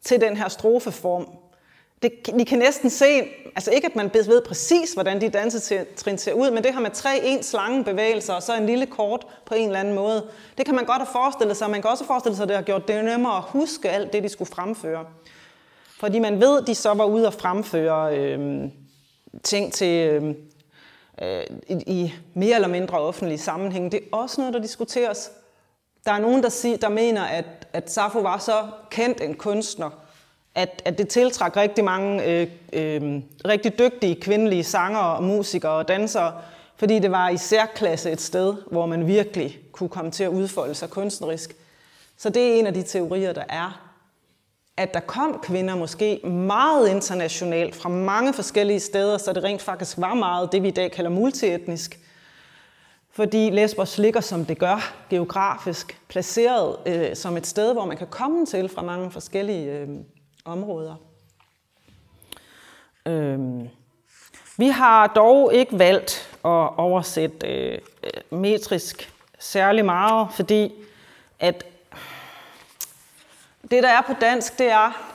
til 0.04 0.22
den 0.22 0.38
her 0.38 0.48
strofeform. 0.48 1.28
Det, 2.02 2.12
I 2.40 2.44
kan 2.44 2.60
næsten 2.60 2.90
se, 2.90 3.24
altså 3.56 3.72
ikke 3.72 3.88
at 3.88 3.96
man 3.96 4.12
ved 4.14 4.42
præcis, 4.42 4.94
hvordan 4.94 5.22
de 5.22 5.30
dansetrin 5.30 6.18
ser 6.18 6.34
ud, 6.34 6.52
men 6.52 6.64
det 6.64 6.74
her 6.74 6.82
med 6.82 6.92
tre 6.92 7.20
ens 7.24 7.54
lange 7.54 7.84
bevægelser, 7.84 8.34
og 8.34 8.44
så 8.44 8.58
en 8.58 8.66
lille 8.66 8.86
kort 8.86 9.28
på 9.46 9.54
en 9.54 9.68
eller 9.68 9.80
anden 9.80 9.96
måde. 9.96 10.30
Det 10.58 10.66
kan 10.66 10.76
man 10.76 10.86
godt 10.86 10.98
have 10.98 11.08
forestillet 11.12 11.58
sig, 11.58 11.70
man 11.70 11.82
kan 11.82 11.92
også 11.92 12.06
forestille 12.06 12.36
sig, 12.36 12.44
at 12.44 12.50
det 12.50 12.56
har 12.56 12.64
gjort 12.64 12.88
det 12.88 13.06
nemmere 13.06 13.38
at 13.38 13.44
huske 13.44 13.90
alt 13.90 14.14
det, 14.14 14.24
de 14.24 14.30
skulle 14.30 14.52
fremføre. 14.52 15.06
Fordi 16.00 16.20
man 16.20 16.40
ved, 16.42 16.62
at 16.62 16.68
de 16.68 16.76
så 16.76 16.94
var 16.94 17.06
ude 17.06 17.28
og 17.28 17.34
fremføre 17.34 18.18
øh, 18.18 18.70
ting 19.44 19.74
til, 19.74 20.10
øh, 20.10 20.36
øh, 21.22 21.44
i, 21.68 21.74
i 21.88 22.14
mere 22.34 22.56
eller 22.56 22.68
mindre 22.68 23.00
offentlige 23.00 23.38
sammenhæng. 23.38 23.92
Det 23.92 24.00
er 24.00 24.18
også 24.18 24.42
noget, 24.42 24.54
der 24.54 24.62
diskuteres. 24.62 25.32
Der 26.06 26.12
er 26.12 26.20
nogen, 26.20 26.44
der, 26.44 26.50
siger, 26.50 26.78
der 26.78 26.90
mener, 26.90 27.24
at, 27.24 27.68
at 27.74 27.92
Safo 27.92 28.20
var 28.20 28.38
så 28.38 28.68
kendt 28.90 29.22
en 29.22 29.36
kunstner, 29.36 29.90
at, 30.58 30.82
at 30.86 30.98
det 30.98 31.08
tiltrak 31.08 31.58
rigtig 31.58 31.84
mange 31.84 32.26
øh, 32.26 32.48
øh, 32.74 33.22
rigtig 33.48 33.80
dygtige 33.80 34.22
kvindelige 34.22 34.64
sangere 34.64 35.16
og 35.16 35.24
musikere 35.24 35.72
og 35.72 35.88
dansere, 35.88 36.34
fordi 36.76 37.00
det 37.00 37.12
var 37.12 37.30
i 37.30 37.38
særklasse 37.38 38.12
et 38.12 38.22
sted, 38.22 38.56
hvor 38.72 38.86
man 38.86 39.08
virkelig 39.08 39.60
kunne 39.72 39.90
komme 39.90 40.12
til 40.12 40.24
at 40.24 40.30
udfolde 40.30 40.76
sig 40.76 40.90
kunstnerisk. 40.90 41.56
Så 42.18 42.30
det 42.30 42.50
er 42.50 42.60
en 42.60 42.68
af 42.68 42.74
de 42.74 42.84
teorier, 42.84 43.34
der 43.34 43.44
er. 43.50 43.82
At 44.78 44.94
der 44.94 45.00
kom 45.00 45.40
kvinder 45.44 45.76
måske 45.76 46.28
meget 46.28 46.90
internationalt 46.90 47.76
fra 47.76 47.90
mange 47.90 48.34
forskellige 48.34 48.80
steder, 48.80 49.18
så 49.18 49.34
det 49.34 49.44
rent 49.44 49.62
faktisk 49.62 49.98
var 49.98 50.14
meget 50.14 50.52
det, 50.52 50.64
vi 50.64 50.68
i 50.68 50.72
dag 50.72 50.92
kalder 50.92 51.12
multietnisk. 51.12 52.00
Fordi 53.12 53.50
Lesbos 53.50 53.98
ligger, 53.98 54.22
som 54.22 54.46
det 54.46 54.60
gør, 54.60 54.94
geografisk 55.10 56.02
placeret 56.08 56.76
øh, 56.86 57.16
som 57.16 57.38
et 57.38 57.48
sted, 57.48 57.74
hvor 57.74 57.86
man 57.86 57.98
kan 57.98 58.08
komme 58.08 58.46
til 58.46 58.70
fra 58.70 58.82
mange 58.82 59.12
forskellige 59.12 59.72
øh, 59.72 59.88
områder. 60.48 60.96
Øhm. 63.06 63.70
Vi 64.58 64.68
har 64.68 65.08
dog 65.08 65.54
ikke 65.54 65.80
valgt 65.80 66.40
at 66.46 66.78
oversætte 66.78 67.48
øh, 67.48 67.80
metrisk 68.30 69.14
særlig 69.40 69.86
meget, 69.86 70.28
fordi 70.32 70.74
at 71.40 71.66
det, 73.72 73.84
der 73.84 73.90
er 73.90 74.02
på 74.02 74.14
dansk, 74.22 74.60
det 74.60 74.72
er, 74.72 75.14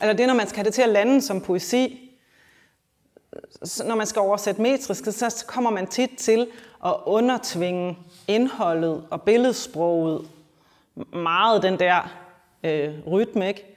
eller 0.00 0.14
det, 0.14 0.26
når 0.26 0.34
man 0.34 0.46
skal 0.46 0.56
have 0.56 0.64
det 0.64 0.74
til 0.74 0.82
at 0.82 0.88
lande 0.88 1.22
som 1.22 1.40
poesi, 1.40 2.10
når 3.84 3.94
man 3.94 4.06
skal 4.06 4.20
oversætte 4.20 4.62
metrisk, 4.62 5.04
så 5.04 5.44
kommer 5.48 5.70
man 5.70 5.86
tit 5.86 6.10
til 6.18 6.46
at 6.84 6.94
undertvinge 7.04 7.98
indholdet 8.28 9.06
og 9.10 9.22
billedsproget 9.22 10.28
meget 11.12 11.62
den 11.62 11.78
der 11.78 12.12
øh, 12.62 13.06
rytme, 13.06 13.48
ikke? 13.48 13.71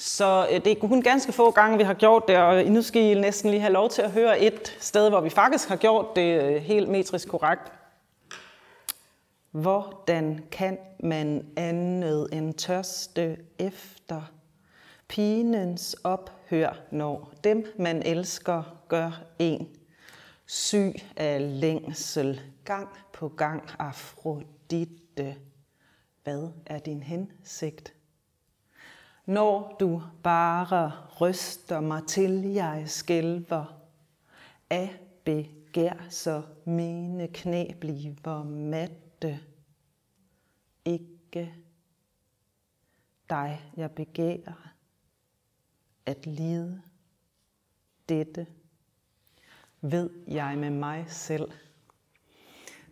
Så 0.00 0.48
øh, 0.50 0.64
det 0.64 0.72
er 0.72 0.88
kun 0.88 1.02
ganske 1.02 1.32
få 1.32 1.50
gange, 1.50 1.78
vi 1.78 1.82
har 1.82 1.94
gjort 1.94 2.28
det, 2.28 2.36
og 2.36 2.64
øh, 2.64 2.70
nu 2.70 2.82
skal 2.82 3.02
I 3.02 3.20
næsten 3.20 3.50
lige 3.50 3.60
have 3.60 3.72
lov 3.72 3.90
til 3.90 4.02
at 4.02 4.10
høre 4.10 4.40
et 4.40 4.76
sted, 4.80 5.08
hvor 5.08 5.20
vi 5.20 5.30
faktisk 5.30 5.68
har 5.68 5.76
gjort 5.76 6.16
det 6.16 6.42
øh, 6.42 6.62
helt 6.62 6.88
metrisk 6.88 7.28
korrekt. 7.28 7.72
Hvordan 9.50 10.44
kan 10.50 10.78
man 11.02 11.46
andet 11.56 12.28
end 12.32 12.54
tørste 12.54 13.36
efter 13.58 14.22
pinens 15.08 15.96
ophør, 16.04 16.80
når 16.90 17.32
dem, 17.44 17.66
man 17.78 18.02
elsker, 18.02 18.62
gør 18.88 19.22
en 19.38 19.68
syg 20.46 20.94
af 21.16 21.60
længsel, 21.60 22.40
gang 22.64 22.88
på 23.12 23.28
gang 23.28 23.62
Afrodite. 23.78 25.36
Hvad 26.24 26.48
er 26.66 26.78
din 26.78 27.02
hensigt? 27.02 27.97
Når 29.28 29.76
du 29.80 30.02
bare 30.22 30.92
ryster 31.20 31.80
mig 31.80 32.02
til, 32.06 32.42
jeg 32.42 32.82
skælver 32.86 33.80
af 34.70 35.00
begær, 35.24 36.06
så 36.10 36.42
mine 36.64 37.28
knæ 37.28 37.72
bliver 37.80 38.42
matte. 38.42 39.40
Ikke 40.84 41.54
dig, 43.30 43.62
jeg 43.76 43.90
begærer 43.90 44.72
at 46.06 46.26
lide 46.26 46.82
dette, 48.08 48.46
ved 49.80 50.10
jeg 50.28 50.58
med 50.58 50.70
mig 50.70 51.04
selv. 51.08 51.50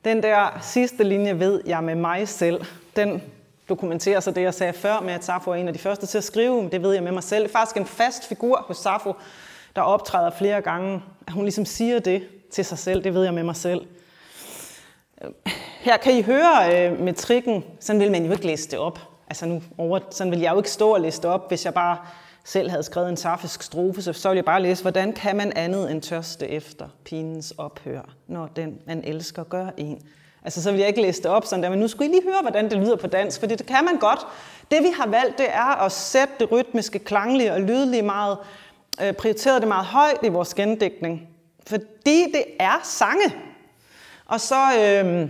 Den 0.05 0.23
der 0.23 0.61
sidste 0.61 1.05
linje, 1.05 1.39
ved 1.39 1.63
jeg 1.67 1.85
med 1.85 1.95
mig 1.95 2.29
selv, 2.29 2.65
den 2.97 3.23
dokumenterer 3.69 4.21
så 4.21 4.31
det, 4.31 4.43
jeg 4.43 4.55
sagde 4.55 4.73
før 4.73 5.01
med, 5.01 5.15
at 5.15 5.25
Safo 5.25 5.51
er 5.51 5.55
en 5.55 5.69
af 5.69 5.75
de 5.75 5.79
første 5.79 6.07
til 6.07 6.19
at 6.19 6.25
skrive, 6.25 6.69
det 6.73 6.83
ved 6.83 6.93
jeg 6.93 7.03
med 7.03 7.13
mig 7.13 7.23
selv. 7.23 7.43
Det 7.43 7.49
er 7.49 7.53
faktisk 7.53 7.77
en 7.77 7.87
fast 7.87 8.25
figur 8.25 8.65
hos 8.69 8.77
Safo, 8.77 9.13
der 9.77 9.83
optræder 9.83 10.31
flere 10.31 10.61
gange, 10.61 11.03
at 11.27 11.33
hun 11.33 11.45
ligesom 11.45 11.65
siger 11.65 11.99
det 11.99 12.23
til 12.53 12.65
sig 12.65 12.79
selv, 12.79 13.05
det 13.05 13.15
ved 13.15 13.25
jeg 13.25 13.35
med 13.35 13.43
mig 13.43 13.57
selv. 13.57 13.87
Her 15.81 15.97
kan 15.97 16.17
I 16.19 16.23
høre 16.23 16.91
øh, 16.91 17.01
metrikken, 17.01 17.65
sådan 17.81 18.01
vil 18.01 18.11
man 18.11 18.25
jo 18.25 18.33
ikke 18.33 18.47
læse 18.47 18.71
det 18.71 18.79
op. 18.79 18.99
Altså 19.29 19.47
nu 19.47 19.63
over, 19.79 19.99
sådan 20.11 20.31
vil 20.31 20.41
jeg 20.41 20.53
jo 20.53 20.57
ikke 20.57 20.71
stå 20.71 20.95
og 20.95 21.01
læse 21.01 21.23
det 21.23 21.31
op, 21.31 21.49
hvis 21.49 21.65
jeg 21.65 21.75
bare 21.75 21.99
selv 22.45 22.71
havde 22.71 22.83
skrevet 22.83 23.09
en 23.09 23.17
safisk 23.17 23.63
strofe, 23.63 24.03
så, 24.03 24.13
så 24.13 24.29
ville 24.29 24.37
jeg 24.37 24.45
bare 24.45 24.63
læse, 24.63 24.83
hvordan 24.83 25.13
kan 25.13 25.37
man 25.37 25.53
andet 25.57 25.91
end 25.91 26.03
tørste 26.03 26.49
efter 26.49 26.89
pinens 27.05 27.55
ophør, 27.59 28.15
når 28.27 28.47
den, 28.47 28.79
man 28.87 29.05
elsker, 29.05 29.45
gør 29.45 29.69
en. 29.77 30.03
Altså, 30.47 30.63
så 30.63 30.71
vil 30.71 30.79
jeg 30.79 30.89
ikke 30.89 31.03
læse 31.03 31.23
det 31.23 31.31
op 31.31 31.47
sådan 31.47 31.63
der, 31.63 31.71
men 31.71 31.79
nu 31.79 31.89
skulle 31.89 32.11
I 32.11 32.13
lige 32.13 32.23
høre, 32.23 32.43
hvordan 32.43 32.71
det 32.71 32.79
lyder 32.79 32.97
på 32.97 33.07
dansk, 33.07 33.41
for 33.41 33.47
det 33.47 33.67
kan 33.67 33.85
man 33.85 33.97
godt. 33.97 34.27
Det, 34.71 34.83
vi 34.83 34.89
har 34.97 35.07
valgt, 35.07 35.39
det 35.39 35.47
er 35.49 35.85
at 35.85 35.93
sætte 35.93 36.35
det 36.41 36.53
rytmiske, 36.53 36.99
klanglige 36.99 37.53
og 37.53 37.61
lydlige 37.61 38.03
meget, 38.03 38.39
øh, 39.03 39.13
prioriteret 39.13 39.63
det 39.63 39.69
meget 39.69 39.87
højt 39.87 40.19
i 40.23 40.29
vores 40.29 40.55
gendækning. 40.55 41.29
Fordi 41.67 42.33
det 42.33 42.45
er 42.61 42.81
sange. 42.83 43.35
Og, 44.27 44.41
så, 44.41 44.57
øh, 44.79 45.29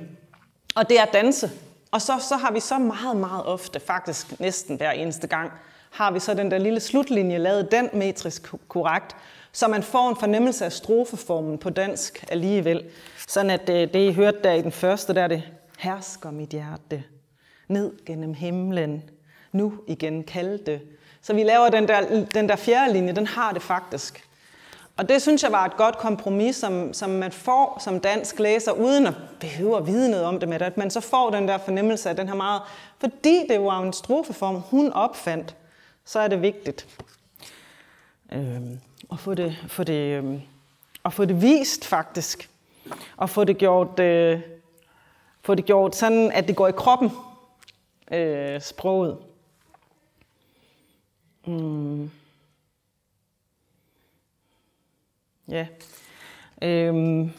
og 0.75 0.89
det 0.89 1.01
er 1.01 1.05
danse. 1.05 1.51
Og 1.91 2.03
så, 2.03 2.13
så 2.29 2.37
har 2.37 2.53
vi 2.53 2.61
så 2.61 2.79
meget, 2.79 3.17
meget 3.17 3.47
ofte, 3.47 3.81
faktisk 3.81 4.41
næsten 4.41 4.77
hver 4.77 4.91
eneste 4.91 5.27
gang, 5.27 5.53
har 5.91 6.11
vi 6.11 6.21
så 6.21 6.35
den 6.35 6.51
der 6.51 6.59
lille 6.59 6.81
slutlinje 6.81 7.39
lavet 7.39 7.73
den 7.73 7.89
metrisk 7.93 8.53
korrekt, 8.69 9.17
så 9.53 9.69
man 9.69 9.83
får 9.83 10.09
en 10.09 10.17
fornemmelse 10.17 10.65
af 10.65 10.73
strofeformen 10.73 11.59
på 11.59 11.71
dansk 11.71 12.25
alligevel. 12.29 12.85
Sådan 13.29 13.51
at 13.51 13.67
det, 13.67 13.95
det 13.95 14.09
I 14.09 14.13
hørte 14.13 14.39
der 14.45 14.53
i 14.53 14.63
den 14.63 14.73
første, 14.73 15.15
der 15.15 15.23
er 15.23 15.29
det, 15.29 15.43
hersker 15.79 16.31
mit 16.31 16.49
hjerte, 16.49 17.05
ned 17.69 17.93
gennem 18.07 18.35
himlen, 18.35 19.11
nu 19.53 19.75
igen 19.87 20.25
kaldte. 20.25 20.81
Så 21.23 21.35
vi 21.35 21.43
laver 21.43 21.69
den 21.69 21.89
der, 21.89 22.25
den 22.35 22.49
der 22.49 22.57
fjerde 22.57 22.93
linje, 22.93 23.13
den 23.13 23.27
har 23.27 23.53
det 23.53 23.63
faktisk. 23.63 24.26
Og 24.97 25.09
det 25.09 25.23
synes 25.23 25.43
jeg 25.43 25.53
var 25.53 25.65
et 25.65 25.77
godt 25.77 25.99
kompromis, 25.99 26.57
som, 26.57 26.93
som 26.93 27.11
man 27.11 27.33
får 27.33 27.79
som 27.85 28.01
dansk 28.01 28.39
læser, 28.39 28.73
uden 28.73 29.07
at 29.07 29.15
behøve 29.41 29.77
at 29.77 29.87
vide 29.87 30.11
noget 30.11 30.27
om 30.27 30.41
det 30.41 30.49
med 30.49 30.59
det, 30.59 30.67
at 30.67 30.77
man 30.77 30.91
så 30.91 31.01
får 31.01 31.31
den 31.31 31.49
der 31.49 31.59
fornemmelse 31.59 32.11
af 32.11 32.17
den 32.17 32.29
her 32.29 32.35
meget, 32.35 32.63
fordi 32.99 33.47
det 33.49 33.61
var 33.61 33.81
en 33.83 33.93
strofeform, 33.93 34.55
hun 34.55 34.93
opfandt, 34.93 35.57
så 36.05 36.19
er 36.19 36.29
det 36.29 36.43
vigtigt 36.43 36.87
øh, 38.33 38.63
at 39.13 39.19
få 39.19 39.35
det, 39.35 39.57
få 39.69 39.85
det, 39.85 40.25
øh, 40.25 40.41
at 41.05 41.13
få 41.13 41.25
det 41.25 41.43
vist 41.43 41.85
faktisk, 41.85 42.51
og 43.17 43.31
få 43.31 43.45
det 43.45 43.59
gjort, 43.59 44.01
øh, 44.01 44.41
få 45.43 45.55
det 45.55 45.65
gjort 45.65 45.97
sådan, 45.97 46.33
at 46.33 46.49
det 46.49 46.57
går 46.57 46.69
i 46.69 46.73
kroppen, 46.73 47.11
øh, 48.13 48.61
sproget. 48.61 49.19
Mm. 51.47 52.11
Ja. 55.49 55.67
Øhm. 56.63 57.31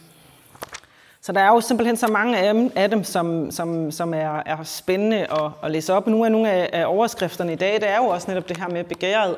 Så 1.22 1.32
der 1.32 1.42
er 1.42 1.48
jo 1.48 1.62
simpelthen 1.62 1.98
så 1.98 2.08
mange 2.08 2.38
af 2.38 2.54
dem, 2.54 2.72
af 2.76 2.90
dem 2.90 3.04
som, 3.04 3.52
som, 3.52 3.92
som 3.92 4.14
er, 4.14 4.44
er 4.46 4.64
spændende 4.64 5.18
at, 5.18 5.52
at 5.64 5.72
læse 5.72 5.94
op. 5.94 6.08
Nu 6.08 6.24
er 6.24 6.30
nogle 6.30 6.52
af, 6.52 6.70
af 6.74 6.86
overskrifterne 6.86 7.54
i 7.54 7.56
dag, 7.56 7.74
det 7.74 7.90
er 7.90 7.98
jo 7.98 8.06
også 8.06 8.28
netop 8.28 8.50
det 8.50 8.58
her 8.58 8.70
med 8.70 8.84
begæret, 8.84 9.36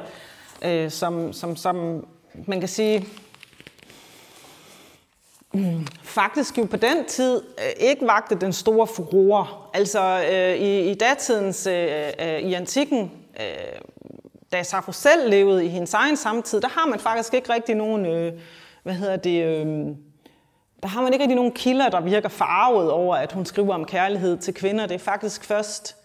øh, 0.61 0.91
som, 0.91 1.33
som, 1.33 1.55
som 1.55 2.05
man 2.47 2.59
kan 2.59 2.69
sige, 2.69 3.05
faktisk 6.03 6.57
jo 6.57 6.65
på 6.65 6.77
den 6.77 7.05
tid 7.05 7.43
øh, 7.59 7.87
ikke 7.89 8.07
vagte 8.07 8.35
den 8.35 8.53
store 8.53 8.87
furore. 8.87 9.47
Altså 9.73 10.25
øh, 10.31 10.55
i, 10.55 10.91
i 10.91 10.93
datidens, 10.93 11.67
øh, 11.67 12.07
øh, 12.19 12.39
i 12.39 12.53
antikken, 12.53 13.11
øh, 13.39 13.81
da 14.51 14.63
Safo 14.63 14.91
selv 14.91 15.29
levede 15.29 15.65
i 15.65 15.67
hendes 15.67 15.93
egen 15.93 16.17
samtid, 16.17 16.61
der 16.61 16.67
har 16.67 16.85
man 16.85 16.99
faktisk 16.99 17.33
ikke 17.33 17.53
rigtig 17.53 17.75
nogen, 17.75 18.05
øh, 18.05 18.33
hvad 18.83 18.93
hedder 18.93 19.15
det, 19.15 19.43
øh, 19.43 19.65
der 20.81 20.87
har 20.87 21.01
man 21.01 21.13
ikke 21.13 21.23
rigtig 21.23 21.35
nogen 21.35 21.51
kilder, 21.51 21.89
der 21.89 22.01
virker 22.01 22.29
farvet 22.29 22.91
over, 22.91 23.15
at 23.15 23.31
hun 23.31 23.45
skriver 23.45 23.73
om 23.73 23.85
kærlighed 23.85 24.37
til 24.37 24.53
kvinder. 24.53 24.85
Det 24.85 24.95
er 24.95 24.99
faktisk 24.99 25.43
først 25.43 25.95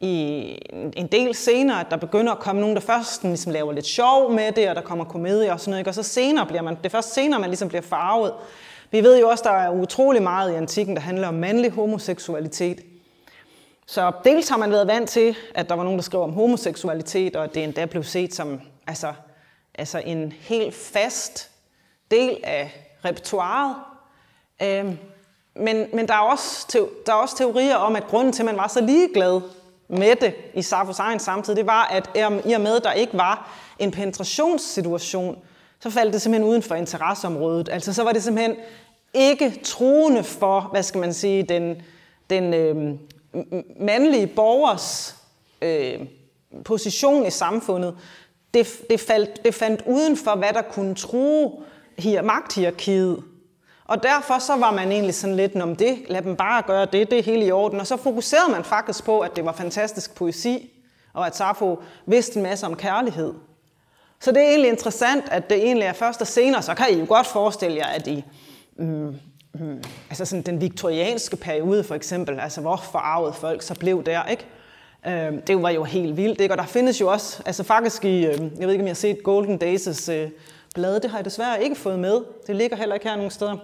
i 0.00 0.58
en 0.96 1.06
del 1.06 1.34
senere, 1.34 1.80
at 1.80 1.86
der 1.90 1.96
begynder 1.96 2.32
at 2.32 2.38
komme 2.38 2.60
nogen, 2.60 2.76
der 2.76 2.82
først 2.82 3.24
ligesom 3.24 3.52
laver 3.52 3.72
lidt 3.72 3.86
sjov 3.86 4.32
med 4.32 4.52
det, 4.52 4.68
og 4.68 4.74
der 4.74 4.80
kommer 4.80 5.04
komedie 5.04 5.52
og 5.52 5.60
sådan 5.60 5.70
noget. 5.70 5.80
Ikke? 5.80 5.90
Og 5.90 5.94
så 5.94 6.02
senere 6.02 6.46
bliver 6.46 6.62
man, 6.62 6.74
det 6.74 6.86
er 6.86 6.90
først 6.90 7.14
senere, 7.14 7.40
man 7.40 7.50
ligesom 7.50 7.68
bliver 7.68 7.82
farvet. 7.82 8.32
Vi 8.90 9.00
ved 9.02 9.20
jo 9.20 9.28
også, 9.28 9.44
der 9.46 9.50
er 9.50 9.70
utrolig 9.70 10.22
meget 10.22 10.52
i 10.52 10.54
antikken, 10.54 10.96
der 10.96 11.02
handler 11.02 11.28
om 11.28 11.34
mandlig 11.34 11.70
homoseksualitet. 11.70 12.80
Så 13.86 14.12
dels 14.24 14.48
har 14.48 14.56
man 14.56 14.70
været 14.70 14.86
vant 14.86 15.10
til, 15.10 15.36
at 15.54 15.68
der 15.68 15.74
var 15.74 15.84
nogen, 15.84 15.98
der 15.98 16.02
skrev 16.02 16.22
om 16.22 16.32
homoseksualitet, 16.32 17.36
og 17.36 17.44
at 17.44 17.54
det 17.54 17.64
endda 17.64 17.84
blev 17.84 18.04
set 18.04 18.34
som 18.34 18.60
altså, 18.86 19.12
altså 19.74 19.98
en 19.98 20.32
helt 20.32 20.74
fast 20.74 21.50
del 22.10 22.40
af 22.44 22.86
repertoiret. 23.04 23.74
Øhm, 24.62 24.98
men, 25.54 25.86
men 25.92 26.08
der, 26.08 26.14
er 26.14 26.18
også, 26.18 26.78
der 27.06 27.12
er 27.12 27.16
også 27.16 27.36
teorier 27.36 27.76
om, 27.76 27.96
at 27.96 28.06
grunden 28.06 28.32
til, 28.32 28.42
at 28.42 28.46
man 28.46 28.56
var 28.56 28.68
så 28.68 28.80
ligeglad 28.80 29.40
med 29.88 30.16
det 30.16 30.34
i 30.54 30.62
Sapphos 30.62 30.98
egen 30.98 31.18
samtid, 31.18 31.54
det 31.54 31.66
var, 31.66 31.84
at 31.84 32.10
i 32.44 32.52
og 32.52 32.60
med, 32.60 32.76
at 32.76 32.84
der 32.84 32.92
ikke 32.92 33.18
var 33.18 33.50
en 33.78 33.90
penetrationssituation, 33.90 35.38
så 35.80 35.90
faldt 35.90 36.12
det 36.12 36.22
simpelthen 36.22 36.50
uden 36.50 36.62
for 36.62 36.74
interesseområdet. 36.74 37.68
Altså 37.68 37.92
så 37.92 38.04
var 38.04 38.12
det 38.12 38.22
simpelthen 38.22 38.56
ikke 39.14 39.60
truende 39.64 40.24
for, 40.24 40.60
hvad 40.60 40.82
skal 40.82 41.00
man 41.00 41.12
sige, 41.12 41.42
den, 41.42 41.82
den 42.30 42.54
øh, 42.54 42.98
mandlige 43.80 44.26
borgers 44.26 45.16
øh, 45.62 46.00
position 46.64 47.26
i 47.26 47.30
samfundet. 47.30 47.96
Det, 48.54 48.66
det, 48.90 49.00
faldt, 49.00 49.44
det 49.44 49.54
fandt 49.54 49.82
uden 49.86 50.16
for, 50.16 50.34
hvad 50.34 50.52
der 50.52 50.62
kunne 50.62 50.94
true 50.94 51.52
hier, 51.98 52.22
magthierarkiet. 52.22 53.22
Og 53.84 54.02
derfor 54.02 54.38
så 54.38 54.56
var 54.56 54.70
man 54.70 54.92
egentlig 54.92 55.14
sådan 55.14 55.36
lidt, 55.36 55.56
om 55.56 55.76
det, 55.76 55.98
lad 56.08 56.22
dem 56.22 56.36
bare 56.36 56.62
gøre 56.62 56.84
det, 56.84 57.10
det 57.10 57.18
er 57.18 57.22
helt 57.22 57.46
i 57.46 57.50
orden. 57.50 57.80
Og 57.80 57.86
så 57.86 57.96
fokuserede 57.96 58.52
man 58.52 58.64
faktisk 58.64 59.04
på, 59.04 59.20
at 59.20 59.36
det 59.36 59.44
var 59.44 59.52
fantastisk 59.52 60.14
poesi, 60.14 60.70
og 61.12 61.26
at 61.26 61.36
Safo 61.36 61.82
vidste 62.06 62.36
en 62.36 62.42
masse 62.42 62.66
om 62.66 62.76
kærlighed. 62.76 63.34
Så 64.20 64.32
det 64.32 64.42
er 64.42 64.48
egentlig 64.48 64.70
interessant, 64.70 65.24
at 65.30 65.50
det 65.50 65.64
egentlig 65.64 65.86
er 65.86 65.92
først 65.92 66.20
og 66.20 66.26
senere, 66.26 66.62
så 66.62 66.74
kan 66.74 66.86
I 66.90 66.98
jo 66.98 67.04
godt 67.08 67.26
forestille 67.26 67.76
jer, 67.76 67.86
at 67.86 68.06
i 68.06 68.24
mm, 68.76 69.14
mm, 69.60 69.82
altså 70.10 70.24
sådan 70.24 70.42
den 70.42 70.60
viktorianske 70.60 71.36
periode 71.36 71.84
for 71.84 71.94
eksempel, 71.94 72.40
altså 72.40 72.60
hvor 72.60 72.76
forarvet 72.76 73.34
folk 73.34 73.62
så 73.62 73.74
blev 73.74 74.04
der, 74.04 74.24
ikke? 74.24 74.46
Øh, 75.06 75.32
det 75.46 75.62
var 75.62 75.70
jo 75.70 75.84
helt 75.84 76.16
vildt, 76.16 76.40
ikke? 76.40 76.54
Og 76.54 76.58
der 76.58 76.66
findes 76.66 77.00
jo 77.00 77.08
også, 77.08 77.42
altså 77.46 77.62
faktisk 77.62 78.04
i, 78.04 78.26
øhm, 78.26 78.50
jeg 78.58 78.66
ved 78.66 78.70
ikke 78.70 78.82
om 78.82 78.86
I 78.86 78.90
har 78.90 78.94
set 78.94 79.22
Golden 79.22 79.62
Days' 79.62 80.12
øh, 80.12 80.30
blade, 80.74 81.00
det 81.00 81.10
har 81.10 81.18
jeg 81.18 81.24
desværre 81.24 81.62
ikke 81.62 81.76
fået 81.76 81.98
med. 81.98 82.20
Det 82.46 82.56
ligger 82.56 82.76
heller 82.76 82.94
ikke 82.94 83.08
her 83.08 83.16
nogen 83.16 83.30
steder. 83.30 83.56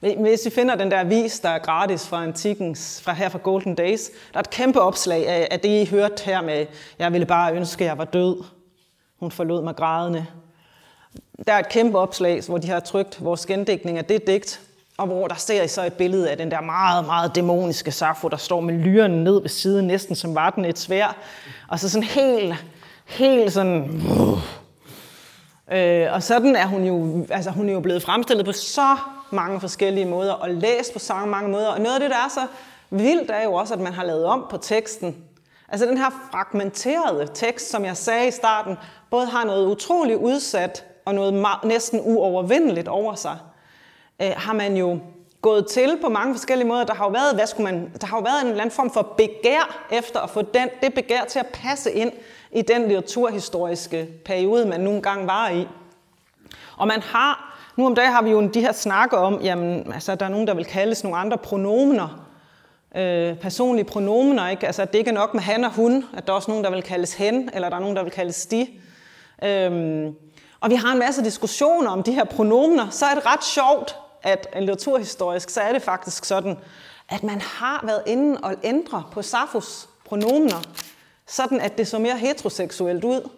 Hvis 0.00 0.46
I 0.46 0.50
finder 0.50 0.74
den 0.74 0.90
der 0.90 1.00
avis, 1.00 1.40
der 1.40 1.48
er 1.48 1.58
gratis 1.58 2.06
fra 2.06 2.22
antikens, 2.22 3.02
fra 3.02 3.12
her 3.12 3.28
fra 3.28 3.38
Golden 3.38 3.74
Days, 3.74 4.10
der 4.32 4.38
er 4.38 4.40
et 4.40 4.50
kæmpe 4.50 4.80
opslag 4.80 5.28
af, 5.28 5.48
af 5.50 5.60
det, 5.60 5.68
I 5.68 5.90
hørte 5.90 6.24
her 6.24 6.42
med, 6.42 6.66
jeg 6.98 7.12
ville 7.12 7.26
bare 7.26 7.54
ønske, 7.54 7.84
at 7.84 7.88
jeg 7.88 7.98
var 7.98 8.04
død. 8.04 8.44
Hun 9.20 9.30
forlod 9.30 9.62
mig 9.62 9.76
grædende. 9.76 10.26
Der 11.46 11.52
er 11.52 11.58
et 11.58 11.68
kæmpe 11.68 11.98
opslag, 11.98 12.42
hvor 12.48 12.58
de 12.58 12.68
har 12.68 12.80
trykt 12.80 13.24
vores 13.24 13.46
gendækning 13.46 13.98
af 13.98 14.04
det 14.04 14.26
digt, 14.26 14.60
og 14.98 15.06
hvor 15.06 15.28
der 15.28 15.34
ser 15.34 15.62
I 15.62 15.68
så 15.68 15.84
et 15.84 15.92
billede 15.92 16.30
af 16.30 16.36
den 16.36 16.50
der 16.50 16.60
meget, 16.60 17.06
meget 17.06 17.34
dæmoniske 17.34 17.90
Safo, 17.90 18.28
der 18.28 18.36
står 18.36 18.60
med 18.60 18.74
lyren 18.74 19.24
ned 19.24 19.40
ved 19.40 19.48
siden, 19.48 19.86
næsten 19.86 20.16
som 20.16 20.34
var 20.34 20.50
den 20.50 20.64
et 20.64 20.78
svær. 20.78 21.16
Og 21.68 21.80
så 21.80 21.90
sådan 21.90 22.08
helt, 22.08 22.54
helt 23.04 23.52
sådan... 23.52 24.02
Øh, 25.72 26.12
og 26.12 26.22
sådan 26.22 26.56
er 26.56 26.66
hun 26.66 26.84
jo, 26.84 27.26
altså 27.30 27.50
hun 27.50 27.68
er 27.68 27.72
jo 27.72 27.80
blevet 27.80 28.02
fremstillet 28.02 28.46
på 28.46 28.52
så 28.52 28.96
mange 29.30 29.60
forskellige 29.60 30.06
måder, 30.06 30.32
og 30.32 30.50
læst 30.50 30.92
på 30.92 30.98
så 30.98 31.14
mange 31.14 31.50
måder. 31.50 31.68
Og 31.68 31.80
noget 31.80 31.94
af 31.94 32.00
det, 32.00 32.10
der 32.10 32.16
er 32.16 32.28
så 32.28 32.46
vildt, 32.90 33.30
er 33.30 33.44
jo 33.44 33.52
også, 33.52 33.74
at 33.74 33.80
man 33.80 33.92
har 33.92 34.04
lavet 34.04 34.24
om 34.24 34.46
på 34.50 34.56
teksten. 34.56 35.16
Altså 35.68 35.86
den 35.86 35.98
her 35.98 36.10
fragmenterede 36.30 37.28
tekst, 37.34 37.70
som 37.70 37.84
jeg 37.84 37.96
sagde 37.96 38.28
i 38.28 38.30
starten, 38.30 38.76
både 39.10 39.26
har 39.26 39.44
noget 39.44 39.66
utroligt 39.66 40.18
udsat 40.18 40.84
og 41.04 41.14
noget 41.14 41.46
næsten 41.64 42.00
uovervindeligt 42.02 42.88
over 42.88 43.14
sig, 43.14 43.36
øh, 44.22 44.32
har 44.36 44.52
man 44.52 44.76
jo 44.76 44.98
gået 45.42 45.66
til 45.66 45.98
på 46.02 46.08
mange 46.08 46.34
forskellige 46.34 46.68
måder. 46.68 46.84
Der 46.84 46.94
har 46.94 47.04
jo 47.04 47.10
været, 47.10 47.34
hvad 47.34 47.46
skulle 47.46 47.72
man, 47.72 47.92
der 48.00 48.06
har 48.06 48.16
jo 48.16 48.22
været 48.22 48.42
en 48.42 48.48
eller 48.48 48.60
anden 48.60 48.74
form 48.74 48.90
for 48.90 49.02
begær 49.16 49.86
efter 49.90 50.20
at 50.20 50.30
få 50.30 50.42
den, 50.42 50.68
det 50.82 50.94
begær 50.94 51.24
til 51.24 51.38
at 51.38 51.46
passe 51.46 51.92
ind 51.92 52.12
i 52.52 52.62
den 52.62 52.82
litteraturhistoriske 52.82 54.08
periode, 54.24 54.66
man 54.66 54.80
nogle 54.80 54.96
engang 54.96 55.26
var 55.26 55.48
i. 55.50 55.68
Og 56.76 56.88
man 56.88 57.02
har, 57.02 57.58
nu 57.76 57.86
om 57.86 57.94
dagen 57.94 58.12
har 58.12 58.22
vi 58.22 58.30
jo 58.30 58.48
de 58.48 58.60
her 58.60 58.72
snakker 58.72 59.16
om, 59.16 59.40
jamen, 59.40 59.92
altså, 59.92 60.14
der 60.14 60.26
er 60.26 60.30
nogen, 60.30 60.46
der 60.46 60.54
vil 60.54 60.64
kaldes 60.64 61.04
nogle 61.04 61.18
andre 61.18 61.38
pronomener, 61.38 62.26
øh, 62.96 63.36
personlige 63.36 63.84
pronomener, 63.84 64.48
ikke? 64.48 64.66
Altså, 64.66 64.84
det 64.84 64.94
ikke 64.94 65.10
er 65.10 65.14
nok 65.14 65.34
med 65.34 65.42
han 65.42 65.64
og 65.64 65.72
hun, 65.72 66.04
at 66.16 66.26
der 66.26 66.32
er 66.32 66.36
også 66.36 66.50
nogen, 66.50 66.64
der 66.64 66.70
vil 66.70 66.82
kaldes 66.82 67.14
hen, 67.14 67.50
eller 67.54 67.68
der 67.68 67.76
er 67.76 67.80
nogen, 67.80 67.96
der 67.96 68.02
vil 68.02 68.12
kaldes 68.12 68.46
de. 68.46 68.66
Øhm, 69.44 70.14
og 70.60 70.70
vi 70.70 70.74
har 70.74 70.92
en 70.92 70.98
masse 70.98 71.24
diskussioner 71.24 71.90
om 71.90 72.02
de 72.02 72.12
her 72.12 72.24
pronomener, 72.24 72.88
så 72.90 73.06
er 73.06 73.14
det 73.14 73.26
ret 73.26 73.44
sjovt, 73.44 73.96
at 74.26 74.48
litteraturhistorisk, 74.54 75.50
så 75.50 75.60
er 75.60 75.72
det 75.72 75.82
faktisk 75.82 76.24
sådan, 76.24 76.58
at 77.08 77.22
man 77.22 77.40
har 77.40 77.80
været 77.86 78.02
inde 78.06 78.40
og 78.42 78.54
ændre 78.62 79.04
på 79.12 79.22
Safos 79.22 79.88
pronomener, 80.04 80.62
sådan 81.26 81.60
at 81.60 81.78
det 81.78 81.88
så 81.88 81.98
mere 81.98 82.18
heteroseksuelt 82.18 83.04
ud. 83.04 83.28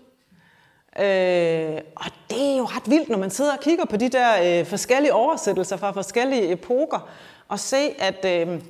Øh, 0.98 1.80
og 1.96 2.10
det 2.30 2.52
er 2.52 2.56
jo 2.56 2.64
ret 2.64 2.90
vildt, 2.90 3.08
når 3.08 3.18
man 3.18 3.30
sidder 3.30 3.52
og 3.52 3.60
kigger 3.60 3.84
på 3.84 3.96
de 3.96 4.08
der 4.08 4.60
øh, 4.60 4.66
forskellige 4.66 5.14
oversættelser 5.14 5.76
fra 5.76 5.90
forskellige 5.90 6.52
epoker, 6.52 7.08
og 7.48 7.60
se, 7.60 7.94
at, 7.98 8.24
øh, 8.24 8.60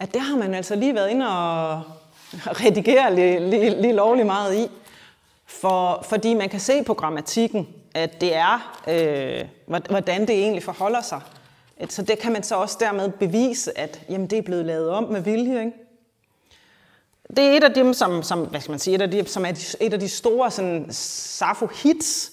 at 0.00 0.14
det 0.14 0.20
har 0.20 0.36
man 0.36 0.54
altså 0.54 0.74
lige 0.74 0.94
været 0.94 1.10
inde 1.10 1.28
og 1.28 1.82
redigere 2.32 3.14
lige, 3.14 3.50
lige, 3.50 3.82
lige 3.82 3.92
lovlig 3.92 4.26
meget 4.26 4.54
i. 4.54 4.68
For, 5.46 6.04
fordi 6.08 6.34
man 6.34 6.48
kan 6.48 6.60
se 6.60 6.82
på 6.82 6.94
grammatikken, 6.94 7.68
at 7.94 8.20
det 8.20 8.34
er, 8.34 8.82
øh, 8.88 9.44
hvordan 9.66 10.20
det 10.20 10.30
egentlig 10.30 10.62
forholder 10.62 11.02
sig. 11.02 11.20
Så 11.88 12.02
det 12.02 12.18
kan 12.18 12.32
man 12.32 12.42
så 12.42 12.54
også 12.54 12.76
dermed 12.80 13.08
bevise, 13.08 13.78
at 13.78 14.00
jamen, 14.08 14.26
det 14.26 14.38
er 14.38 14.42
blevet 14.42 14.64
lavet 14.64 14.90
om 14.90 15.04
med 15.04 15.20
vilje. 15.20 15.60
Ikke? 15.60 15.72
Det 17.36 17.38
er 17.38 17.56
et 17.56 17.64
af 17.64 17.74
dem, 17.74 17.94
som, 17.94 18.22
som, 18.22 18.38
hvad 18.40 18.60
skal 18.60 18.70
man 18.70 18.78
sige, 18.78 18.94
et 18.94 19.02
af 19.02 19.10
de, 19.10 19.28
som 19.28 19.44
er 19.44 19.76
et 19.80 19.92
af 19.92 20.00
de 20.00 20.08
store 20.08 20.50
sådan, 20.50 20.86
Safo-hits. 20.90 22.32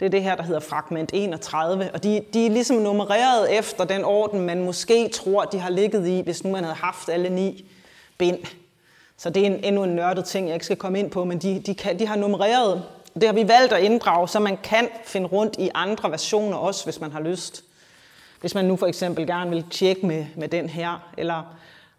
Det 0.00 0.06
er 0.06 0.10
det 0.10 0.22
her, 0.22 0.34
der 0.34 0.42
hedder 0.42 0.60
fragment 0.60 1.10
31, 1.14 1.90
og 1.94 2.02
de, 2.02 2.24
de 2.34 2.46
er 2.46 2.50
ligesom 2.50 2.76
nummereret 2.76 3.58
efter 3.58 3.84
den 3.84 4.04
orden, 4.04 4.40
man 4.40 4.64
måske 4.64 5.08
tror, 5.08 5.44
de 5.44 5.58
har 5.58 5.70
ligget 5.70 6.08
i, 6.08 6.20
hvis 6.20 6.44
nu 6.44 6.50
man 6.50 6.64
havde 6.64 6.76
haft 6.76 7.08
alle 7.08 7.30
ni 7.30 7.64
bind. 8.18 8.38
Så 9.16 9.30
det 9.30 9.42
er 9.42 9.46
en, 9.46 9.64
endnu 9.64 9.84
en 9.84 9.90
nørdet 9.90 10.24
ting, 10.24 10.46
jeg 10.46 10.54
ikke 10.54 10.64
skal 10.64 10.76
komme 10.76 10.98
ind 10.98 11.10
på, 11.10 11.24
men 11.24 11.38
de, 11.38 11.62
de, 11.66 11.74
kan, 11.74 11.98
de 11.98 12.06
har 12.06 12.16
nummereret. 12.16 12.84
Det 13.14 13.24
har 13.24 13.32
vi 13.32 13.48
valgt 13.48 13.72
at 13.72 13.82
inddrage, 13.82 14.28
så 14.28 14.40
man 14.40 14.56
kan 14.56 14.88
finde 15.04 15.26
rundt 15.26 15.56
i 15.58 15.70
andre 15.74 16.10
versioner 16.10 16.56
også, 16.56 16.84
hvis 16.84 17.00
man 17.00 17.12
har 17.12 17.20
lyst. 17.20 17.64
Hvis 18.40 18.54
man 18.54 18.64
nu 18.64 18.76
for 18.76 18.86
eksempel 18.86 19.26
gerne 19.26 19.50
vil 19.50 19.64
tjekke 19.70 20.06
med, 20.06 20.26
med 20.36 20.48
den 20.48 20.68
her, 20.68 21.12
eller 21.18 21.42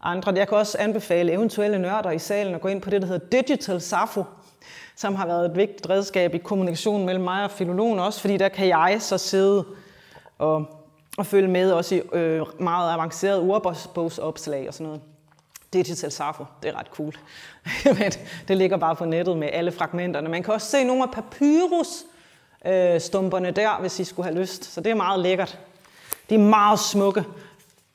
andre. 0.01 0.33
Jeg 0.35 0.47
kan 0.47 0.57
også 0.57 0.77
anbefale 0.79 1.31
eventuelle 1.31 1.79
nørder 1.79 2.11
i 2.11 2.19
salen 2.19 2.55
at 2.55 2.61
gå 2.61 2.67
ind 2.67 2.81
på 2.81 2.89
det, 2.89 3.01
der 3.01 3.07
hedder 3.07 3.41
Digital 3.41 3.81
Safo, 3.81 4.23
som 4.95 5.15
har 5.15 5.27
været 5.27 5.45
et 5.45 5.57
vigtigt 5.57 5.89
redskab 5.89 6.35
i 6.35 6.37
kommunikationen 6.37 7.05
mellem 7.05 7.23
mig 7.23 7.43
og 7.43 7.51
filologen 7.51 7.99
også, 7.99 8.21
fordi 8.21 8.37
der 8.37 8.49
kan 8.49 8.67
jeg 8.67 8.97
så 8.99 9.17
sidde 9.17 9.65
og, 10.37 10.65
og 11.17 11.25
følge 11.25 11.47
med 11.47 11.71
også 11.71 11.95
i 11.95 12.01
øh, 12.13 12.45
meget 12.59 12.93
avanceret 12.93 13.39
ordbogsopslag 13.39 14.67
og 14.67 14.73
sådan 14.73 14.87
noget. 14.87 15.01
Digital 15.73 16.11
Safo, 16.11 16.45
det 16.63 16.69
er 16.69 16.79
ret 16.79 16.87
cool. 16.87 17.13
Men 17.99 18.11
det 18.47 18.57
ligger 18.57 18.77
bare 18.77 18.95
på 18.95 19.05
nettet 19.05 19.37
med 19.37 19.49
alle 19.53 19.71
fragmenterne. 19.71 20.29
Man 20.29 20.43
kan 20.43 20.53
også 20.53 20.67
se 20.67 20.83
nogle 20.83 21.03
af 21.03 21.11
papyrus 21.11 21.87
øh, 22.65 23.01
stumperne 23.01 23.51
der, 23.51 23.79
hvis 23.79 23.99
I 23.99 24.03
skulle 24.03 24.29
have 24.29 24.41
lyst. 24.41 24.65
Så 24.65 24.81
det 24.81 24.89
er 24.89 24.95
meget 24.95 25.19
lækkert. 25.19 25.59
De 26.29 26.35
er 26.35 26.39
meget 26.39 26.79
smukke. 26.79 27.25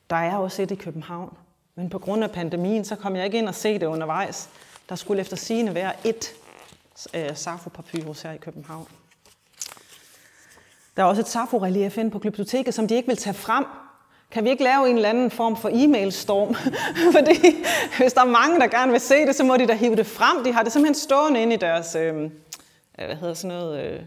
Der 0.09 0.15
er 0.15 0.37
også 0.37 0.61
et 0.61 0.71
i 0.71 0.75
København. 0.75 1.37
Men 1.75 1.89
på 1.89 1.99
grund 1.99 2.23
af 2.23 2.31
pandemien, 2.31 2.85
så 2.85 2.95
kom 2.95 3.15
jeg 3.15 3.25
ikke 3.25 3.37
ind 3.37 3.47
og 3.47 3.55
se 3.55 3.79
det 3.79 3.85
undervejs. 3.85 4.49
Der 4.89 4.95
skulle 4.95 5.21
efter 5.21 5.37
sigende 5.37 5.75
være 5.75 6.07
et 6.07 6.33
øh, 7.13 7.35
Safo-papyrus 7.35 8.21
her 8.21 8.31
i 8.31 8.37
København. 8.37 8.87
Der 10.97 11.03
er 11.03 11.07
også 11.07 11.21
et 11.21 11.27
Safo-relief 11.27 11.97
inde 11.97 12.11
på 12.11 12.19
Glyptoteket, 12.19 12.73
som 12.73 12.87
de 12.87 12.95
ikke 12.95 13.07
vil 13.07 13.17
tage 13.17 13.33
frem. 13.33 13.65
Kan 14.31 14.43
vi 14.43 14.49
ikke 14.49 14.63
lave 14.63 14.89
en 14.89 14.95
eller 14.95 15.09
anden 15.09 15.31
form 15.31 15.57
for 15.57 15.69
e-mail-storm? 15.73 16.55
Fordi 17.17 17.55
hvis 17.97 18.13
der 18.13 18.21
er 18.21 18.25
mange, 18.25 18.59
der 18.59 18.67
gerne 18.67 18.91
vil 18.91 19.01
se 19.01 19.25
det, 19.25 19.35
så 19.35 19.43
må 19.43 19.57
de 19.57 19.67
da 19.67 19.73
hive 19.73 19.95
det 19.95 20.07
frem. 20.07 20.43
De 20.43 20.53
har 20.53 20.63
det 20.63 20.71
simpelthen 20.71 20.95
stående 20.95 21.41
inde 21.41 21.53
i 21.53 21.57
deres, 21.57 21.95
øh, 21.95 22.23
øh 22.23 22.29
hvad 22.95 23.15
hedder 23.15 23.33
sådan 23.33 23.57
noget, 23.57 23.85
øh, 23.85 23.99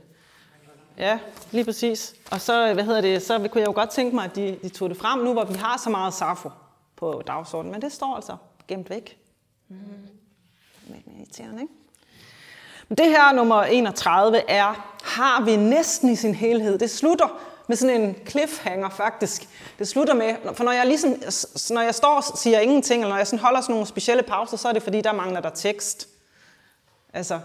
Ja, 0.98 1.18
lige 1.50 1.64
præcis. 1.64 2.14
Og 2.30 2.40
så, 2.40 2.74
hvad 2.74 2.84
hedder 2.84 3.00
det, 3.00 3.22
så 3.22 3.38
kunne 3.38 3.60
jeg 3.60 3.66
jo 3.66 3.72
godt 3.72 3.90
tænke 3.90 4.14
mig, 4.14 4.24
at 4.24 4.36
de, 4.36 4.58
de 4.62 4.68
tog 4.68 4.88
det 4.88 4.98
frem 4.98 5.18
nu, 5.18 5.32
hvor 5.32 5.44
vi 5.44 5.54
har 5.54 5.80
så 5.84 5.90
meget 5.90 6.14
SAFO 6.14 6.50
på 6.96 7.22
dagsordenen. 7.26 7.72
Men 7.72 7.82
det 7.82 7.92
står 7.92 8.16
altså 8.16 8.36
gemt 8.68 8.90
væk. 8.90 9.18
Mm. 9.68 9.76
Det 10.86 10.96
er 11.06 11.18
irriterende, 11.18 11.62
ikke? 11.62 11.74
Men 12.88 12.98
det 12.98 13.06
her 13.06 13.32
nummer 13.32 13.62
31 13.62 14.50
er, 14.50 14.96
har 15.04 15.44
vi 15.44 15.56
næsten 15.56 16.08
i 16.08 16.16
sin 16.16 16.34
helhed. 16.34 16.78
Det 16.78 16.90
slutter 16.90 17.40
med 17.66 17.76
sådan 17.76 18.00
en 18.00 18.16
cliffhanger 18.28 18.90
faktisk. 18.90 19.48
Det 19.78 19.88
slutter 19.88 20.14
med, 20.14 20.34
for 20.54 20.64
når 20.64 20.72
jeg, 20.72 20.86
ligesom, 20.86 21.10
når 21.70 21.80
jeg 21.80 21.94
står 21.94 22.16
og 22.16 22.38
siger 22.38 22.60
ingenting, 22.60 23.02
eller 23.02 23.10
når 23.10 23.16
jeg 23.16 23.26
sådan 23.26 23.38
holder 23.38 23.60
sådan 23.60 23.72
nogle 23.72 23.86
specielle 23.86 24.22
pauser, 24.22 24.56
så 24.56 24.68
er 24.68 24.72
det 24.72 24.82
fordi, 24.82 25.00
der 25.00 25.12
mangler 25.12 25.40
der 25.40 25.50
tekst. 25.50 26.08
Altså, 27.12 27.40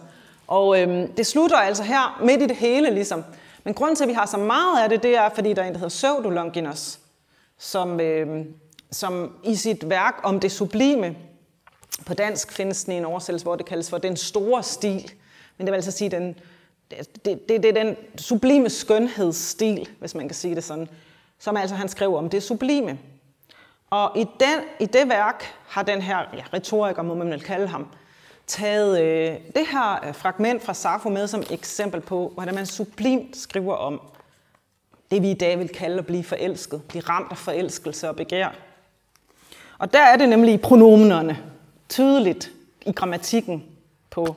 og 0.48 0.82
øhm, 0.82 1.14
det 1.14 1.28
slutter 1.28 1.58
altså 1.58 1.84
her 1.84 2.20
midt 2.24 2.42
i 2.42 2.46
det 2.46 2.56
hele 2.56 2.90
ligesom. 2.90 3.24
Men 3.64 3.74
grunden 3.74 3.96
til, 3.96 4.04
at 4.04 4.08
vi 4.08 4.14
har 4.14 4.26
så 4.26 4.38
meget 4.38 4.84
af 4.84 4.90
det, 4.90 5.04
det 5.04 5.18
er, 5.18 5.30
fordi 5.30 5.54
der 5.54 5.62
er 5.62 5.68
en, 5.68 5.74
der 5.74 5.80
hedder 5.80 5.90
Pseudolonginus, 5.90 7.00
som, 7.58 8.00
øh, 8.00 8.46
som 8.92 9.38
i 9.44 9.56
sit 9.56 9.90
værk 9.90 10.16
om 10.24 10.40
det 10.40 10.52
sublime, 10.52 11.16
på 12.06 12.14
dansk 12.14 12.52
findes 12.52 12.84
den 12.84 12.94
i 12.94 12.98
en 12.98 13.06
oversættelse, 13.06 13.46
hvor 13.46 13.56
det 13.56 13.66
kaldes 13.66 13.90
for 13.90 13.98
den 13.98 14.18
store 14.18 14.64
stil. 14.64 15.12
Men 15.58 15.68
det 15.68 15.72
vil 15.72 15.78
altså 15.78 15.92
sige, 15.92 16.10
den, 16.10 16.36
det, 16.92 17.26
det, 17.26 17.64
det 17.64 17.66
er 17.66 17.84
den 17.84 17.96
sublime 18.18 18.70
skønhedsstil, 18.70 19.90
hvis 20.00 20.16
man 20.16 20.28
kan 20.28 20.36
sige 20.36 20.56
det 20.56 20.64
sådan, 20.64 20.88
som 21.40 21.58
altså 21.58 21.76
han 21.76 21.90
skriver 21.90 22.18
om 22.18 22.30
det 22.30 22.44
sublime. 22.44 23.00
Og 23.90 24.12
i, 24.18 24.26
den, 24.40 24.60
i 24.80 24.86
det 24.86 25.10
værk 25.10 25.44
har 25.68 25.84
den 25.84 26.02
her 26.02 26.18
ja, 26.18 26.44
retoriker, 26.54 27.02
må 27.02 27.14
man 27.16 27.30
vel 27.30 27.42
kalde 27.42 27.68
ham, 27.68 27.88
taget 28.48 29.02
øh, 29.02 29.38
det 29.56 29.68
her 29.72 30.08
øh, 30.08 30.16
fragment 30.16 30.64
fra 30.64 30.74
Safo 30.74 31.10
med 31.10 31.28
som 31.28 31.44
eksempel 31.52 32.02
på, 32.02 32.32
hvordan 32.34 32.56
man 32.56 32.66
sublimt 32.66 33.38
skriver 33.38 33.76
om 33.76 34.02
det, 35.12 35.22
vi 35.22 35.32
i 35.32 35.34
dag 35.34 35.60
vil 35.60 35.70
kalde 35.70 35.98
at 35.98 36.06
blive 36.06 36.24
forelsket, 36.24 36.82
blive 36.84 37.02
ramt 37.02 37.32
af 37.32 37.38
forelskelse 37.38 38.10
og 38.10 38.16
begær. 38.16 38.56
Og 39.78 39.94
der 39.94 40.02
er 40.02 40.18
det 40.18 40.30
nemlig 40.30 40.54
i 40.54 40.58
pronomenerne 40.58 41.38
tydeligt 41.90 42.52
i 42.86 42.92
grammatikken 42.92 43.64
på 44.10 44.36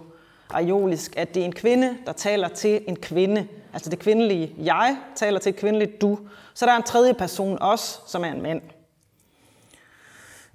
aiolisk, 0.50 1.16
at 1.16 1.34
det 1.34 1.40
er 1.40 1.44
en 1.44 1.52
kvinde, 1.52 1.96
der 2.06 2.12
taler 2.12 2.48
til 2.48 2.84
en 2.88 2.96
kvinde. 2.96 3.48
Altså 3.72 3.90
det 3.90 3.98
kvindelige 3.98 4.54
jeg 4.58 4.96
taler 5.14 5.38
til 5.38 5.50
et 5.50 5.56
kvindeligt 5.56 6.00
du. 6.00 6.18
Så 6.54 6.66
der 6.66 6.72
er 6.72 6.76
en 6.76 6.82
tredje 6.82 7.14
person 7.14 7.58
også, 7.60 7.98
som 8.06 8.24
er 8.24 8.32
en 8.32 8.42
mand. 8.42 8.62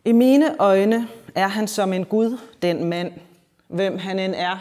I 0.05 0.11
mine 0.11 0.55
øjne 0.59 1.07
er 1.35 1.47
han 1.47 1.67
som 1.67 1.93
en 1.93 2.05
Gud, 2.05 2.37
den 2.61 2.83
mand, 2.85 3.13
hvem 3.71 3.97
han 3.97 4.19
end 4.19 4.35
er, 4.37 4.57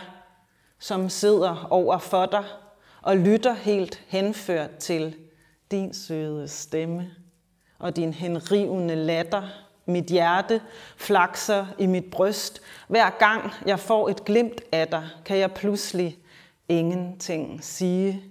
som 0.79 1.09
sidder 1.09 1.67
over 1.71 1.99
for 1.99 2.27
dig 2.27 2.45
og 3.03 3.17
lytter 3.17 3.53
helt 3.55 4.05
henført 4.09 4.77
til 4.77 5.17
din 5.71 5.95
søde 5.95 6.49
stemme 6.49 7.11
og 7.79 7.97
din 7.97 8.13
henrivende 8.13 8.95
latter. 8.95 9.43
Mit 9.87 10.05
hjerte 10.05 10.61
flakser 10.97 11.67
i 11.79 11.87
mit 11.87 12.05
bryst. 12.11 12.61
Hver 12.89 13.11
gang 13.19 13.53
jeg 13.67 13.81
får 13.81 14.09
et 14.09 14.25
glimt 14.25 14.61
af 14.73 14.89
dig, 14.89 15.09
kan 15.25 15.39
jeg 15.39 15.53
pludselig 15.53 16.19
ingenting 16.69 17.65
sige. 17.65 18.23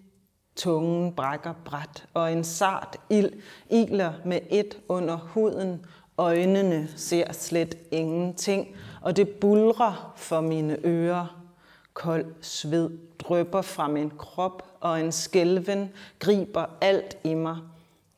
Tungen 0.55 1.13
brækker 1.13 1.53
bræt, 1.65 2.05
og 2.13 2.31
en 2.31 2.43
sart 2.43 2.97
ild 3.09 3.31
iler 3.69 4.13
med 4.25 4.39
et 4.49 4.77
under 4.87 5.17
huden. 5.17 5.85
Øjnene 6.17 6.87
ser 6.95 7.33
slet 7.33 7.75
ingenting, 7.91 8.67
og 9.01 9.15
det 9.15 9.29
bulrer 9.29 10.13
for 10.17 10.41
mine 10.41 10.85
ører. 10.85 11.45
Kold 11.93 12.35
sved 12.41 12.99
drøber 13.19 13.61
fra 13.61 13.87
min 13.87 14.09
krop, 14.17 14.77
og 14.79 14.99
en 14.99 15.11
skælven 15.11 15.93
griber 16.19 16.65
alt 16.81 17.17
i 17.23 17.33
mig. 17.33 17.57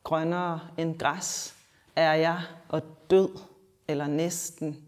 Grønnere 0.04 0.60
end 0.78 0.98
græs 0.98 1.54
er 1.96 2.12
jeg, 2.12 2.42
og 2.68 2.82
død, 3.10 3.38
eller 3.88 4.06
næsten, 4.06 4.84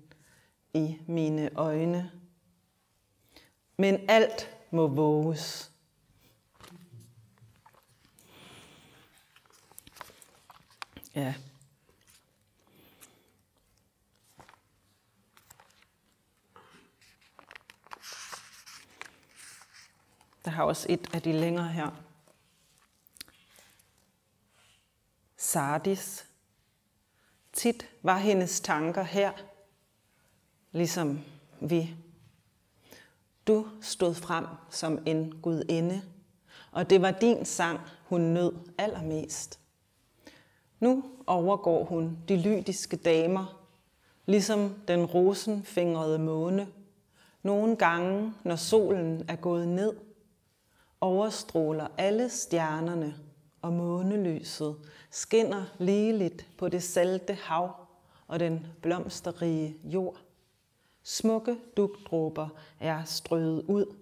i 0.74 0.96
mine 1.06 1.50
øjne. 1.56 2.10
Men 3.76 4.00
alt 4.08 4.50
må 4.70 4.86
våges. 4.86 5.70
Ja. 11.14 11.34
Der 20.44 20.50
har 20.50 20.64
også 20.64 20.86
et 20.88 21.14
af 21.14 21.22
de 21.22 21.32
længere 21.32 21.68
her. 21.68 21.90
Sardis, 25.36 26.26
Tit 27.52 27.88
var 28.02 28.18
hendes 28.18 28.60
tanker 28.60 29.02
her, 29.02 29.32
ligesom 30.72 31.20
vi. 31.60 31.96
Du 33.46 33.66
stod 33.80 34.14
frem 34.14 34.46
som 34.70 34.98
en 35.06 35.40
gudinde, 35.42 36.02
og 36.72 36.90
det 36.90 37.02
var 37.02 37.10
din 37.10 37.44
sang, 37.44 37.80
hun 38.04 38.20
nød 38.20 38.52
allermest. 38.78 39.60
Nu 40.80 41.04
overgår 41.26 41.84
hun 41.84 42.18
de 42.28 42.36
lydiske 42.36 42.96
damer, 42.96 43.66
ligesom 44.26 44.74
den 44.88 45.04
rosenfingrede 45.04 46.18
måne. 46.18 46.68
Nogle 47.42 47.76
gange, 47.76 48.34
når 48.44 48.56
solen 48.56 49.24
er 49.28 49.36
gået 49.36 49.68
ned, 49.68 49.92
overstråler 51.04 51.86
alle 51.98 52.28
stjernerne, 52.28 53.14
og 53.62 53.72
månelyset 53.72 54.76
skinner 55.10 55.64
ligeligt 55.78 56.46
på 56.58 56.68
det 56.68 56.82
salte 56.82 57.34
hav 57.34 57.76
og 58.26 58.40
den 58.40 58.66
blomsterrige 58.82 59.76
jord. 59.84 60.16
Smukke 61.02 61.56
dugdråber 61.76 62.48
er 62.80 63.04
strøget 63.04 63.62
ud, 63.62 63.96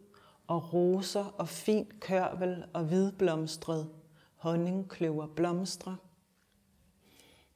og 0.47 0.73
roser 0.75 1.25
og 1.39 1.49
fint 1.49 2.01
kørvel 2.01 2.65
og 2.73 2.85
hvidblomstret 2.85 3.89
honningkløver 4.37 5.27
blomstre. 5.27 5.97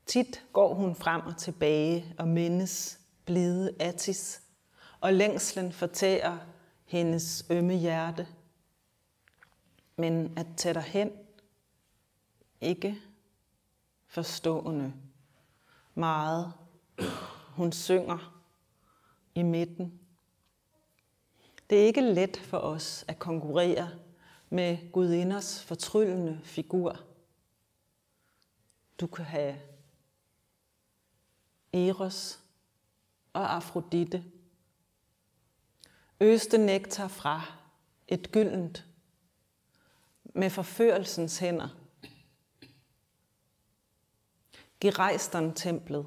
Tit 0.07 0.43
går 0.53 0.75
hun 0.75 0.95
frem 0.95 1.21
og 1.27 1.37
tilbage 1.37 2.15
og 2.19 2.29
mindes 2.29 3.01
blide 3.25 3.75
Attis, 3.81 4.43
og 5.01 5.13
længslen 5.13 5.73
fortærer 5.73 6.39
hendes 6.85 7.47
ømme 7.51 7.75
hjerte. 7.75 8.27
Men 9.97 10.39
at 10.39 10.47
tage 10.57 10.81
hen, 10.81 11.13
ikke 12.61 13.01
forstående 14.07 14.93
meget. 15.95 16.53
Hun 17.57 17.73
synger 17.73 18.43
i 19.35 19.43
midten. 19.43 20.01
Det 21.71 21.81
er 21.81 21.87
ikke 21.87 22.01
let 22.01 22.37
for 22.37 22.59
os 22.59 23.05
at 23.09 23.19
konkurrere 23.19 23.91
med 24.51 24.93
gudinders 24.93 25.63
fortryllende 25.65 26.41
figur. 26.43 27.01
Du 29.01 29.07
kan 29.07 29.25
have 29.25 29.57
Eros 31.73 32.41
og 33.33 33.55
Afrodite. 33.55 34.25
Øste 36.21 36.59
nektar 36.59 37.09
fra 37.09 37.43
et 38.09 38.33
gyldent 38.33 38.87
med 40.37 40.51
forførelsens 40.51 41.39
hænder. 41.39 41.69
Gereistern-templet. 44.81 46.07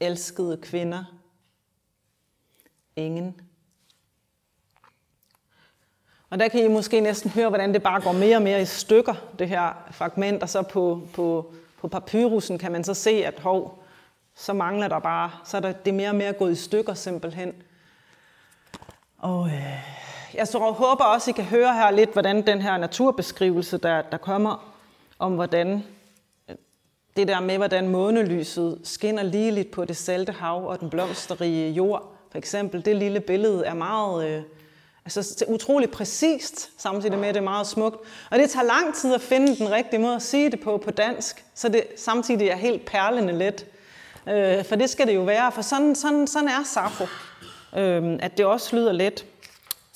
Elskede 0.00 0.58
kvinder. 0.62 1.04
Ingen. 2.96 3.40
Og 6.30 6.38
der 6.38 6.48
kan 6.48 6.64
I 6.64 6.68
måske 6.68 7.00
næsten 7.00 7.30
høre, 7.30 7.48
hvordan 7.48 7.74
det 7.74 7.82
bare 7.82 8.00
går 8.00 8.12
mere 8.12 8.36
og 8.36 8.42
mere 8.42 8.62
i 8.62 8.64
stykker, 8.64 9.14
det 9.38 9.48
her 9.48 9.88
fragment. 9.90 10.42
Og 10.42 10.48
så 10.48 10.62
på, 10.62 11.08
på, 11.14 11.54
på 11.80 11.88
papyrusen 11.88 12.58
kan 12.58 12.72
man 12.72 12.84
så 12.84 12.94
se, 12.94 13.10
at 13.10 13.40
hov, 13.40 13.84
så 14.34 14.52
mangler 14.52 14.88
der 14.88 14.98
bare, 14.98 15.30
så 15.44 15.56
er 15.56 15.60
der, 15.60 15.72
det 15.72 15.94
mere 15.94 16.08
og 16.08 16.14
mere 16.14 16.32
gået 16.32 16.52
i 16.52 16.54
stykker 16.54 16.94
simpelthen. 16.94 17.62
Og 19.18 19.48
øh, 19.48 20.07
jeg 20.38 20.48
så 20.48 20.58
håber 20.58 21.04
også, 21.04 21.30
I 21.30 21.32
kan 21.32 21.44
høre 21.44 21.74
her 21.74 21.90
lidt, 21.90 22.12
hvordan 22.12 22.46
den 22.46 22.62
her 22.62 22.76
naturbeskrivelse, 22.76 23.78
der, 23.78 24.02
der 24.02 24.16
kommer, 24.16 24.74
om 25.18 25.34
hvordan 25.34 25.84
øh, 26.48 26.56
det 27.16 27.28
der 27.28 27.40
med, 27.40 27.56
hvordan 27.56 27.88
månelyset 27.88 28.80
skinner 28.84 29.22
ligeligt 29.22 29.70
på 29.70 29.84
det 29.84 29.96
salte 29.96 30.32
hav 30.32 30.68
og 30.68 30.80
den 30.80 30.90
blomsterrige 30.90 31.72
jord, 31.72 32.14
for 32.30 32.38
eksempel, 32.38 32.84
det 32.84 32.96
lille 32.96 33.20
billede 33.20 33.64
er 33.64 33.74
meget, 33.74 34.28
øh, 34.28 34.42
altså 35.04 35.44
utrolig 35.48 35.90
præcist, 35.90 36.70
samtidig 36.82 37.18
med, 37.18 37.28
at 37.28 37.34
det 37.34 37.40
er 37.40 37.44
meget 37.44 37.66
smukt. 37.66 37.96
Og 38.30 38.38
det 38.38 38.50
tager 38.50 38.66
lang 38.66 38.94
tid 38.94 39.14
at 39.14 39.20
finde 39.20 39.56
den 39.56 39.70
rigtige 39.70 40.00
måde 40.00 40.14
at 40.14 40.22
sige 40.22 40.50
det 40.50 40.60
på 40.60 40.76
på 40.84 40.90
dansk, 40.90 41.44
så 41.54 41.68
det 41.68 41.84
samtidig 41.96 42.48
er 42.48 42.56
helt 42.56 42.84
perlende 42.86 43.32
let. 43.32 43.66
Øh, 44.28 44.64
for 44.64 44.76
det 44.76 44.90
skal 44.90 45.06
det 45.06 45.14
jo 45.14 45.22
være, 45.22 45.52
for 45.52 45.62
sådan, 45.62 45.94
sådan, 45.94 46.26
sådan 46.26 46.48
er 46.48 46.64
Safo, 46.64 47.04
øh, 47.76 48.18
at 48.20 48.38
det 48.38 48.46
også 48.46 48.76
lyder 48.76 48.92
let. 48.92 49.24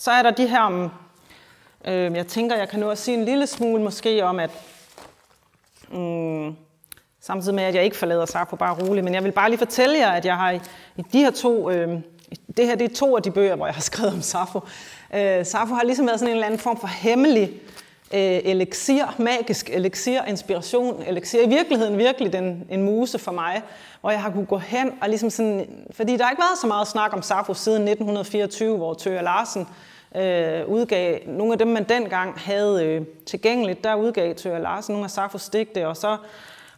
Så 0.03 0.11
er 0.11 0.23
der 0.23 0.31
de 0.31 0.47
her, 0.47 0.69
mm, 0.69 0.89
øh, 1.85 2.17
jeg 2.17 2.27
tænker, 2.27 2.57
jeg 2.57 2.69
kan 2.69 2.81
nu 2.81 2.91
også 2.91 3.05
sige 3.05 3.17
en 3.17 3.25
lille 3.25 3.47
smule 3.47 3.83
måske 3.83 4.25
om, 4.25 4.41
at 4.41 4.51
mm, 5.93 6.57
samtidig 7.21 7.55
med, 7.55 7.65
at 7.65 7.75
jeg 7.75 7.85
ikke 7.85 7.97
forlader 7.97 8.27
Safo 8.27 8.57
bare 8.57 8.77
roligt, 8.83 9.05
men 9.05 9.15
jeg 9.15 9.25
vil 9.25 9.33
bare 9.33 9.49
lige 9.49 9.59
fortælle 9.59 9.99
jer, 9.99 10.11
at 10.11 10.25
jeg 10.25 10.37
har 10.37 10.51
i, 10.51 10.61
i 10.97 11.03
de 11.13 11.19
her 11.19 11.31
to, 11.31 11.71
øh, 11.71 11.89
det 12.57 12.67
her 12.67 12.75
det 12.75 12.91
er 12.91 12.95
to 12.95 13.17
af 13.17 13.23
de 13.23 13.31
bøger, 13.31 13.57
hvor 13.57 13.67
jeg 13.67 13.75
har 13.75 13.83
skrevet 13.91 14.13
om 14.13 14.23
Safo. 14.23 14.61
Øh, 15.15 15.47
Safo 15.47 15.75
har 15.75 15.85
ligesom 15.85 16.07
været 16.07 16.19
sådan 16.19 16.31
en 16.31 16.37
eller 16.37 16.47
anden 16.47 16.61
form 16.61 16.81
for 16.81 16.87
hemmelig 16.87 17.53
øh, 18.15 18.41
elixir, 18.45 19.15
magisk 19.19 19.71
elixir, 19.71 20.23
inspiration, 20.23 21.03
elixir. 21.07 21.41
I 21.43 21.49
virkeligheden 21.49 21.99
virkelig 21.99 22.33
den, 22.33 22.67
en 22.71 22.83
muse 22.83 23.19
for 23.19 23.33
mig, 23.33 23.63
hvor 24.01 24.11
jeg 24.11 24.23
har 24.23 24.31
kunne 24.31 24.47
gå 24.47 24.59
hen 24.59 24.93
og 25.01 25.09
ligesom 25.09 25.31
sådan, 25.31 25.87
fordi 25.91 26.17
der 26.17 26.25
har 26.25 26.31
ikke 26.31 26.43
været 26.43 26.59
så 26.61 26.67
meget 26.67 26.89
snak 26.89 27.13
om 27.13 27.23
Safo 27.23 27.55
siden 27.55 27.83
1924, 27.83 28.77
hvor 28.77 28.95
Tøger 28.95 29.23
Larsen 29.23 29.63
øh, 29.63 29.92
øh, 30.17 30.69
udgav 30.69 31.19
nogle 31.27 31.53
af 31.53 31.59
dem, 31.59 31.69
man 31.69 31.85
dengang 31.85 32.41
havde 32.41 32.85
øh, 32.85 33.03
tilgængeligt. 33.27 33.85
Der 33.85 33.95
udgav 33.95 34.35
Tøger 34.35 34.59
Larsen 34.59 34.93
nogle 34.93 35.05
af 35.05 35.11
Safos 35.11 35.49
digte, 35.49 35.89
og 35.89 35.97
så 35.97 36.17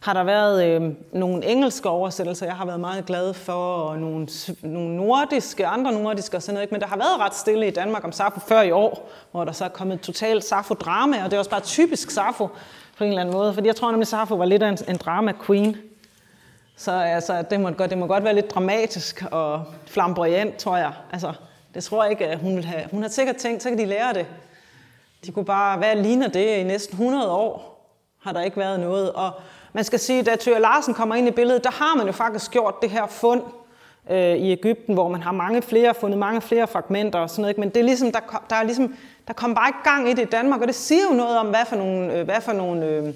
har 0.01 0.13
der 0.13 0.23
været 0.23 0.65
øh, 0.65 0.91
nogle 1.11 1.45
engelske 1.45 1.89
oversættelser, 1.89 2.45
jeg 2.45 2.55
har 2.55 2.65
været 2.65 2.79
meget 2.79 3.05
glad 3.05 3.33
for, 3.33 3.53
og 3.53 3.99
nogle, 3.99 4.27
nogle 4.61 4.95
nordiske, 4.95 5.67
andre 5.67 5.91
nordiske 5.91 6.37
og 6.37 6.43
sådan 6.43 6.53
noget. 6.53 6.71
Men 6.71 6.81
der 6.81 6.87
har 6.87 6.97
været 6.97 7.19
ret 7.19 7.35
stille 7.35 7.67
i 7.67 7.71
Danmark 7.71 8.03
om 8.03 8.11
Safo 8.11 8.39
før 8.39 8.61
i 8.61 8.71
år, 8.71 9.09
hvor 9.31 9.43
der 9.43 9.51
så 9.51 9.65
er 9.65 9.69
kommet 9.69 10.01
totalt 10.01 10.43
Safo-drama, 10.43 11.23
og 11.23 11.31
det 11.31 11.33
er 11.33 11.39
også 11.39 11.51
bare 11.51 11.61
typisk 11.61 12.11
Safo 12.11 12.47
på 12.97 13.03
en 13.03 13.09
eller 13.09 13.21
anden 13.21 13.35
måde, 13.35 13.53
fordi 13.53 13.67
jeg 13.67 13.75
tror 13.75 13.91
nemlig, 13.91 14.07
Safo 14.07 14.35
var 14.35 14.45
lidt 14.45 14.63
af 14.63 14.69
en, 14.69 14.77
en 14.87 14.97
drama-queen. 14.97 15.77
Så 16.77 16.91
altså, 16.91 17.43
det, 17.49 17.59
må 17.59 17.71
godt, 17.71 17.89
det 17.89 17.97
må 17.97 18.07
godt 18.07 18.23
være 18.23 18.35
lidt 18.35 18.55
dramatisk 18.55 19.23
og 19.31 19.63
flamboyant, 19.87 20.57
tror 20.57 20.77
jeg. 20.77 20.93
Altså, 21.11 21.33
det 21.75 21.83
tror 21.83 22.03
jeg 22.03 22.11
ikke, 22.11 22.27
at 22.27 22.39
hun 22.39 22.55
vil 22.55 22.65
have. 22.65 22.83
Hun 22.91 23.01
har 23.01 23.09
sikkert 23.09 23.35
tænkt, 23.35 23.63
så 23.63 23.69
kan 23.69 23.77
de 23.77 23.85
lære 23.85 24.13
det. 24.13 24.25
De 25.25 25.31
kunne 25.31 25.45
bare, 25.45 25.77
hvad 25.77 25.95
ligner 25.95 26.27
det 26.27 26.57
i 26.57 26.63
næsten 26.63 26.93
100 26.93 27.31
år? 27.31 27.75
Har 28.23 28.33
der 28.33 28.41
ikke 28.41 28.57
været 28.57 28.79
noget. 28.79 29.11
Og 29.11 29.31
man 29.73 29.83
skal 29.83 29.99
sige, 29.99 30.23
da 30.23 30.35
Tøger 30.35 30.59
Larsen 30.59 30.93
kommer 30.93 31.15
ind 31.15 31.27
i 31.27 31.31
billedet, 31.31 31.63
der 31.63 31.71
har 31.71 31.95
man 31.95 32.05
jo 32.05 32.11
faktisk 32.11 32.51
gjort 32.51 32.81
det 32.81 32.89
her 32.89 33.07
fund 33.07 33.41
øh, 34.09 34.35
i 34.35 34.51
Ægypten, 34.51 34.93
hvor 34.93 35.07
man 35.07 35.21
har 35.21 35.31
mange 35.31 35.61
flere, 35.61 35.93
fundet 35.93 36.19
mange 36.19 36.41
flere 36.41 36.67
fragmenter 36.67 37.19
og 37.19 37.29
sådan 37.29 37.41
noget. 37.41 37.57
Men 37.57 37.69
det 37.69 37.77
er 37.77 37.83
ligesom, 37.83 38.11
der, 38.11 38.43
der 38.49 38.55
er 38.55 38.63
ligesom, 38.63 38.95
der 39.27 39.33
kom 39.33 39.55
bare 39.55 39.69
ikke 39.69 39.83
gang 39.83 40.09
i 40.09 40.13
det 40.13 40.21
i 40.21 40.29
Danmark, 40.29 40.61
og 40.61 40.67
det 40.67 40.75
siger 40.75 41.01
jo 41.11 41.15
noget 41.15 41.37
om, 41.37 41.47
hvad 41.47 41.65
for 41.65 41.75
nogle, 41.75 42.13
øh, 42.13 42.25
hvad 42.25 42.41
for 42.41 42.53
nogle 42.53 42.85
øh, 42.85 43.13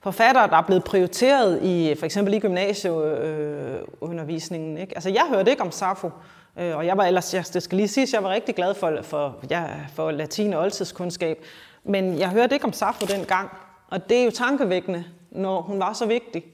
forfattere, 0.00 0.48
der 0.48 0.56
er 0.56 0.62
blevet 0.62 0.84
prioriteret 0.84 1.62
i 1.62 1.94
for 1.98 2.06
eksempel 2.06 2.34
i 2.34 2.38
gymnasieundervisningen. 2.38 4.76
Øh, 4.76 4.82
ikke? 4.82 4.94
Altså, 4.94 5.10
jeg 5.10 5.24
hørte 5.28 5.50
ikke 5.50 5.62
om 5.62 5.70
Safo, 5.70 6.10
øh, 6.58 6.76
og 6.76 6.86
jeg 6.86 6.96
var 6.96 7.04
ellers, 7.04 7.34
jeg, 7.34 7.44
det 7.52 7.62
skal 7.62 7.76
lige 7.76 7.88
siges, 7.88 8.12
jeg 8.12 8.22
var 8.22 8.30
rigtig 8.30 8.54
glad 8.54 8.74
for, 8.74 8.98
for, 9.02 9.36
ja, 9.50 9.64
for 9.94 10.10
latin 10.10 10.52
og 10.52 10.62
oldtidskundskab, 10.62 11.44
men 11.84 12.18
jeg 12.18 12.28
hørte 12.28 12.54
ikke 12.54 12.64
om 12.64 12.72
Safo 12.72 13.06
dengang, 13.06 13.50
og 13.88 14.08
det 14.08 14.20
er 14.20 14.24
jo 14.24 14.30
tankevækkende, 14.30 15.04
når 15.30 15.60
hun 15.60 15.78
var 15.78 15.92
så 15.92 16.06
vigtig. 16.06 16.44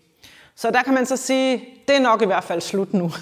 Så 0.61 0.71
der 0.71 0.83
kan 0.83 0.95
man 0.95 1.07
så 1.07 1.17
sige, 1.17 1.65
det 1.89 1.97
er 1.97 2.01
nok 2.01 2.23
i 2.23 2.25
hvert 2.25 2.45
fald 2.45 2.61
slut 2.61 2.95
nu. 2.95 3.13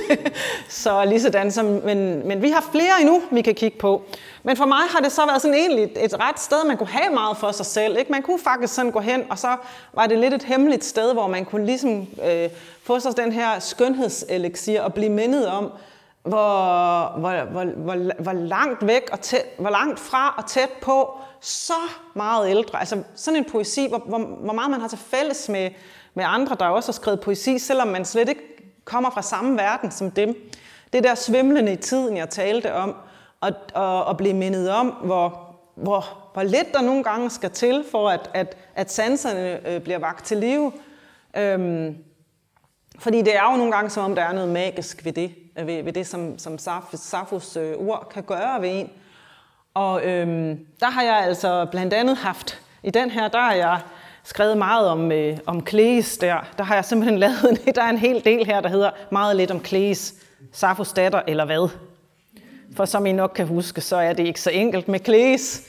så 0.68 1.04
lige 1.04 1.20
sådan, 1.20 1.50
som, 1.50 1.64
men, 1.64 2.28
men 2.28 2.42
vi 2.42 2.50
har 2.50 2.68
flere 2.72 3.00
endnu, 3.00 3.22
vi 3.30 3.42
kan 3.42 3.54
kigge 3.54 3.78
på. 3.78 4.02
Men 4.42 4.56
for 4.56 4.66
mig 4.66 4.78
har 4.90 5.00
det 5.00 5.12
så 5.12 5.26
været 5.26 5.42
sådan 5.42 5.54
egentlig 5.54 5.90
et 5.96 6.20
ret 6.20 6.40
sted, 6.40 6.66
man 6.66 6.76
kunne 6.76 6.88
have 6.88 7.14
meget 7.14 7.36
for 7.36 7.52
sig 7.52 7.66
selv. 7.66 7.98
Ikke? 7.98 8.12
Man 8.12 8.22
kunne 8.22 8.38
faktisk 8.38 8.74
sådan 8.74 8.90
gå 8.90 9.00
hen, 9.00 9.24
og 9.30 9.38
så 9.38 9.56
var 9.92 10.06
det 10.06 10.18
lidt 10.18 10.34
et 10.34 10.42
hemmeligt 10.42 10.84
sted, 10.84 11.12
hvor 11.12 11.26
man 11.26 11.44
kunne 11.44 11.66
ligesom 11.66 12.06
øh, 12.24 12.48
få 12.82 13.00
sig 13.00 13.16
den 13.16 13.32
her 13.32 13.58
skønhedseleksir 13.58 14.80
og 14.80 14.94
blive 14.94 15.10
mindet 15.10 15.46
om, 15.46 15.72
hvor, 16.22 17.18
hvor, 17.18 17.44
hvor, 17.44 17.64
hvor, 17.64 18.22
hvor 18.22 18.32
langt 18.32 18.86
væk 18.86 19.08
og 19.12 19.20
tæt, 19.20 19.44
hvor 19.58 19.70
langt 19.70 20.00
fra 20.00 20.34
og 20.38 20.46
tæt 20.46 20.70
på 20.82 21.18
så 21.40 21.72
meget 22.14 22.50
ældre. 22.50 22.80
Altså 22.80 23.02
sådan 23.14 23.36
en 23.36 23.50
poesi, 23.50 23.88
hvor, 23.88 23.98
hvor, 23.98 24.18
hvor 24.18 24.52
meget 24.52 24.70
man 24.70 24.80
har 24.80 24.88
til 24.88 24.98
fælles 24.98 25.48
med, 25.48 25.70
med 26.14 26.24
andre, 26.26 26.56
der 26.60 26.66
også 26.66 26.88
har 26.88 26.92
skrevet 26.92 27.20
poesi, 27.20 27.58
selvom 27.58 27.88
man 27.88 28.04
slet 28.04 28.28
ikke 28.28 28.42
kommer 28.84 29.10
fra 29.10 29.22
samme 29.22 29.56
verden 29.56 29.90
som 29.90 30.10
dem. 30.10 30.50
Det 30.92 31.04
der 31.04 31.14
svimlende 31.14 31.72
i 31.72 31.76
tiden, 31.76 32.16
jeg 32.16 32.28
talte 32.28 32.74
om, 32.74 32.94
og, 33.40 33.52
og, 33.74 34.04
og 34.04 34.16
blive 34.16 34.34
mindet 34.34 34.70
om, 34.70 34.86
hvor, 34.86 35.56
hvor, 35.74 36.04
hvor 36.32 36.42
lidt 36.42 36.72
der 36.72 36.82
nogle 36.82 37.04
gange 37.04 37.30
skal 37.30 37.50
til, 37.50 37.84
for 37.90 38.08
at, 38.08 38.30
at, 38.34 38.56
at 38.74 38.92
sanserne 38.92 39.68
øh, 39.68 39.80
bliver 39.80 39.98
vagt 39.98 40.24
til 40.24 40.36
live. 40.36 40.72
Øhm, 41.36 41.96
fordi 42.98 43.22
det 43.22 43.36
er 43.36 43.50
jo 43.50 43.56
nogle 43.56 43.72
gange, 43.72 43.90
som 43.90 44.04
om 44.04 44.14
der 44.14 44.22
er 44.22 44.32
noget 44.32 44.48
magisk 44.48 45.04
ved 45.04 45.12
det, 45.12 45.34
Øh, 45.58 45.66
ved, 45.66 45.82
ved 45.82 45.92
det 45.92 46.06
som, 46.06 46.38
som 46.38 46.58
Safos 46.94 47.56
øh, 47.56 47.74
ord 47.76 48.08
kan 48.14 48.22
gøre 48.22 48.62
ved 48.62 48.70
en. 48.72 48.90
Og 49.74 50.04
øhm, 50.04 50.66
der 50.80 50.90
har 50.90 51.02
jeg 51.02 51.16
altså 51.16 51.66
blandt 51.70 51.94
andet 51.94 52.16
haft, 52.16 52.60
i 52.82 52.90
den 52.90 53.10
her, 53.10 53.28
der 53.28 53.40
har 53.40 53.54
jeg 53.54 53.80
skrevet 54.24 54.58
meget 54.58 54.88
om, 54.88 55.12
øh, 55.12 55.38
om 55.46 55.62
Klees 55.62 56.18
der. 56.18 56.46
Der 56.58 56.64
har 56.64 56.74
jeg 56.74 56.84
simpelthen 56.84 57.18
lavet, 57.24 57.74
der 57.74 57.82
er 57.82 57.90
en 57.90 57.98
hel 57.98 58.24
del 58.24 58.46
her, 58.46 58.60
der 58.60 58.68
hedder 58.68 58.90
meget 59.10 59.36
lidt 59.36 59.50
om 59.50 59.60
Klees, 59.60 60.14
Safos 60.52 60.92
datter 60.92 61.22
eller 61.26 61.44
hvad. 61.44 61.68
For 62.76 62.84
som 62.84 63.06
I 63.06 63.12
nok 63.12 63.32
kan 63.34 63.46
huske, 63.46 63.80
så 63.80 63.96
er 63.96 64.12
det 64.12 64.26
ikke 64.26 64.40
så 64.40 64.50
enkelt 64.50 64.88
med 64.88 65.00
Klees. 65.00 65.62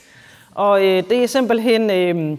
Og 0.54 0.86
øh, 0.86 1.08
det 1.08 1.22
er 1.22 1.26
simpelthen, 1.26 1.90
øh, 1.90 2.38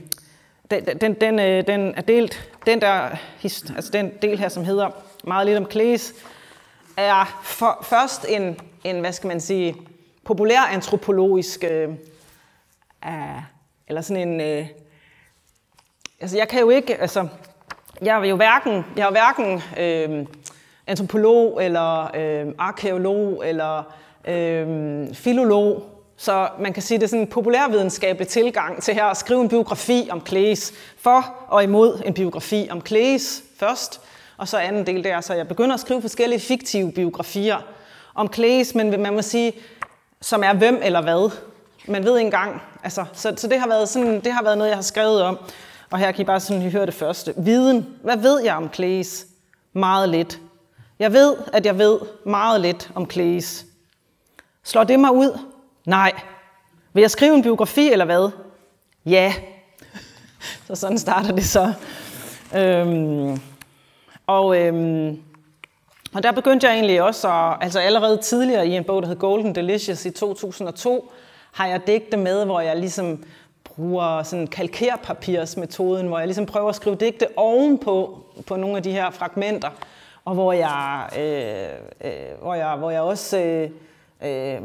den, 0.72 0.99
den, 1.02 1.14
den, 1.14 1.39
øh, 1.39 1.68
den 1.68 1.93
er 1.95 2.02
delt, 2.02 2.49
den 2.66 2.82
der, 2.82 3.10
altså 3.43 3.89
den 3.93 4.12
del 4.22 4.39
her, 4.39 4.49
som 4.49 4.66
hedder 4.66 4.89
meget 5.24 5.45
lidt 5.45 5.58
om 5.58 5.66
Klees, 5.66 6.14
er 7.02 7.39
for, 7.43 7.80
først 7.84 8.26
en, 8.30 8.60
en, 8.84 8.99
hvad 8.99 9.14
skal 9.14 9.28
man 9.28 9.41
sige, 9.41 9.76
populær 10.24 10.62
antropologisk, 10.62 11.64
øh, 11.72 11.89
øh, 13.06 13.41
eller 13.88 14.02
sådan 14.02 14.28
en, 14.28 14.41
øh, 14.41 14.68
altså 16.20 16.38
jeg 16.38 16.47
kan 16.47 16.60
jo 16.60 16.70
ikke, 16.70 17.02
altså 17.02 17.28
jeg 18.02 18.22
er 18.22 18.26
jo 18.26 18.36
hverken, 18.36 18.86
jeg 18.95 19.08
er 19.08 19.12
hverken 19.12 19.62
øh, 19.78 20.28
antropolog, 20.88 21.64
eller 21.64 22.16
øh, 22.16 22.54
arkeolog, 22.58 23.43
eller 23.47 23.84
øh, 24.28 25.14
filolog, 25.14 25.84
så 26.18 26.49
man 26.60 26.74
kan 26.74 26.84
sige, 26.84 26.97
det 26.97 27.04
er 27.04 27.08
sådan 27.08 27.22
en 27.22 27.28
populærvidenskabelig 27.28 28.28
tilgang 28.28 28.84
til 28.84 28.93
her 28.93 29.06
at 29.06 29.18
skrive 29.18 29.41
en 29.41 29.49
biografi 29.49 30.08
om 30.12 30.22
Klees. 30.22 30.74
For 30.97 31.36
og 31.47 31.64
imod 31.64 32.02
en 32.06 32.14
biografi 32.14 32.68
om 32.72 32.82
Klees 32.82 33.43
først, 33.60 34.02
og 34.41 34.47
så 34.47 34.57
anden 34.57 34.85
del 34.85 35.03
det 35.03 35.11
er, 35.11 35.21
så 35.21 35.33
jeg 35.33 35.47
begynder 35.47 35.73
at 35.73 35.79
skrive 35.79 36.01
forskellige 36.01 36.39
fiktive 36.39 36.91
biografier 36.91 37.57
om 38.15 38.33
Claes, 38.33 38.75
men 38.75 39.01
man 39.01 39.13
må 39.13 39.21
sige, 39.21 39.53
som 40.21 40.43
er 40.43 40.53
hvem 40.53 40.79
eller 40.83 41.01
hvad. 41.01 41.31
Man 41.87 42.03
ved 42.03 42.17
ikke 42.17 42.25
engang. 42.25 42.61
Altså, 42.83 43.05
så, 43.13 43.33
så 43.37 43.47
det, 43.47 43.59
har 43.59 43.67
været 43.67 43.89
sådan, 43.89 44.19
det 44.19 44.33
har 44.33 44.43
været 44.43 44.57
noget, 44.57 44.69
jeg 44.69 44.77
har 44.77 44.81
skrevet 44.81 45.21
om. 45.21 45.37
Og 45.91 45.99
her 45.99 46.11
kan 46.11 46.21
I 46.21 46.25
bare 46.25 46.39
sådan 46.39 46.71
høre 46.71 46.85
det 46.85 46.93
første. 46.93 47.33
Viden. 47.37 47.87
Hvad 48.03 48.17
ved 48.17 48.43
jeg 48.43 48.55
om 48.55 48.69
Claes? 48.73 49.25
Meget 49.73 50.09
lidt. 50.09 50.39
Jeg 50.99 51.13
ved, 51.13 51.35
at 51.53 51.65
jeg 51.65 51.77
ved 51.77 51.99
meget 52.25 52.61
lidt 52.61 52.91
om 52.95 53.09
Claes. 53.11 53.65
Slår 54.63 54.83
det 54.83 54.99
mig 54.99 55.11
ud? 55.11 55.39
Nej. 55.85 56.11
Vil 56.93 57.01
jeg 57.01 57.11
skrive 57.11 57.35
en 57.35 57.43
biografi 57.43 57.91
eller 57.91 58.05
hvad? 58.05 58.31
Ja. 59.05 59.33
Så 60.67 60.75
sådan 60.75 60.99
starter 60.99 61.35
det 61.35 61.45
så. 61.45 61.73
Øhm, 62.55 63.41
og, 64.32 64.57
øhm, 64.57 65.21
og 66.13 66.23
der 66.23 66.32
begyndte 66.32 66.67
jeg 66.67 66.75
egentlig 66.75 67.01
også, 67.01 67.27
at, 67.27 67.57
altså 67.61 67.79
allerede 67.79 68.17
tidligere 68.17 68.67
i 68.67 68.75
en 68.75 68.84
bog, 68.84 69.01
der 69.01 69.07
hed 69.07 69.15
Golden 69.15 69.55
Delicious 69.55 70.05
i 70.05 70.11
2002, 70.11 71.11
har 71.51 71.67
jeg 71.67 71.88
digte 71.88 72.17
med, 72.17 72.45
hvor 72.45 72.59
jeg 72.59 72.77
ligesom 72.77 73.23
bruger 73.63 74.23
sådan 74.23 74.47
kalkerpapirsmetoden, 74.47 76.07
hvor 76.07 76.17
jeg 76.17 76.27
ligesom 76.27 76.45
prøver 76.45 76.69
at 76.69 76.75
skrive 76.75 76.95
digte 76.95 77.27
ovenpå 77.36 78.25
på 78.47 78.55
nogle 78.55 78.77
af 78.77 78.84
de 78.84 78.91
her 78.91 79.09
fragmenter, 79.09 79.69
og 80.25 80.34
hvor 80.34 80.53
jeg, 80.53 81.09
øh, 81.19 82.11
øh, 82.11 82.41
hvor 82.41 82.53
jeg, 82.53 82.75
hvor 82.75 82.91
jeg 82.91 83.01
også 83.01 83.38
øh, 83.39 83.69
øh, 84.23 84.61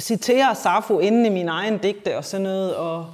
citerer 0.00 0.54
Safo 0.54 0.98
inden 0.98 1.26
i 1.26 1.28
min 1.28 1.48
egen 1.48 1.78
digte 1.78 2.16
og 2.16 2.24
sådan 2.24 2.42
noget, 2.42 2.74
og 2.74 3.06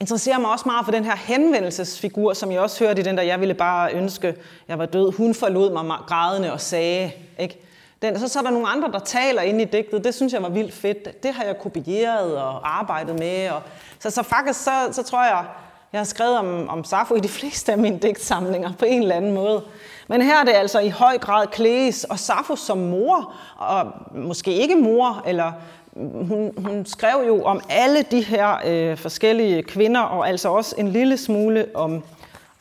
interesserer 0.00 0.38
mig 0.38 0.50
også 0.50 0.64
meget 0.66 0.84
for 0.84 0.92
den 0.92 1.04
her 1.04 1.16
henvendelsesfigur, 1.16 2.32
som 2.32 2.52
jeg 2.52 2.60
også 2.60 2.84
hørte 2.84 3.00
i 3.00 3.04
den 3.04 3.16
der, 3.16 3.22
jeg 3.22 3.40
ville 3.40 3.54
bare 3.54 3.94
ønske, 3.94 4.34
jeg 4.68 4.78
var 4.78 4.86
død. 4.86 5.12
Hun 5.12 5.34
forlod 5.34 5.72
mig 5.72 5.98
grædende 6.06 6.52
og 6.52 6.60
sagde, 6.60 7.12
ikke? 7.38 7.60
Den, 8.02 8.18
så, 8.18 8.28
så 8.28 8.38
er 8.38 8.42
der 8.42 8.50
nogle 8.50 8.68
andre, 8.68 8.92
der 8.92 8.98
taler 8.98 9.42
ind 9.42 9.60
i 9.60 9.64
digtet. 9.64 10.04
Det 10.04 10.14
synes 10.14 10.32
jeg 10.32 10.42
var 10.42 10.48
vildt 10.48 10.74
fedt. 10.74 11.22
Det 11.22 11.34
har 11.34 11.44
jeg 11.44 11.58
kopieret 11.58 12.36
og 12.36 12.78
arbejdet 12.78 13.18
med. 13.18 13.50
Og, 13.50 13.62
så, 13.98 14.10
så 14.10 14.22
faktisk 14.22 14.62
så, 14.62 14.70
så 14.92 15.02
tror 15.02 15.24
jeg, 15.24 15.44
jeg 15.92 15.98
har 16.00 16.04
skrevet 16.04 16.38
om, 16.38 16.68
om 16.68 16.84
Safo 16.84 17.14
i 17.14 17.20
de 17.20 17.28
fleste 17.38 17.72
af 17.72 17.78
mine 17.78 17.98
digtsamlinger 17.98 18.72
på 18.78 18.84
en 18.84 19.02
eller 19.02 19.14
anden 19.14 19.34
måde. 19.34 19.62
Men 20.08 20.22
her 20.22 20.40
er 20.40 20.44
det 20.44 20.52
altså 20.52 20.78
i 20.78 20.88
høj 20.88 21.18
grad 21.18 21.46
Klæs 21.46 22.04
og 22.04 22.18
Safo 22.18 22.56
som 22.56 22.78
mor, 22.78 23.34
og 23.56 23.86
måske 24.14 24.52
ikke 24.52 24.76
mor, 24.76 25.22
eller 25.26 25.52
hun, 25.98 26.52
hun 26.56 26.86
skrev 26.86 27.24
jo 27.26 27.42
om 27.42 27.60
alle 27.68 28.02
de 28.02 28.24
her 28.24 28.56
øh, 28.66 28.96
forskellige 28.96 29.62
kvinder, 29.62 30.00
og 30.00 30.28
altså 30.28 30.48
også 30.48 30.74
en 30.78 30.88
lille 30.88 31.16
smule 31.16 31.66
om, 31.74 32.02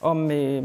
om, 0.02 0.32
øh, 0.32 0.64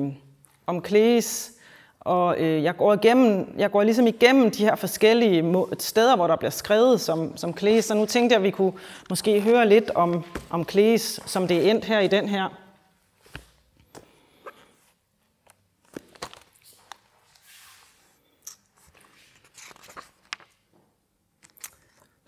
om 0.66 0.81
Klees. 0.81 1.53
Og 2.01 2.41
øh, 2.41 2.62
jeg, 2.62 2.77
går 2.77 2.95
igennem, 2.95 3.55
jeg 3.59 3.70
går 3.70 3.83
ligesom 3.83 4.07
igennem 4.07 4.51
de 4.51 4.64
her 4.64 4.75
forskellige 4.75 5.55
steder, 5.79 6.16
hvor 6.16 6.27
der 6.27 6.37
bliver 6.37 6.51
skrevet 6.51 7.01
som, 7.01 7.37
som 7.37 7.53
Klees. 7.53 7.85
Så 7.85 7.95
nu 7.95 8.07
tænkte 8.07 8.33
jeg, 8.33 8.39
at 8.39 8.45
vi 8.45 8.51
kunne 8.51 8.73
måske 9.11 9.41
høre 9.41 9.68
lidt 9.68 9.91
om, 9.95 10.25
om 10.51 10.64
Klees, 10.64 11.20
som 11.27 11.49
det 11.49 11.57
er 11.57 11.70
endt 11.70 11.85
her 11.85 12.01
i 12.01 12.09
den 12.09 12.29
her. 12.29 12.62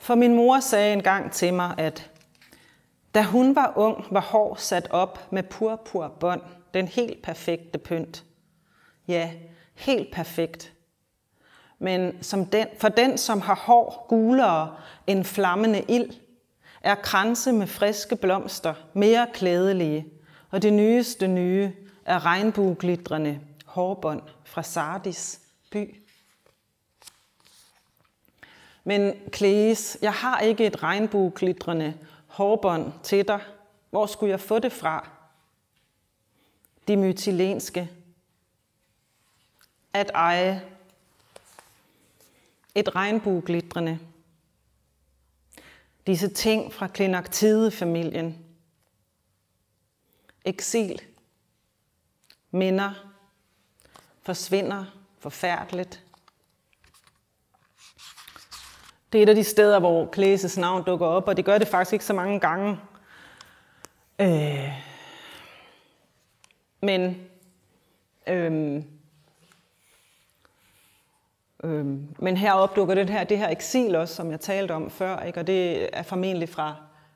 For 0.04 0.14
min 0.14 0.34
mor 0.34 0.60
sagde 0.60 0.92
engang 0.92 1.32
til 1.32 1.54
mig, 1.54 1.74
at 1.78 2.10
da 3.14 3.22
hun 3.22 3.56
var 3.56 3.72
ung, 3.76 4.06
var 4.10 4.20
hår 4.20 4.54
sat 4.54 4.90
op 4.90 5.32
med 5.32 5.42
purpurbånd, 5.42 6.40
den 6.74 6.88
helt 6.88 7.22
perfekte 7.22 7.78
pynt. 7.78 8.24
Ja, 9.08 9.30
helt 9.74 10.14
perfekt. 10.14 10.72
Men 11.78 12.22
som 12.22 12.46
den, 12.46 12.66
for 12.78 12.88
den, 12.88 13.18
som 13.18 13.40
har 13.40 13.54
hår 13.54 14.06
gulere 14.08 14.76
end 15.06 15.24
flammende 15.24 15.84
ild, 15.88 16.10
er 16.82 16.94
kranse 16.94 17.52
med 17.52 17.66
friske 17.66 18.16
blomster 18.16 18.74
mere 18.92 19.26
klædelige, 19.34 20.06
og 20.50 20.62
det 20.62 20.72
nyeste 20.72 21.28
nye 21.28 21.72
er 22.04 22.26
regnbueglitrende 22.26 23.40
hårbånd 23.66 24.22
fra 24.44 24.62
Sardis 24.62 25.40
by. 25.70 26.03
Men 28.84 29.30
Klees, 29.30 29.98
jeg 30.02 30.12
har 30.12 30.40
ikke 30.40 30.66
et 30.66 30.82
regnbueglitrende 30.82 31.98
hårbånd 32.26 32.92
til 33.02 33.28
dig. 33.28 33.40
Hvor 33.90 34.06
skulle 34.06 34.30
jeg 34.30 34.40
få 34.40 34.58
det 34.58 34.72
fra? 34.72 35.10
De 36.88 36.96
mytilenske. 36.96 37.90
At 39.92 40.10
eje 40.14 40.62
et 42.74 42.94
regnbueglitrende. 42.94 43.98
Disse 46.06 46.28
ting 46.28 46.72
fra 46.72 46.86
Klinaktide-familien. 46.86 48.44
Eksil. 50.44 51.02
Minder. 52.50 53.10
Forsvinder 54.22 54.84
forfærdeligt. 55.18 56.03
Det 59.14 59.20
er 59.20 59.22
et 59.22 59.28
af 59.28 59.34
de 59.34 59.44
steder, 59.44 59.78
hvor 59.78 60.06
Klæses 60.06 60.58
navn 60.58 60.82
dukker 60.82 61.06
op, 61.06 61.28
og 61.28 61.36
det 61.36 61.44
gør 61.44 61.58
det 61.58 61.68
faktisk 61.68 61.92
ikke 61.92 62.04
så 62.04 62.12
mange 62.12 62.40
gange. 62.40 62.78
Øh, 64.18 64.72
men 66.80 67.16
øhm, 68.26 68.84
øhm, 71.64 72.08
men 72.18 72.36
her 72.36 72.52
opdukker 72.52 72.94
det 72.94 73.10
her, 73.10 73.24
det 73.24 73.38
her 73.38 73.48
eksil 73.48 73.96
også, 73.96 74.14
som 74.14 74.30
jeg 74.30 74.40
talte 74.40 74.72
om 74.72 74.90
før, 74.90 75.20
ikke? 75.20 75.40
og 75.40 75.46
det 75.46 75.88
er 75.92 76.02
formentlig 76.02 76.48
fra, 76.48 76.74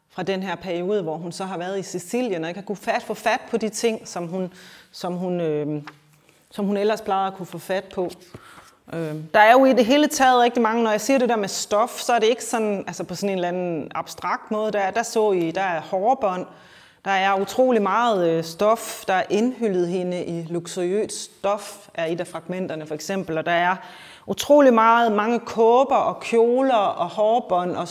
fra 0.08 0.22
den 0.22 0.42
her 0.42 0.54
periode, 0.54 1.02
hvor 1.02 1.16
hun 1.16 1.32
så 1.32 1.44
har 1.44 1.58
været 1.58 1.78
i 1.78 1.82
Sicilien, 1.82 2.44
og 2.44 2.50
ikke 2.50 2.60
har 2.60 2.66
kunne 2.66 2.76
fat, 2.76 3.02
få 3.02 3.14
fat 3.14 3.40
på 3.50 3.56
de 3.56 3.68
ting, 3.68 4.08
som 4.08 4.26
hun, 4.26 4.52
som 4.90 5.14
hun, 5.14 5.40
øhm, 5.40 5.88
som 6.50 6.64
hun 6.64 6.76
ellers 6.76 7.00
plejede 7.00 7.26
at 7.26 7.34
kunne 7.34 7.46
få 7.46 7.58
fat 7.58 7.84
på. 7.84 8.10
Øh, 8.92 9.14
der 9.34 9.40
er 9.40 9.52
jo 9.52 9.64
i 9.64 9.72
det 9.72 9.84
hele 9.84 10.06
taget 10.06 10.42
rigtig 10.42 10.62
mange, 10.62 10.82
når 10.82 10.90
jeg 10.90 11.00
siger 11.00 11.18
det 11.18 11.28
der 11.28 11.36
med 11.36 11.48
stof, 11.48 12.00
så 12.00 12.12
er 12.12 12.18
det 12.18 12.26
ikke 12.26 12.44
sådan, 12.44 12.84
altså 12.86 13.04
på 13.04 13.14
sådan 13.14 13.28
en 13.28 13.34
eller 13.34 13.48
anden 13.48 13.92
abstrakt 13.94 14.50
måde. 14.50 14.72
Der, 14.72 14.90
der 14.90 15.02
så 15.02 15.32
I, 15.32 15.50
der 15.50 15.60
er 15.60 15.80
hårbånd, 15.80 16.46
der 17.04 17.10
er 17.10 17.40
utrolig 17.40 17.82
meget 17.82 18.30
øh, 18.30 18.44
stof, 18.44 19.04
der 19.04 19.14
er 19.14 19.22
indhyllet 19.30 19.88
hende 19.88 20.24
i 20.24 20.46
luksuriøst 20.50 21.38
stof, 21.38 21.88
er 21.94 22.06
et 22.06 22.20
af 22.20 22.26
fragmenterne 22.26 22.86
for 22.86 22.94
eksempel, 22.94 23.38
og 23.38 23.46
der 23.46 23.52
er 23.52 23.76
utrolig 24.26 24.74
meget, 24.74 25.12
mange 25.12 25.40
kåber 25.40 25.96
og 25.96 26.20
kjoler 26.20 26.74
og 26.74 27.08
hårbånd, 27.08 27.76
og 27.76 27.88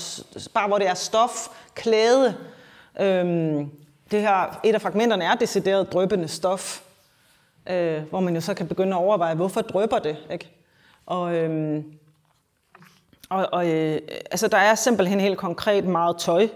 bare 0.53 0.67
hvor 0.67 0.77
det 0.77 0.87
er 0.87 0.93
stof, 0.93 1.47
klæde. 1.75 2.35
Øhm, 2.99 3.71
det 4.11 4.21
her, 4.21 4.59
et 4.63 4.75
af 4.75 4.81
fragmenterne 4.81 5.23
er 5.23 5.35
decideret 5.35 5.93
drøbende 5.93 6.27
stof, 6.27 6.81
øh, 7.69 8.01
hvor 8.09 8.19
man 8.19 8.35
jo 8.35 8.41
så 8.41 8.53
kan 8.53 8.67
begynde 8.67 8.95
at 8.95 9.01
overveje, 9.01 9.35
hvorfor 9.35 9.61
drøber 9.61 9.99
det, 9.99 10.17
ikke? 10.31 10.56
Og, 11.07 11.35
øhm, 11.35 11.93
og, 13.29 13.49
og 13.51 13.69
øh, 13.69 14.01
altså, 14.31 14.47
der 14.47 14.57
er 14.57 14.75
simpelthen 14.75 15.19
helt 15.19 15.37
konkret 15.37 15.85
meget 15.85 16.17
tøj 16.17 16.47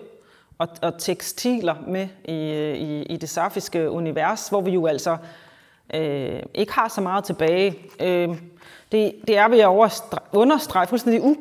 og, 0.57 0.67
og 0.81 0.97
tekstiler 0.97 1.75
med 1.87 2.07
i, 2.25 2.51
øh, 2.51 2.77
i, 2.77 3.03
i 3.03 3.17
det 3.17 3.29
safiske 3.29 3.89
univers, 3.89 4.49
hvor 4.49 4.61
vi 4.61 4.71
jo 4.71 4.85
altså 4.85 5.17
øh, 5.93 6.43
ikke 6.53 6.73
har 6.73 6.87
så 6.87 7.01
meget 7.01 7.23
tilbage. 7.23 7.75
Øh, 7.99 8.29
det, 8.91 9.15
det 9.27 9.37
er 9.37 9.47
ved 9.47 9.59
at 9.59 10.01
understrege 10.33 10.87
fuldstændig 10.87 11.21
u, 11.23 11.37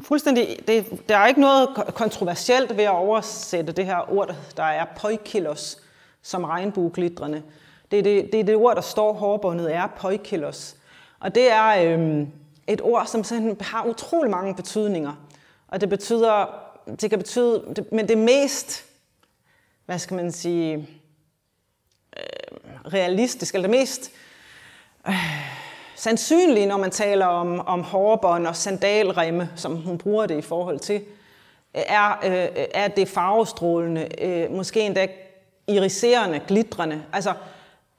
fuldstændig, 0.00 0.58
det, 0.68 1.08
der 1.08 1.16
er 1.16 1.26
ikke 1.26 1.40
noget 1.40 1.68
kontroversielt 1.94 2.76
ved 2.76 2.84
at 2.84 2.90
oversætte 2.90 3.72
det 3.72 3.86
her 3.86 4.12
ord, 4.12 4.34
der 4.56 4.62
er 4.62 4.84
poikilos, 4.96 5.78
som 6.22 6.44
regnbueglitrende. 6.44 7.42
Det 7.90 7.98
er 7.98 8.02
det, 8.02 8.32
det, 8.32 8.40
er 8.40 8.44
det 8.44 8.56
ord, 8.56 8.74
der 8.74 8.82
står 8.82 9.12
hårbundet, 9.12 9.74
er 9.74 9.86
poikilos. 9.86 10.76
Og 11.20 11.34
det 11.34 11.52
er 11.52 11.92
øhm, 11.92 12.28
et 12.66 12.80
ord, 12.82 13.06
som 13.06 13.24
sådan 13.24 13.56
har 13.60 13.84
utrolig 13.86 14.30
mange 14.30 14.54
betydninger. 14.54 15.12
Og 15.68 15.80
det 15.80 15.88
betyder, 15.88 16.46
det 17.00 17.10
kan 17.10 17.18
betyde, 17.18 17.64
det, 17.76 17.92
men 17.92 18.08
det 18.08 18.18
mest, 18.18 18.84
hvad 19.86 19.98
skal 19.98 20.16
man 20.16 20.32
sige, 20.32 20.88
øh, 22.16 22.58
realistisk, 22.92 23.54
eller 23.54 23.68
det 23.68 23.78
mest 23.78 24.10
øh, 25.08 25.14
sandsynlige, 25.96 26.66
når 26.66 26.76
man 26.76 26.90
taler 26.90 27.26
om, 27.26 27.60
om 27.60 27.82
hårbånd 27.82 28.46
og 28.46 28.56
sandalremme, 28.56 29.50
som 29.56 29.76
hun 29.76 29.98
bruger 29.98 30.26
det 30.26 30.38
i 30.38 30.42
forhold 30.42 30.78
til, 30.78 31.02
er, 31.74 32.10
øh, 32.24 32.66
er 32.74 32.88
det 32.88 33.08
farvestrålende, 33.08 34.22
øh, 34.24 34.50
måske 34.50 34.80
endda 34.80 35.08
iriserende, 35.66 36.40
glitrende. 36.48 37.02
Altså, 37.12 37.34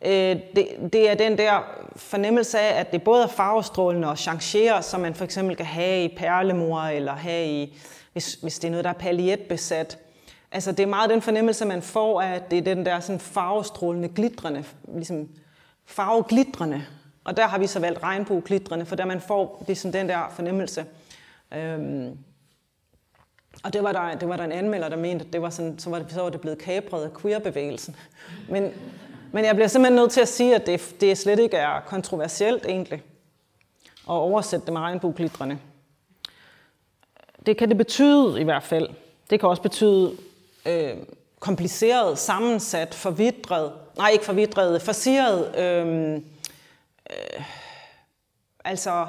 øh, 0.01 0.39
det, 0.55 0.67
det 0.93 1.09
er 1.09 1.15
den 1.15 1.37
der 1.37 1.61
fornemmelse 1.95 2.59
af, 2.59 2.79
at 2.79 2.91
det 2.91 3.03
både 3.03 3.23
er 3.23 3.27
farvestrålende 3.27 4.07
og 4.07 4.17
changerer, 4.17 4.81
som 4.81 5.01
man 5.01 5.15
for 5.15 5.25
eksempel 5.25 5.55
kan 5.55 5.65
have 5.65 6.03
i 6.03 6.15
perlemor, 6.17 6.81
eller 6.81 7.13
have 7.13 7.47
i, 7.47 7.77
hvis, 8.13 8.33
hvis 8.33 8.59
det 8.59 8.67
er 8.67 8.71
noget, 8.71 8.83
der 8.83 8.89
er 8.89 8.93
paljetbesat. 8.93 9.97
Altså, 10.51 10.71
det 10.71 10.79
er 10.79 10.87
meget 10.87 11.09
den 11.09 11.21
fornemmelse, 11.21 11.65
man 11.65 11.81
får 11.81 12.21
af, 12.21 12.35
at 12.35 12.51
det 12.51 12.59
er 12.59 12.75
den 12.75 12.85
der 12.85 12.99
sådan 12.99 13.19
farvestrålende, 13.19 14.09
glitrende, 14.09 14.63
ligesom 14.95 15.29
farveglitrende. 15.85 16.85
Og 17.23 17.37
der 17.37 17.47
har 17.47 17.57
vi 17.57 17.67
så 17.67 17.79
valgt 17.79 18.03
regnbueglitrende, 18.03 18.85
for 18.85 18.95
der 18.95 19.05
man 19.05 19.21
får 19.21 19.63
det 19.67 19.83
den 19.93 20.09
der 20.09 20.31
fornemmelse. 20.35 20.85
Øhm, 21.53 22.17
og 23.63 23.73
det 23.73 23.83
var, 23.83 23.91
der, 23.91 24.15
det 24.15 24.29
var 24.29 24.37
der 24.37 24.43
en 24.43 24.51
anmelder, 24.51 24.89
der 24.89 24.97
mente, 24.97 25.25
at 25.25 25.33
det 25.33 25.41
var 25.41 25.49
sådan, 25.49 25.79
så, 25.79 25.89
var 25.89 25.99
det, 25.99 26.11
så 26.11 26.21
var 26.21 26.29
det 26.29 26.41
blevet 26.41 26.57
kapret 26.57 27.03
af 27.03 27.13
queerbevægelsen. 27.21 27.95
Men, 28.49 28.71
men 29.31 29.45
jeg 29.45 29.55
bliver 29.55 29.67
simpelthen 29.67 29.95
nødt 29.95 30.11
til 30.11 30.21
at 30.21 30.27
sige, 30.27 30.55
at 30.55 30.65
det, 30.65 30.95
det 31.01 31.17
slet 31.17 31.39
ikke 31.39 31.57
er 31.57 31.79
kontroversielt 31.79 32.65
egentlig 32.65 33.03
at 34.09 34.13
oversætte 34.13 34.65
det 34.65 34.73
med 34.73 34.81
regnbueglitrende. 34.81 35.59
Det 37.45 37.57
kan 37.57 37.69
det 37.69 37.77
betyde 37.77 38.41
i 38.41 38.43
hvert 38.43 38.63
fald. 38.63 38.89
Det 39.29 39.39
kan 39.39 39.49
også 39.49 39.61
betyde 39.61 40.17
øh, 40.65 40.97
kompliceret, 41.39 42.19
sammensat, 42.19 42.93
forvidret, 42.93 43.73
nej 43.97 44.09
ikke 44.09 44.25
forvidret, 44.25 44.81
forsiret, 44.81 45.55
øh, 45.57 46.13
øh, 47.09 47.43
altså 48.65 49.07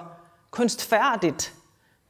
kunstfærdigt, 0.51 1.55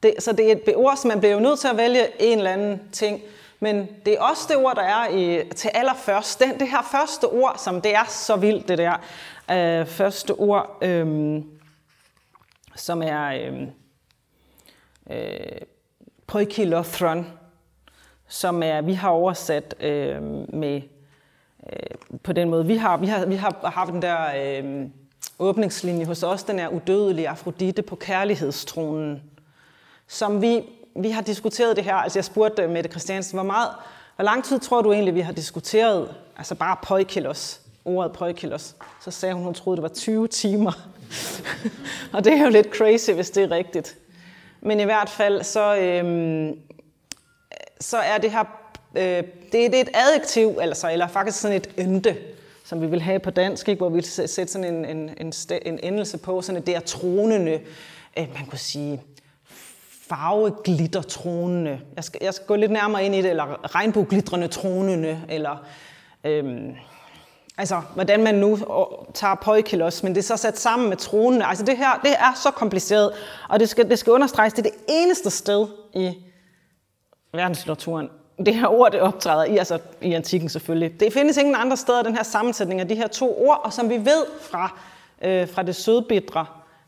det, 0.03 0.15
så 0.19 0.33
det 0.33 0.53
er 0.53 0.53
et 0.53 0.77
ord, 0.77 0.97
som 0.97 1.09
man 1.09 1.19
bliver 1.19 1.35
jo 1.35 1.41
nødt 1.41 1.61
til 1.61 1.69
at 1.69 1.77
vælge 1.77 2.23
en 2.23 2.39
eller 2.39 2.51
anden 2.51 2.81
ting. 2.93 3.23
Men 3.67 3.89
det 4.05 4.15
er 4.15 4.21
også 4.21 4.43
det 4.49 4.57
ord, 4.57 4.77
der 4.77 4.83
er 4.83 5.09
i, 5.09 5.49
til 5.49 5.71
allerførst. 5.75 6.41
Det, 6.41 6.61
det 6.61 6.69
her 6.69 6.83
første 6.83 7.25
ord, 7.25 7.55
som 7.59 7.81
det 7.81 7.95
er 7.95 8.05
så 8.09 8.37
vildt, 8.37 8.69
det 8.69 8.79
der 8.79 8.97
øh, 9.51 9.87
første 9.87 10.31
ord, 10.31 10.79
øh, 10.83 11.43
som 12.75 13.03
er 13.03 13.25
øhm, 13.27 13.71
øh, 15.11 15.17
øh, 15.19 15.61
poikilothron, 16.27 17.27
som 18.29 18.63
er, 18.63 18.81
vi 18.81 18.93
har 18.93 19.09
oversat 19.09 19.75
øh, 19.81 20.23
med, 20.55 20.83
øh, 21.73 22.19
på 22.23 22.33
den 22.33 22.51
måde. 22.51 22.67
Vi 22.67 22.77
har, 22.77 22.97
vi 22.97 23.07
har, 23.07 23.27
vi 23.27 23.37
har 23.37 23.71
haft 23.71 23.93
den 23.93 24.03
der 24.03 24.19
øh, 24.37 24.89
åbningslinje 25.39 26.07
hos 26.07 26.23
os, 26.23 26.43
den 26.43 26.59
er 26.59 26.69
udødelige 26.69 27.29
Afrodite 27.29 27.83
på 27.83 27.97
kærlighedstronen 27.97 29.23
som 30.09 30.43
vi, 30.43 30.63
vi 30.99 31.11
har 31.11 31.23
diskuteret 31.23 31.77
det 31.77 31.85
her. 31.85 31.95
Altså 31.95 32.19
jeg 32.19 32.25
spurgte 32.25 32.63
øh, 32.63 32.71
Mette 32.71 32.91
Christiansen, 32.91 33.37
hvor, 33.37 33.45
meget, 33.45 33.69
hvor 34.17 34.25
lang 34.25 34.45
tid 34.45 34.59
tror 34.59 34.83
du 34.83 34.93
egentlig, 34.93 35.15
vi 35.15 35.21
har 35.21 35.33
diskuteret, 35.33 36.15
altså 36.39 36.55
bare 36.55 36.77
pojkilos, 36.83 37.61
ordet 37.85 38.13
pojkilos? 38.13 38.75
Så 39.05 39.11
sagde 39.11 39.35
hun, 39.35 39.45
hun 39.45 39.55
troede, 39.55 39.77
det 39.77 39.83
var 39.83 39.89
20 39.89 40.29
timer. 40.29 40.73
og 42.13 42.25
det 42.25 42.33
er 42.33 42.43
jo 42.43 42.51
lidt 42.51 42.77
crazy, 42.77 43.11
hvis 43.11 43.31
det 43.31 43.43
er 43.43 43.51
rigtigt. 43.51 43.97
Men 44.61 44.81
i 44.81 44.85
hvert 44.85 45.09
fald, 45.09 45.43
så, 45.43 45.77
øhm, 45.77 46.59
så 47.81 47.97
er 47.97 48.19
det 48.19 48.31
her, 48.31 48.45
øh, 48.95 49.03
det, 49.03 49.53
det 49.53 49.75
er 49.75 49.81
et 49.81 49.91
adjektiv, 49.95 50.59
altså, 50.61 50.93
eller 50.93 51.09
faktisk 51.09 51.41
sådan 51.41 51.57
et 51.57 51.71
ynde, 51.79 52.17
som 52.65 52.81
vi 52.81 52.87
vil 52.87 53.01
have 53.01 53.19
på 53.19 53.31
dansk, 53.31 53.69
ikke? 53.69 53.79
hvor 53.79 53.89
vi 53.89 53.95
vil 53.95 54.05
sætte 54.05 54.53
sådan 54.53 54.75
en, 54.75 54.85
en, 54.85 55.11
en, 55.21 55.33
en 55.63 55.79
endelse 55.83 56.19
på, 56.19 56.43
sådan 56.43 56.63
det 56.63 56.77
er 56.77 56.81
tronende, 56.81 57.61
øh, 58.19 58.29
man 58.35 58.47
kunne 58.47 58.59
sige, 58.59 59.03
farveglittertronende. 60.09 61.81
Jeg 61.97 62.05
skal, 62.05 62.21
jeg 62.25 62.35
skal 62.35 62.47
gå 62.47 62.57
lidt 62.57 62.73
nærmere 62.73 63.05
ind 63.05 63.15
i 63.15 63.23
det, 63.23 63.31
eller 63.31 63.75
regnbueglitrende 63.75 64.49
tronende, 64.49 65.21
eller 65.29 65.57
øhm, 66.25 66.75
altså, 67.59 67.83
hvordan 67.95 68.23
man 68.23 68.35
nu 68.35 68.59
tager 69.15 69.35
poikilos, 69.35 70.03
men 70.03 70.15
det 70.15 70.19
er 70.19 70.25
så 70.25 70.37
sat 70.37 70.59
sammen 70.59 70.89
med 70.89 70.97
tronene. 70.97 71.47
Altså 71.47 71.65
det 71.65 71.77
her, 71.77 72.01
det 72.05 72.13
er 72.13 72.33
så 72.43 72.51
kompliceret, 72.51 73.13
og 73.49 73.61
det 73.61 73.69
skal, 73.69 73.91
det 73.91 73.99
skal 73.99 74.13
understreges, 74.13 74.53
det 74.53 74.67
er 74.67 74.71
det 74.71 74.81
eneste 74.89 75.31
sted 75.31 75.67
i 75.95 76.15
verdenslitteraturen, 77.33 78.09
det 78.47 78.55
her 78.55 78.67
ord, 78.67 78.93
det 78.93 79.01
optræder 79.01 79.45
i, 79.45 79.57
altså 79.57 79.79
i 80.01 80.13
antikken 80.13 80.49
selvfølgelig. 80.49 81.01
Det 81.01 81.13
findes 81.13 81.37
ingen 81.37 81.55
andre 81.55 81.77
steder, 81.77 82.03
den 82.03 82.17
her 82.17 82.23
sammensætning 82.23 82.81
af 82.81 82.89
de 82.89 82.95
her 82.95 83.07
to 83.07 83.47
ord, 83.47 83.61
og 83.65 83.73
som 83.73 83.91
vi 83.91 83.97
ved 83.97 84.25
fra, 84.41 84.79
øh, 85.23 85.49
fra 85.49 85.63
det 85.63 85.77
sødbitre, 85.77 86.47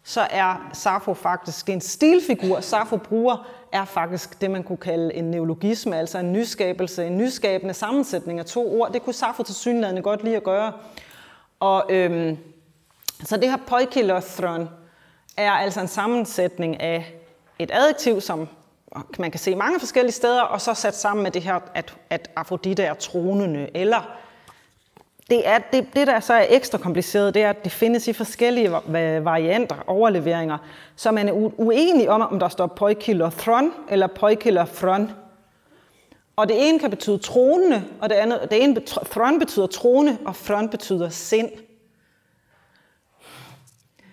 så 0.08 0.26
er 0.30 0.70
Safo 0.72 1.14
faktisk 1.14 1.68
en 1.68 1.80
stilfigur. 1.80 2.60
Safo 2.60 2.96
bruger 2.96 3.48
er 3.72 3.84
faktisk 3.84 4.40
det, 4.40 4.50
man 4.50 4.62
kunne 4.62 4.78
kalde 4.78 5.14
en 5.14 5.30
neologisme, 5.30 5.96
altså 5.96 6.18
en 6.18 6.32
nyskabelse, 6.32 7.06
en 7.06 7.16
nyskabende 7.18 7.74
sammensætning 7.74 8.38
af 8.38 8.44
to 8.44 8.80
ord. 8.80 8.92
Det 8.92 9.02
kunne 9.02 9.14
Safo 9.14 9.42
til 9.42 9.54
synligheden 9.54 10.02
godt 10.02 10.24
lide 10.24 10.36
at 10.36 10.42
gøre. 10.42 10.72
Og 11.60 11.84
øhm, 11.88 12.38
så 13.24 13.36
det 13.36 13.50
her 13.50 13.56
poikilothron 13.66 14.68
er 15.36 15.52
altså 15.52 15.80
en 15.80 15.88
sammensætning 15.88 16.80
af 16.80 17.14
et 17.58 17.70
adjektiv, 17.72 18.20
som 18.20 18.48
man 19.18 19.30
kan 19.30 19.40
se 19.40 19.54
mange 19.54 19.80
forskellige 19.80 20.12
steder, 20.12 20.42
og 20.42 20.60
så 20.60 20.74
sat 20.74 20.96
sammen 20.96 21.22
med 21.22 21.30
det 21.30 21.42
her, 21.42 21.60
at, 21.74 21.94
at 22.10 22.30
Afrodite 22.36 22.82
er 22.82 22.94
tronende, 22.94 23.68
eller 23.74 24.18
det, 25.30 25.48
er, 25.48 25.58
det, 25.72 25.86
det, 25.94 26.06
der 26.06 26.20
så 26.20 26.34
er 26.34 26.46
ekstra 26.48 26.78
kompliceret, 26.78 27.34
det 27.34 27.42
er, 27.42 27.50
at 27.50 27.64
det 27.64 27.72
findes 27.72 28.08
i 28.08 28.12
forskellige 28.12 28.70
varianter, 29.24 29.76
overleveringer, 29.86 30.58
så 30.96 31.10
man 31.10 31.28
er 31.28 31.32
uenig 31.32 32.08
om, 32.08 32.20
om 32.20 32.38
der 32.38 32.48
står 32.48 32.66
poikilothron 32.66 33.72
eller 33.90 34.06
poikilothron. 34.06 35.10
Og 36.36 36.48
det 36.48 36.68
ene 36.68 36.78
kan 36.78 36.90
betyde 36.90 37.18
tronende, 37.18 37.84
og 38.00 38.10
det 38.10 38.14
andet, 38.14 38.48
det 38.50 38.62
ene 38.62 38.80
thron 39.10 39.38
betyder 39.38 39.66
trone, 39.66 40.18
og 40.24 40.34
thron 40.34 40.68
betyder 40.68 41.08
sind. 41.08 41.48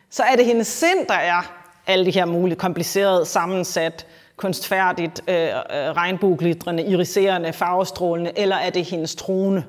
Så 0.10 0.24
er 0.24 0.36
det 0.36 0.46
hendes 0.46 0.68
sind, 0.68 1.08
der 1.08 1.14
er 1.14 1.42
alle 1.88 2.06
de 2.06 2.12
her 2.12 2.26
mulige 2.26 2.56
komplicerede, 2.56 3.26
sammensat, 3.26 4.08
kunstfærdigt, 4.36 5.22
øh, 5.28 5.36
øh 5.36 5.52
regnbueglitrende, 5.72 6.84
iriserende, 6.84 7.54
farvestrålende, 7.54 8.32
eller 8.36 8.56
er 8.56 8.70
det 8.70 8.86
hendes 8.86 9.16
trone? 9.16 9.66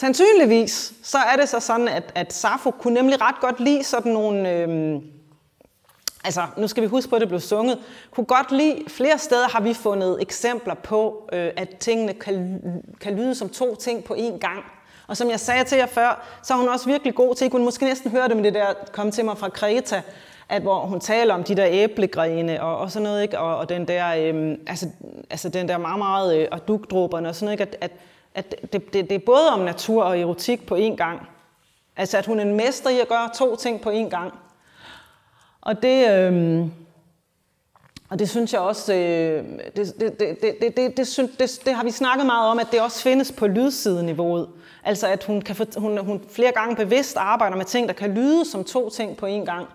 Sandsynligvis 0.00 0.92
så 1.02 1.18
er 1.18 1.36
det 1.36 1.48
så 1.48 1.60
sådan, 1.60 1.88
at, 1.88 2.12
at 2.14 2.32
Safo 2.32 2.70
kunne 2.70 2.94
nemlig 2.94 3.20
ret 3.20 3.40
godt 3.40 3.60
lide 3.60 3.84
sådan 3.84 4.12
nogle... 4.12 4.50
Øhm, 4.50 5.02
altså, 6.24 6.42
nu 6.56 6.68
skal 6.68 6.82
vi 6.82 6.88
huske 6.88 7.10
på, 7.10 7.16
at 7.16 7.20
det 7.20 7.28
blev 7.28 7.40
sunget. 7.40 7.78
Kunne 8.10 8.24
godt 8.24 8.52
lide, 8.52 8.82
flere 8.88 9.18
steder 9.18 9.48
har 9.48 9.60
vi 9.60 9.74
fundet 9.74 10.22
eksempler 10.22 10.74
på, 10.74 11.28
øh, 11.32 11.50
at 11.56 11.76
tingene 11.78 12.14
kan, 12.14 12.60
kan 13.00 13.16
lyde 13.16 13.34
som 13.34 13.48
to 13.48 13.74
ting 13.74 14.04
på 14.04 14.14
én 14.14 14.38
gang. 14.38 14.64
Og 15.06 15.16
som 15.16 15.30
jeg 15.30 15.40
sagde 15.40 15.64
til 15.64 15.78
jer 15.78 15.86
før, 15.86 16.40
så 16.42 16.54
er 16.54 16.58
hun 16.58 16.68
også 16.68 16.86
virkelig 16.86 17.14
god 17.14 17.34
til, 17.34 17.46
I 17.46 17.50
kunne 17.50 17.64
måske 17.64 17.84
næsten 17.84 18.10
høre 18.10 18.28
det 18.28 18.36
med 18.36 18.44
det 18.44 18.54
der, 18.54 18.66
kom 18.92 19.10
til 19.10 19.24
mig 19.24 19.38
fra 19.38 19.48
Kreta, 19.48 20.02
at 20.48 20.62
hvor 20.62 20.80
hun 20.80 21.00
taler 21.00 21.34
om 21.34 21.44
de 21.44 21.54
der 21.54 21.66
æblegrene 21.68 22.62
og, 22.62 22.78
og 22.78 22.90
sådan 22.90 23.04
noget, 23.04 23.22
ikke? 23.22 23.38
Og, 23.38 23.56
og 23.56 23.68
den 23.68 23.88
der, 23.88 24.14
øhm, 24.18 24.60
altså, 24.66 24.88
altså 25.30 25.48
den 25.48 25.68
der 25.68 25.78
meget, 25.78 25.98
meget, 25.98 26.38
øh, 26.38 26.48
og 26.50 26.68
dugdråberne 26.68 27.28
og 27.28 27.34
sådan 27.34 27.46
noget, 27.46 27.60
ikke? 27.60 27.76
At, 27.82 27.90
at 27.90 27.92
at 28.34 28.72
det, 28.72 28.92
det, 28.92 29.10
det 29.10 29.12
er 29.12 29.26
både 29.26 29.50
om 29.50 29.60
natur 29.60 30.02
og 30.02 30.20
erotik 30.20 30.66
på 30.66 30.76
én 30.76 30.96
gang. 30.96 31.28
Altså 31.96 32.18
at 32.18 32.26
hun 32.26 32.38
er 32.38 32.42
en 32.42 32.56
mester 32.56 32.90
i 32.90 33.00
at 33.00 33.08
gøre 33.08 33.30
to 33.34 33.56
ting 33.56 33.80
på 33.80 33.90
én 33.90 34.08
gang. 34.08 34.34
Og 35.60 35.82
det, 35.82 36.10
øh, 36.10 36.66
og 38.10 38.18
det 38.18 38.30
synes 38.30 38.52
jeg 38.52 38.60
også, 38.60 38.94
øh, 38.94 39.44
det, 39.76 39.94
det, 40.00 40.20
det, 40.20 40.40
det, 40.60 40.76
det, 40.76 40.96
det, 40.96 41.08
synes, 41.08 41.30
det, 41.38 41.62
det 41.64 41.74
har 41.74 41.84
vi 41.84 41.90
snakket 41.90 42.26
meget 42.26 42.50
om, 42.50 42.58
at 42.58 42.66
det 42.72 42.80
også 42.80 43.02
findes 43.02 43.32
på 43.32 43.46
lydsideniveauet. 43.46 44.48
Altså 44.84 45.06
at 45.06 45.24
hun, 45.24 45.42
kan, 45.42 45.56
hun, 45.76 45.98
hun 45.98 46.24
flere 46.30 46.52
gange 46.52 46.76
bevidst 46.76 47.16
arbejder 47.16 47.56
med 47.56 47.64
ting, 47.64 47.88
der 47.88 47.94
kan 47.94 48.14
lyde 48.14 48.44
som 48.44 48.64
to 48.64 48.90
ting 48.90 49.16
på 49.16 49.26
én 49.26 49.44
gang. 49.44 49.66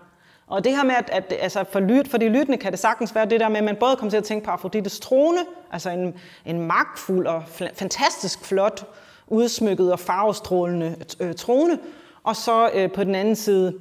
Og 0.46 0.64
det 0.64 0.76
her 0.76 0.84
med, 0.84 0.94
at, 0.94 1.10
at 1.12 1.34
altså 1.40 1.64
for, 1.64 1.80
lyt, 1.80 2.08
for 2.08 2.18
de 2.18 2.28
lyttende 2.28 2.58
kan 2.58 2.72
det 2.72 2.80
sagtens 2.80 3.14
være 3.14 3.26
det 3.26 3.40
der 3.40 3.48
med, 3.48 3.56
at 3.56 3.64
man 3.64 3.76
både 3.76 3.96
kommer 3.96 4.10
til 4.10 4.16
at 4.16 4.24
tænke 4.24 4.44
på 4.44 4.50
Afrodites 4.50 5.00
trone, 5.00 5.38
altså 5.72 5.90
en, 5.90 6.14
en 6.44 6.60
magtfuld 6.60 7.26
og 7.26 7.42
fantastisk 7.74 8.44
flot, 8.44 8.84
udsmykket 9.26 9.92
og 9.92 9.98
farvestrålende 9.98 10.96
øh, 11.20 11.34
trone, 11.34 11.78
og 12.22 12.36
så 12.36 12.70
øh, 12.74 12.92
på 12.92 13.04
den 13.04 13.14
anden 13.14 13.36
side 13.36 13.74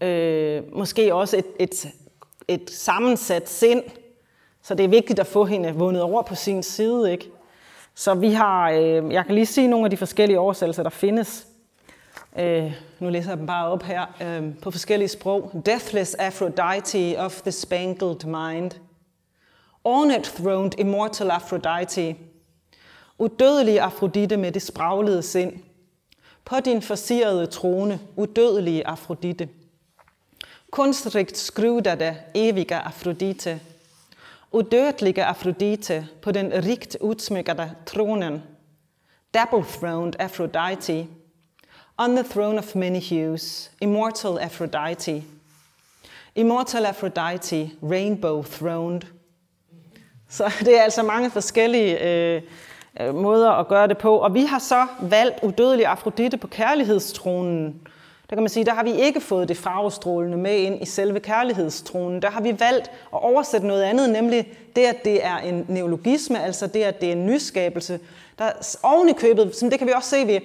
øh, 0.00 0.62
måske 0.72 1.14
også 1.14 1.36
et, 1.36 1.46
et, 1.58 1.86
et 2.48 2.70
sammensat 2.70 3.48
sind. 3.48 3.82
Så 4.62 4.74
det 4.74 4.84
er 4.84 4.88
vigtigt 4.88 5.18
at 5.18 5.26
få 5.26 5.44
hende 5.44 5.74
vundet 5.74 6.02
over 6.02 6.22
på 6.22 6.34
sin 6.34 6.62
side. 6.62 7.12
Ikke? 7.12 7.30
Så 7.94 8.14
vi 8.14 8.32
har, 8.32 8.70
øh, 8.70 9.12
jeg 9.12 9.24
kan 9.26 9.34
lige 9.34 9.46
sige 9.46 9.68
nogle 9.68 9.86
af 9.86 9.90
de 9.90 9.96
forskellige 9.96 10.38
oversættelser, 10.38 10.82
der 10.82 10.90
findes. 10.90 11.46
Øh, 12.38 12.72
nu 12.98 13.08
læser 13.08 13.30
jeg 13.30 13.38
dem 13.38 13.46
bare 13.46 13.66
op 13.66 13.82
her 13.82 14.06
øh, 14.22 14.54
på 14.62 14.70
forskellige 14.70 15.08
sprog. 15.08 15.62
Deathless 15.66 16.14
Aphrodite 16.14 17.18
of 17.18 17.40
the 17.40 17.52
spangled 17.52 18.24
mind. 18.24 18.70
Ornate 19.84 20.30
throned 20.30 20.78
immortal 20.78 21.30
Aphrodite. 21.30 22.16
Udødelig 23.18 23.80
Afrodite 23.80 24.36
med 24.36 24.52
det 24.52 24.62
spraglede 24.62 25.22
sind. 25.22 25.52
På 26.44 26.60
din 26.64 26.82
forsirede 26.82 27.46
trone, 27.46 28.00
udødelige 28.16 28.86
Afrodite. 28.86 29.48
Kunstrigt 30.70 31.36
skrudade, 31.36 32.16
eviga 32.34 32.78
Afrodite. 32.78 33.60
Udødelige 34.52 35.24
Afrodite 35.24 36.08
på 36.22 36.32
den 36.32 36.52
rigt 36.64 36.96
udsmykkede 37.00 37.70
tronen. 37.86 38.42
Double-throned 39.36 40.12
Aphrodite. 40.18 41.06
On 42.02 42.16
the 42.16 42.24
throne 42.24 42.58
of 42.58 42.74
many 42.74 42.98
hues, 42.98 43.70
immortal 43.80 44.38
Aphrodite. 44.38 45.22
Immortal 46.34 46.86
Aphrodite, 46.86 47.70
rainbow-throned. 47.82 49.02
Så 50.28 50.52
det 50.66 50.78
er 50.78 50.82
altså 50.82 51.02
mange 51.02 51.30
forskellige 51.30 52.04
øh, 52.08 52.42
øh, 53.00 53.14
måder 53.14 53.50
at 53.50 53.68
gøre 53.68 53.88
det 53.88 53.98
på. 53.98 54.16
Og 54.16 54.34
vi 54.34 54.44
har 54.44 54.58
så 54.58 54.86
valgt 55.00 55.42
udødelig 55.42 55.86
Afrodite 55.86 56.36
på 56.36 56.46
kærlighedstronen. 56.46 57.80
Der 58.30 58.36
kan 58.36 58.42
man 58.42 58.50
sige, 58.50 58.64
der 58.64 58.74
har 58.74 58.84
vi 58.84 58.92
ikke 58.92 59.20
fået 59.20 59.48
det 59.48 59.56
farvestrålende 59.56 60.38
med 60.38 60.58
ind 60.58 60.82
i 60.82 60.86
selve 60.86 61.20
kærlighedstronen. 61.20 62.22
Der 62.22 62.30
har 62.30 62.40
vi 62.40 62.60
valgt 62.60 62.88
at 62.88 63.22
oversætte 63.22 63.66
noget 63.66 63.82
andet, 63.82 64.10
nemlig 64.10 64.52
det, 64.76 64.82
at 64.82 65.04
det 65.04 65.24
er 65.24 65.36
en 65.36 65.64
neologisme, 65.68 66.42
altså 66.42 66.66
det, 66.66 66.82
at 66.82 67.00
det 67.00 67.08
er 67.08 67.12
en 67.12 67.26
nyskabelse. 67.26 68.00
Der 68.38 68.44
er 68.44 68.78
oven 68.82 69.08
i 69.08 69.12
købet, 69.12 69.56
som 69.56 69.70
det 69.70 69.78
kan 69.78 69.88
vi 69.88 69.92
også 69.96 70.10
se 70.10 70.26
ved, 70.26 70.40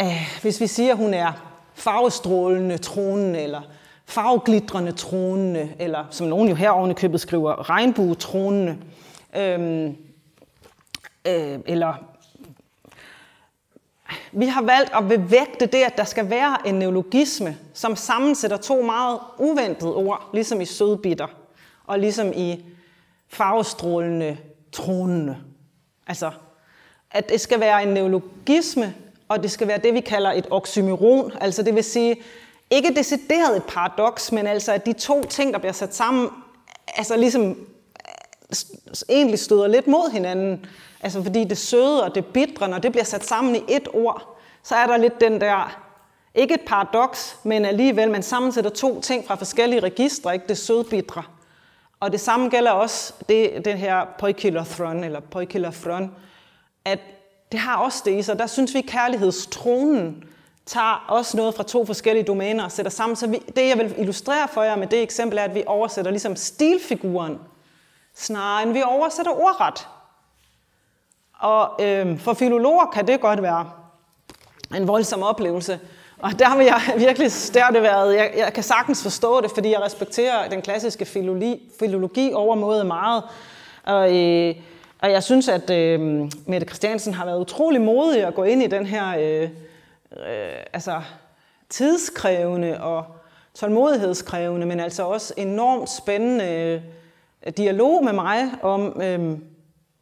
af, 0.00 0.26
hvis 0.42 0.60
vi 0.60 0.66
siger, 0.66 0.92
at 0.92 0.96
hun 0.96 1.14
er 1.14 1.32
farvestrålende 1.74 2.78
tronen, 2.78 3.34
eller 3.36 3.60
farveglitrende 4.06 4.92
tronene, 4.92 5.74
eller 5.78 6.04
som 6.10 6.26
nogen 6.26 6.48
jo 6.48 6.54
herovre 6.54 6.90
i 6.90 6.94
købet 6.94 7.20
skriver, 7.20 7.70
regnbuetronene, 7.70 8.78
øhm, 9.36 9.96
øh, 11.26 11.58
eller 11.66 11.94
vi 14.32 14.46
har 14.46 14.62
valgt 14.62 14.90
at 14.94 15.08
bevægte 15.08 15.66
det, 15.66 15.78
at 15.78 15.96
der 15.96 16.04
skal 16.04 16.30
være 16.30 16.56
en 16.66 16.74
neologisme, 16.74 17.56
som 17.74 17.96
sammensætter 17.96 18.56
to 18.56 18.82
meget 18.82 19.18
uventede 19.38 19.94
ord, 19.94 20.30
ligesom 20.32 20.60
i 20.60 20.64
sødbitter 20.64 21.26
og 21.86 21.98
ligesom 21.98 22.32
i 22.36 22.64
farvestrålende 23.28 24.36
tronene. 24.72 25.38
Altså, 26.06 26.30
at 27.10 27.28
det 27.28 27.40
skal 27.40 27.60
være 27.60 27.82
en 27.82 27.88
neologisme, 27.88 28.94
og 29.30 29.42
det 29.42 29.50
skal 29.50 29.68
være 29.68 29.78
det, 29.78 29.94
vi 29.94 30.00
kalder 30.00 30.32
et 30.32 30.46
oxymoron, 30.50 31.32
altså 31.40 31.62
det 31.62 31.74
vil 31.74 31.84
sige, 31.84 32.22
ikke 32.70 32.94
decideret 32.96 33.56
et 33.56 33.64
paradoks, 33.64 34.32
men 34.32 34.46
altså 34.46 34.72
at 34.72 34.86
de 34.86 34.92
to 34.92 35.24
ting, 35.24 35.52
der 35.52 35.58
bliver 35.58 35.72
sat 35.72 35.94
sammen, 35.94 36.28
altså 36.96 37.16
ligesom 37.16 37.56
egentlig 39.08 39.38
støder 39.38 39.66
lidt 39.66 39.86
mod 39.86 40.12
hinanden. 40.12 40.66
Altså 41.00 41.22
fordi 41.22 41.44
det 41.44 41.58
søde 41.58 42.04
og 42.04 42.14
det 42.14 42.26
bitre, 42.26 42.68
når 42.68 42.78
det 42.78 42.92
bliver 42.92 43.04
sat 43.04 43.24
sammen 43.24 43.56
i 43.56 43.62
et 43.68 43.88
ord, 43.92 44.38
så 44.62 44.74
er 44.74 44.86
der 44.86 44.96
lidt 44.96 45.20
den 45.20 45.40
der, 45.40 45.80
ikke 46.34 46.54
et 46.54 46.60
paradoks, 46.66 47.36
men 47.42 47.64
alligevel, 47.64 48.10
man 48.10 48.22
sammensætter 48.22 48.70
to 48.70 49.00
ting 49.00 49.26
fra 49.26 49.34
forskellige 49.34 49.80
registre, 49.80 50.34
ikke 50.34 50.48
det 50.48 50.58
søde 50.58 50.84
bitre. 50.84 51.22
Og 52.00 52.12
det 52.12 52.20
samme 52.20 52.48
gælder 52.48 52.70
også 52.70 53.14
det, 53.28 53.64
den 53.64 53.76
her 53.76 54.04
poikilothron, 54.18 55.04
eller 55.04 55.20
poikilothron, 55.20 56.14
at 56.84 56.98
det 57.52 57.60
har 57.60 57.76
også 57.76 58.02
det 58.04 58.18
i 58.18 58.22
sig. 58.22 58.38
Der 58.38 58.46
synes 58.46 58.74
vi, 58.74 58.78
at 58.78 58.86
kærlighedstronen 58.86 60.24
tager 60.66 61.04
også 61.08 61.36
noget 61.36 61.54
fra 61.54 61.62
to 61.62 61.86
forskellige 61.86 62.24
domæner 62.24 62.64
og 62.64 62.72
sætter 62.72 62.90
sammen. 62.90 63.16
Så 63.16 63.26
vi, 63.26 63.42
det, 63.56 63.68
jeg 63.68 63.78
vil 63.78 63.94
illustrere 63.98 64.48
for 64.48 64.62
jer 64.62 64.76
med 64.76 64.86
det 64.86 65.02
eksempel, 65.02 65.38
er, 65.38 65.42
at 65.42 65.54
vi 65.54 65.62
oversætter 65.66 66.10
ligesom 66.10 66.36
stilfiguren, 66.36 67.38
snarere 68.14 68.62
end 68.62 68.72
vi 68.72 68.82
oversætter 68.82 69.32
ordret. 69.32 69.88
Og 71.38 71.84
øh, 71.84 72.18
for 72.18 72.34
filologer 72.34 72.86
kan 72.86 73.06
det 73.06 73.20
godt 73.20 73.42
være 73.42 73.70
en 74.76 74.88
voldsom 74.88 75.22
oplevelse. 75.22 75.80
Og 76.18 76.38
der 76.38 76.56
vil 76.56 76.66
jeg 76.66 76.80
virkelig, 77.06 77.30
der 77.54 77.70
det 77.70 77.82
været, 77.82 78.16
jeg, 78.16 78.32
jeg 78.36 78.52
kan 78.52 78.62
sagtens 78.62 79.02
forstå 79.02 79.40
det, 79.40 79.50
fordi 79.54 79.70
jeg 79.70 79.82
respekterer 79.82 80.48
den 80.48 80.62
klassiske 80.62 81.04
filologi, 81.04 81.70
filologi 81.78 82.32
overmåde 82.32 82.84
meget. 82.84 83.22
Og, 83.84 84.16
øh, 84.16 84.54
og 85.02 85.10
jeg 85.10 85.22
synes, 85.22 85.48
at 85.48 85.70
øh, 85.70 86.00
Mette 86.46 86.66
Christiansen 86.66 87.14
har 87.14 87.24
været 87.24 87.40
utrolig 87.40 87.80
modig 87.80 88.24
at 88.24 88.34
gå 88.34 88.44
ind 88.44 88.62
i 88.62 88.66
den 88.66 88.86
her 88.86 89.18
øh, 89.18 89.42
øh, 90.16 90.62
altså, 90.72 91.00
tidskrævende 91.68 92.80
og 92.80 93.04
tålmodighedskrævende, 93.54 94.66
men 94.66 94.80
altså 94.80 95.02
også 95.02 95.34
enormt 95.36 95.90
spændende 95.90 96.44
øh, 97.46 97.52
dialog 97.56 98.04
med 98.04 98.12
mig 98.12 98.44
om, 98.62 99.02
øh, 99.02 99.38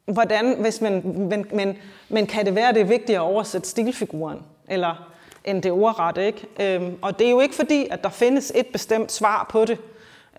hvordan, 0.06 0.56
hvis 0.60 0.80
man, 0.80 1.02
men, 1.30 1.46
men, 1.52 1.76
men 2.08 2.26
kan 2.26 2.46
det 2.46 2.54
være, 2.54 2.72
det 2.72 2.80
er 2.80 2.84
vigtigt 2.84 3.16
at 3.16 3.22
oversætte 3.22 3.68
stilfiguren, 3.68 4.42
eller 4.68 5.10
end 5.44 5.62
det 5.62 5.72
ordret, 5.72 6.18
ikke? 6.18 6.46
Øhm, 6.60 6.98
og 7.02 7.18
det 7.18 7.26
er 7.26 7.30
jo 7.30 7.40
ikke 7.40 7.54
fordi, 7.54 7.86
at 7.90 8.04
der 8.04 8.10
findes 8.10 8.52
et 8.54 8.66
bestemt 8.66 9.12
svar 9.12 9.46
på 9.50 9.64
det. 9.64 9.78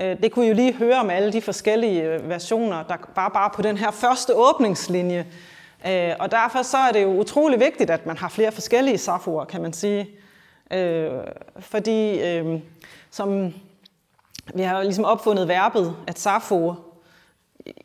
Øh, 0.01 0.21
det 0.23 0.31
kunne 0.31 0.45
I 0.45 0.49
jo 0.49 0.55
lige 0.55 0.73
høre 0.73 0.99
om 0.99 1.09
alle 1.09 1.33
de 1.33 1.41
forskellige 1.41 2.03
øh, 2.03 2.29
versioner, 2.29 2.83
der 2.83 2.95
var 3.15 3.29
bare 3.29 3.49
på 3.55 3.61
den 3.61 3.77
her 3.77 3.91
første 3.91 4.35
åbningslinje. 4.35 5.25
Øh, 5.87 6.13
og 6.19 6.31
derfor 6.31 6.61
så 6.61 6.77
er 6.77 6.91
det 6.91 7.03
jo 7.03 7.19
utrolig 7.19 7.59
vigtigt, 7.59 7.89
at 7.89 8.05
man 8.05 8.17
har 8.17 8.29
flere 8.29 8.51
forskellige 8.51 8.97
safoer, 8.97 9.45
kan 9.45 9.61
man 9.61 9.73
sige. 9.73 10.09
Fordi, 11.59 12.21
som 13.11 13.53
vi 14.53 14.61
har 14.61 14.77
jo 14.77 14.83
ligesom 14.83 15.05
opfundet 15.05 15.47
verbet, 15.47 15.95
at 16.07 16.19
safo 16.19 16.73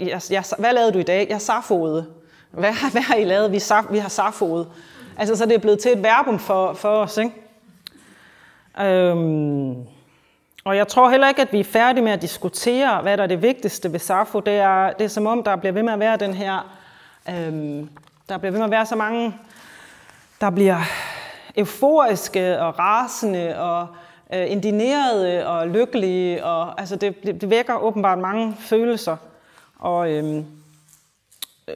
jeg, 0.01 0.21
jeg, 0.31 0.45
hvad 0.59 0.73
lavede 0.73 0.93
du 0.93 0.99
i 0.99 1.03
dag? 1.03 1.27
Jeg 1.31 1.41
safoede. 1.41 2.07
Hvad, 2.51 2.73
hvad 2.93 3.03
har 3.03 3.15
I 3.15 3.25
lavet? 3.25 3.53
Vi, 3.53 3.59
saf, 3.59 3.85
vi 3.91 3.99
har 3.99 4.09
safoet. 4.09 4.69
Altså, 5.19 5.37
så 5.37 5.47
det 5.47 5.55
er 5.55 5.59
blevet 5.59 5.79
til 5.79 5.93
et 5.93 6.03
verbum 6.03 6.39
for, 6.39 6.73
for 6.73 6.89
os, 6.89 7.17
ikke? 7.17 7.33
Øhm, 8.81 9.87
og 10.65 10.77
jeg 10.77 10.89
tror 10.89 11.11
heller 11.11 11.29
ikke, 11.29 11.43
at 11.43 11.53
vi 11.53 11.61
er 11.61 11.65
færdige 11.65 12.05
med 12.05 12.13
at 12.13 12.23
diskutere, 12.23 13.03
hvad 13.03 13.17
der 13.17 13.23
er 13.23 13.27
det 13.27 13.43
vigtigste 13.43 13.93
ved 13.93 13.99
Safo. 13.99 14.41
Det 14.41 14.55
er, 14.55 14.93
det 14.93 15.05
er 15.05 15.09
som 15.09 15.27
om, 15.27 15.43
der 15.43 15.57
bliver 15.57 15.73
ved 15.73 15.83
med 15.83 15.93
at 15.93 15.99
være 15.99 16.17
den 16.17 16.35
her... 16.35 16.77
Øhm, 17.29 17.89
der 18.29 18.39
bliver 18.39 18.51
ved 18.51 18.59
med 18.59 18.65
at 18.65 18.71
være 18.71 18.87
så 18.87 18.97
mange, 18.97 19.35
der 20.41 20.51
bliver 20.51 20.81
euforiske 21.57 22.61
og 22.61 22.79
rasende 22.79 23.59
og 23.59 23.87
øh, 24.35 24.51
indinerede 24.51 25.47
og 25.47 25.69
lykkelige. 25.69 26.45
Og, 26.45 26.81
altså 26.81 26.97
det, 26.97 27.25
det, 27.25 27.41
det 27.41 27.51
vækker 27.51 27.77
åbenbart 27.77 28.19
mange 28.19 28.57
følelser. 28.59 29.17
Og 29.79 30.11
øhm, 30.11 30.47
øh, 31.69 31.75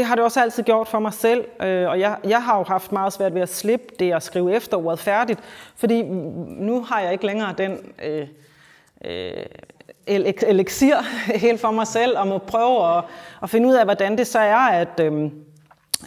det 0.00 0.08
har 0.08 0.14
det 0.14 0.24
også 0.24 0.40
altid 0.40 0.62
gjort 0.62 0.88
for 0.88 0.98
mig 0.98 1.12
selv, 1.12 1.44
øh, 1.62 1.88
og 1.88 2.00
jeg, 2.00 2.16
jeg 2.24 2.42
har 2.42 2.58
jo 2.58 2.64
haft 2.64 2.92
meget 2.92 3.12
svært 3.12 3.34
ved 3.34 3.40
at 3.40 3.48
slippe 3.48 3.86
det 3.98 4.12
at 4.12 4.22
skrive 4.22 4.54
efter 4.56 4.76
ordet 4.76 4.98
færdigt, 4.98 5.40
fordi 5.76 6.02
nu 6.02 6.82
har 6.82 7.00
jeg 7.00 7.12
ikke 7.12 7.26
længere 7.26 7.54
den 7.58 7.78
øh, 8.04 8.26
øh, 9.04 9.44
elixir 10.06 10.96
helt 11.44 11.60
for 11.60 11.70
mig 11.70 11.86
selv, 11.86 12.18
og 12.18 12.26
må 12.26 12.38
prøve 12.38 12.96
at, 12.96 13.04
at 13.42 13.50
finde 13.50 13.68
ud 13.68 13.74
af, 13.74 13.84
hvordan 13.84 14.18
det 14.18 14.26
så 14.26 14.38
er, 14.38 14.56
at 14.56 15.00
øh, 15.00 15.24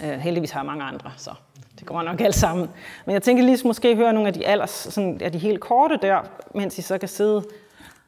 øh 0.04 0.20
heldigvis 0.20 0.52
har 0.52 0.60
jeg 0.60 0.66
mange 0.66 0.84
andre, 0.84 1.12
så 1.18 1.32
det 1.80 1.88
går 1.88 2.02
nok 2.02 2.22
alt 2.22 2.36
sammen. 2.36 2.70
Men 3.06 3.14
jeg 3.14 3.24
tænker 3.24 3.44
lige 3.44 3.68
måske 3.68 3.96
høre 3.96 4.14
nogle 4.14 4.28
af 4.28 4.34
de, 4.34 4.46
allers, 4.46 4.88
sådan, 4.90 5.22
af 5.22 5.32
de 5.32 5.38
helt 5.38 5.60
korte 5.60 6.00
der, 6.02 6.20
mens 6.56 6.80
I 6.80 6.82
så 6.82 6.98
kan 6.98 7.10
sidde 7.10 7.44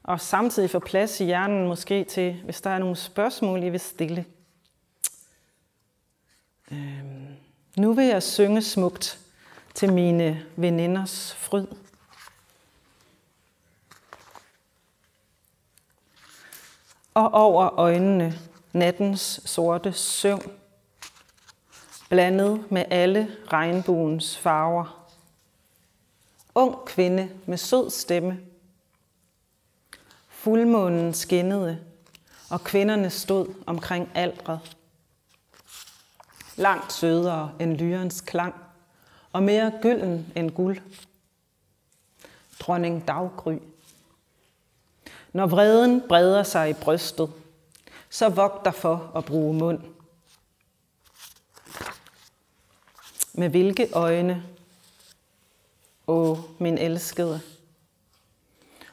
og 0.04 0.22
samtidig 0.22 0.70
få 0.70 0.80
plads 0.80 1.22
i 1.22 1.26
hjernen 1.26 1.68
måske 1.68 2.04
til, 2.04 2.36
hvis 2.44 2.62
der 2.62 2.70
er 2.70 2.80
nogle 2.80 2.96
spørgsmål, 2.96 3.64
I 3.64 3.70
vil 3.70 3.80
stille. 3.80 4.26
Øhm, 6.72 7.36
nu 7.78 7.94
vil 7.94 8.06
jeg 8.06 8.24
synge 8.24 8.62
smukt 8.62 9.20
til 9.74 9.94
mine 9.94 10.46
veninders 10.56 11.34
fryd. 11.34 11.68
Og 17.14 17.34
over 17.34 17.80
øjnene 17.80 18.40
nattens 18.74 19.42
sorte 19.46 19.94
søvn, 19.94 20.52
blandet 22.10 22.72
med 22.72 22.86
alle 22.90 23.36
regnbuens 23.54 24.38
farver. 24.38 25.08
Ung 26.56 26.86
kvinde 26.86 27.30
med 27.46 27.58
sød 27.58 27.90
stemme, 27.90 28.40
Fuldmånen 30.46 31.14
skinnede, 31.14 31.80
og 32.50 32.64
kvinderne 32.64 33.10
stod 33.10 33.54
omkring 33.66 34.10
aldret. 34.16 34.78
Langt 36.56 36.94
sødere 36.94 37.52
end 37.60 37.78
lyrens 37.78 38.22
klang, 38.22 38.56
og 39.32 39.44
mere 39.44 39.72
gylden 39.82 40.34
end 40.36 40.52
guld. 40.52 40.78
Dronning 42.60 43.08
Daggry. 43.08 43.58
Når 45.34 45.48
vreden 45.48 46.04
breder 46.08 46.44
sig 46.44 46.70
i 46.70 46.74
brystet, 46.74 47.32
så 48.10 48.30
vogter 48.30 48.72
for 48.72 49.12
at 49.16 49.26
bruge 49.26 49.54
mund. 49.54 49.82
Med 53.34 53.50
hvilke 53.50 53.90
øjne 53.94 54.44
Åh, 56.08 56.38
min 56.60 56.78
elskede. 56.78 57.42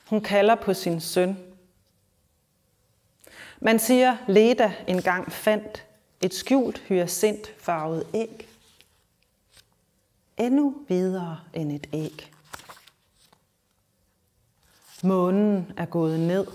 Hun 0.07 0.21
kalder 0.21 0.55
på 0.55 0.75
sin 0.75 1.01
søn. 1.01 1.39
Man 3.61 3.79
siger, 3.79 4.17
Leda 4.29 4.75
engang 4.87 5.33
fandt 5.33 5.85
et 6.23 6.35
skjult 6.35 6.79
hyacint 6.79 7.55
farvet 7.59 8.07
æg. 8.15 8.49
Endnu 10.37 10.75
videre 10.89 11.41
end 11.55 11.73
et 11.73 11.89
æg. 11.93 12.33
Månen 15.03 15.73
er 15.77 15.87
gået 15.87 16.21
ned. 16.21 16.47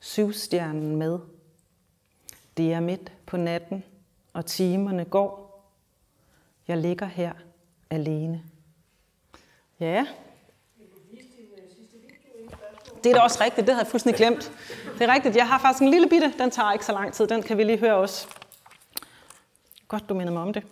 Syvstjernen 0.00 0.96
med. 0.96 1.18
Det 2.56 2.72
er 2.72 2.80
midt 2.80 3.12
på 3.26 3.36
natten, 3.36 3.84
og 4.32 4.46
timerne 4.46 5.04
går. 5.04 5.46
Jeg 6.68 6.76
ligger 6.76 7.06
her 7.06 7.32
alene. 7.90 8.42
Ja. 9.80 10.06
Det 13.04 13.12
er 13.12 13.14
da 13.14 13.20
også 13.20 13.44
rigtigt, 13.44 13.66
det 13.66 13.74
havde 13.74 13.84
jeg 13.84 13.90
fuldstændig 13.90 14.18
glemt. 14.18 14.52
Det 14.98 15.08
er 15.08 15.14
rigtigt, 15.14 15.36
jeg 15.36 15.48
har 15.48 15.58
faktisk 15.58 15.82
en 15.82 15.90
lille 15.90 16.08
bitte, 16.08 16.34
den 16.38 16.50
tager 16.50 16.72
ikke 16.72 16.86
så 16.86 16.92
lang 16.92 17.12
tid, 17.12 17.26
den 17.26 17.42
kan 17.42 17.58
vi 17.58 17.64
lige 17.64 17.78
høre 17.78 17.94
også. 17.94 18.28
Godt, 19.88 20.08
du 20.08 20.14
minder 20.14 20.32
mig 20.32 20.42
om 20.42 20.52
det. 20.52 20.62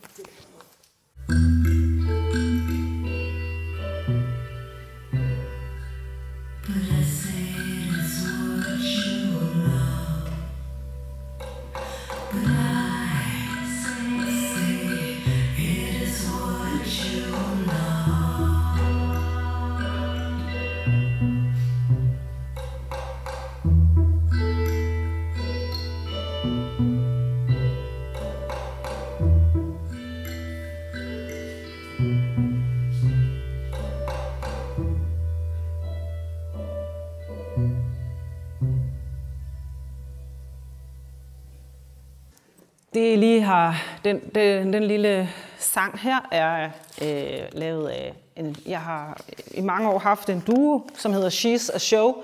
Det 42.94 43.18
lige 43.18 43.40
har, 43.40 43.82
den, 44.04 44.20
den, 44.34 44.72
den 44.72 44.84
lille 44.84 45.28
sang 45.58 45.98
her 45.98 46.28
er 46.30 46.70
øh, 47.02 47.42
lavet 47.52 47.88
af 47.88 48.14
en, 48.36 48.56
jeg 48.66 48.80
har 48.80 49.20
i 49.50 49.60
mange 49.60 49.90
år 49.90 49.98
haft 49.98 50.28
en 50.28 50.40
duo, 50.46 50.82
som 50.96 51.12
hedder 51.12 51.30
She's 51.30 51.74
a 51.74 51.78
Show, 51.78 52.14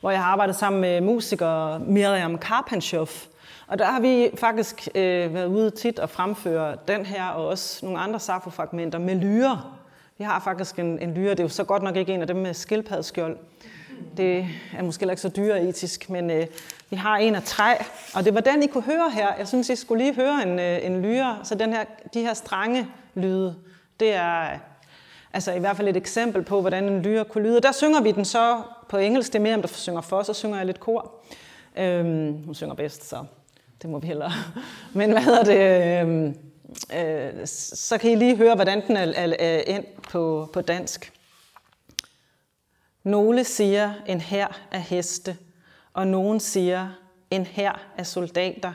hvor 0.00 0.10
jeg 0.10 0.22
har 0.22 0.32
arbejdet 0.32 0.56
sammen 0.56 0.80
med 0.80 1.00
musiker 1.00 1.78
Miriam 1.78 2.38
Karpenshoff. 2.38 3.26
Og 3.66 3.78
der 3.78 3.84
har 3.84 4.00
vi 4.00 4.30
faktisk 4.38 4.88
øh, 4.94 5.34
været 5.34 5.46
ude 5.46 5.70
tit 5.70 5.98
og 5.98 6.10
fremføre 6.10 6.76
den 6.88 7.06
her 7.06 7.24
og 7.24 7.46
også 7.46 7.86
nogle 7.86 8.00
andre 8.00 8.20
safofragmenter 8.20 8.98
med 8.98 9.14
lyre. 9.14 9.62
Vi 10.18 10.24
har 10.24 10.40
faktisk 10.40 10.78
en, 10.78 10.98
en 10.98 11.14
lyre, 11.14 11.30
det 11.30 11.40
er 11.40 11.44
jo 11.44 11.48
så 11.48 11.64
godt 11.64 11.82
nok 11.82 11.96
ikke 11.96 12.14
en 12.14 12.20
af 12.20 12.26
dem 12.26 12.36
med 12.36 12.54
skildpaddeskjold. 12.54 13.36
Det 14.16 14.46
er 14.78 14.82
måske 14.82 15.10
ikke 15.10 15.22
så 15.22 15.28
dyre 15.28 15.62
etisk, 15.62 16.10
men 16.10 16.30
øh, 16.30 16.46
vi 16.94 16.98
har 16.98 17.16
en 17.16 17.34
af 17.34 17.42
træ, 17.42 17.74
og 18.14 18.24
det 18.24 18.34
var 18.34 18.40
den, 18.40 18.62
I 18.62 18.66
kunne 18.66 18.82
høre 18.82 19.10
her. 19.10 19.34
Jeg 19.38 19.48
synes, 19.48 19.68
I 19.68 19.76
skulle 19.76 20.04
lige 20.04 20.14
høre 20.14 20.42
en, 20.42 20.58
øh, 20.58 20.86
en 20.86 21.02
lyre. 21.02 21.38
Så 21.42 21.54
den 21.54 21.72
her, 21.72 21.84
de 22.14 22.20
her 22.20 22.34
strenge 22.34 22.86
lyde, 23.14 23.56
det 24.00 24.14
er 24.14 24.58
altså 25.32 25.52
i 25.52 25.58
hvert 25.58 25.76
fald 25.76 25.88
et 25.88 25.96
eksempel 25.96 26.42
på, 26.42 26.60
hvordan 26.60 26.84
en 26.84 27.02
lyre 27.02 27.24
kunne 27.24 27.44
lyde. 27.44 27.60
Der 27.60 27.72
synger 27.72 28.00
vi 28.00 28.12
den 28.12 28.24
så 28.24 28.62
på 28.88 28.96
engelsk. 28.96 29.32
Det 29.32 29.38
er 29.38 29.42
mere, 29.42 29.54
om 29.54 29.60
der 29.60 29.68
synger 29.68 30.00
for, 30.00 30.22
så 30.22 30.32
synger 30.32 30.56
jeg 30.56 30.66
lidt 30.66 30.80
kor. 30.80 31.12
Øhm, 31.76 32.44
hun 32.44 32.54
synger 32.54 32.74
bedst, 32.74 33.08
så 33.08 33.24
det 33.82 33.90
må 33.90 33.98
vi 33.98 34.06
hellere. 34.06 34.32
Men 34.94 35.10
hvad 35.10 35.22
hedder 35.22 35.44
det? 35.44 36.00
Øhm, 36.00 36.36
øh, 36.96 37.46
så 37.74 37.98
kan 37.98 38.10
I 38.10 38.14
lige 38.14 38.36
høre, 38.36 38.54
hvordan 38.54 38.86
den 38.86 38.96
er, 38.96 39.12
er, 39.16 39.34
er 39.38 39.62
ind 39.66 39.84
på, 40.10 40.50
på 40.52 40.60
dansk. 40.60 41.12
Nogle 43.04 43.44
siger 43.44 43.92
en 44.06 44.20
her 44.20 44.46
af 44.70 44.82
heste, 44.82 45.36
og 45.94 46.06
nogen 46.06 46.40
siger 46.40 46.90
en 47.30 47.46
hær 47.46 47.92
af 47.96 48.06
soldater, 48.06 48.72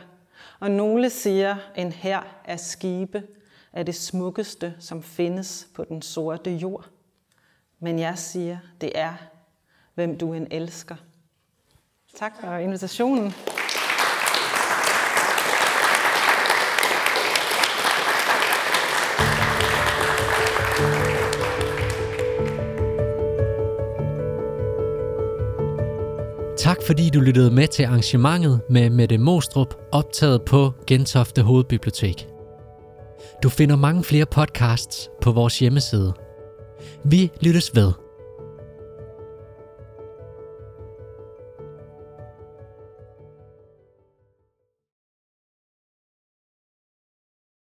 og 0.59 0.71
nogle 0.71 1.09
siger 1.09 1.55
en 1.75 1.91
hær 1.91 2.41
af 2.45 2.59
skibe 2.59 3.23
er 3.73 3.83
det 3.83 3.95
smukkeste, 3.95 4.75
som 4.79 5.03
findes 5.03 5.67
på 5.73 5.83
den 5.83 6.01
sorte 6.01 6.51
jord. 6.51 6.89
Men 7.79 7.99
jeg 7.99 8.17
siger, 8.17 8.57
det 8.81 8.91
er, 8.95 9.13
hvem 9.93 10.17
du 10.17 10.33
end 10.33 10.47
elsker. 10.51 10.95
Tak 12.15 12.41
for 12.41 12.55
invitationen. 12.55 13.33
Tak 26.59 26.77
fordi 26.85 27.09
du 27.09 27.19
lyttede 27.19 27.51
med 27.51 27.67
til 27.67 27.83
arrangementet 27.83 28.61
med 28.69 28.89
Mette 28.89 29.17
Mostrup, 29.17 29.75
optaget 29.91 30.41
på 30.41 30.73
Gentofte 30.87 31.41
Hovedbibliotek. 31.41 32.27
Du 33.43 33.49
finder 33.49 33.75
mange 33.75 34.03
flere 34.03 34.25
podcasts 34.25 35.09
på 35.21 35.31
vores 35.31 35.59
hjemmeside. 35.59 36.13
Vi 37.03 37.31
lyttes 37.41 37.75
ved. 37.75 37.91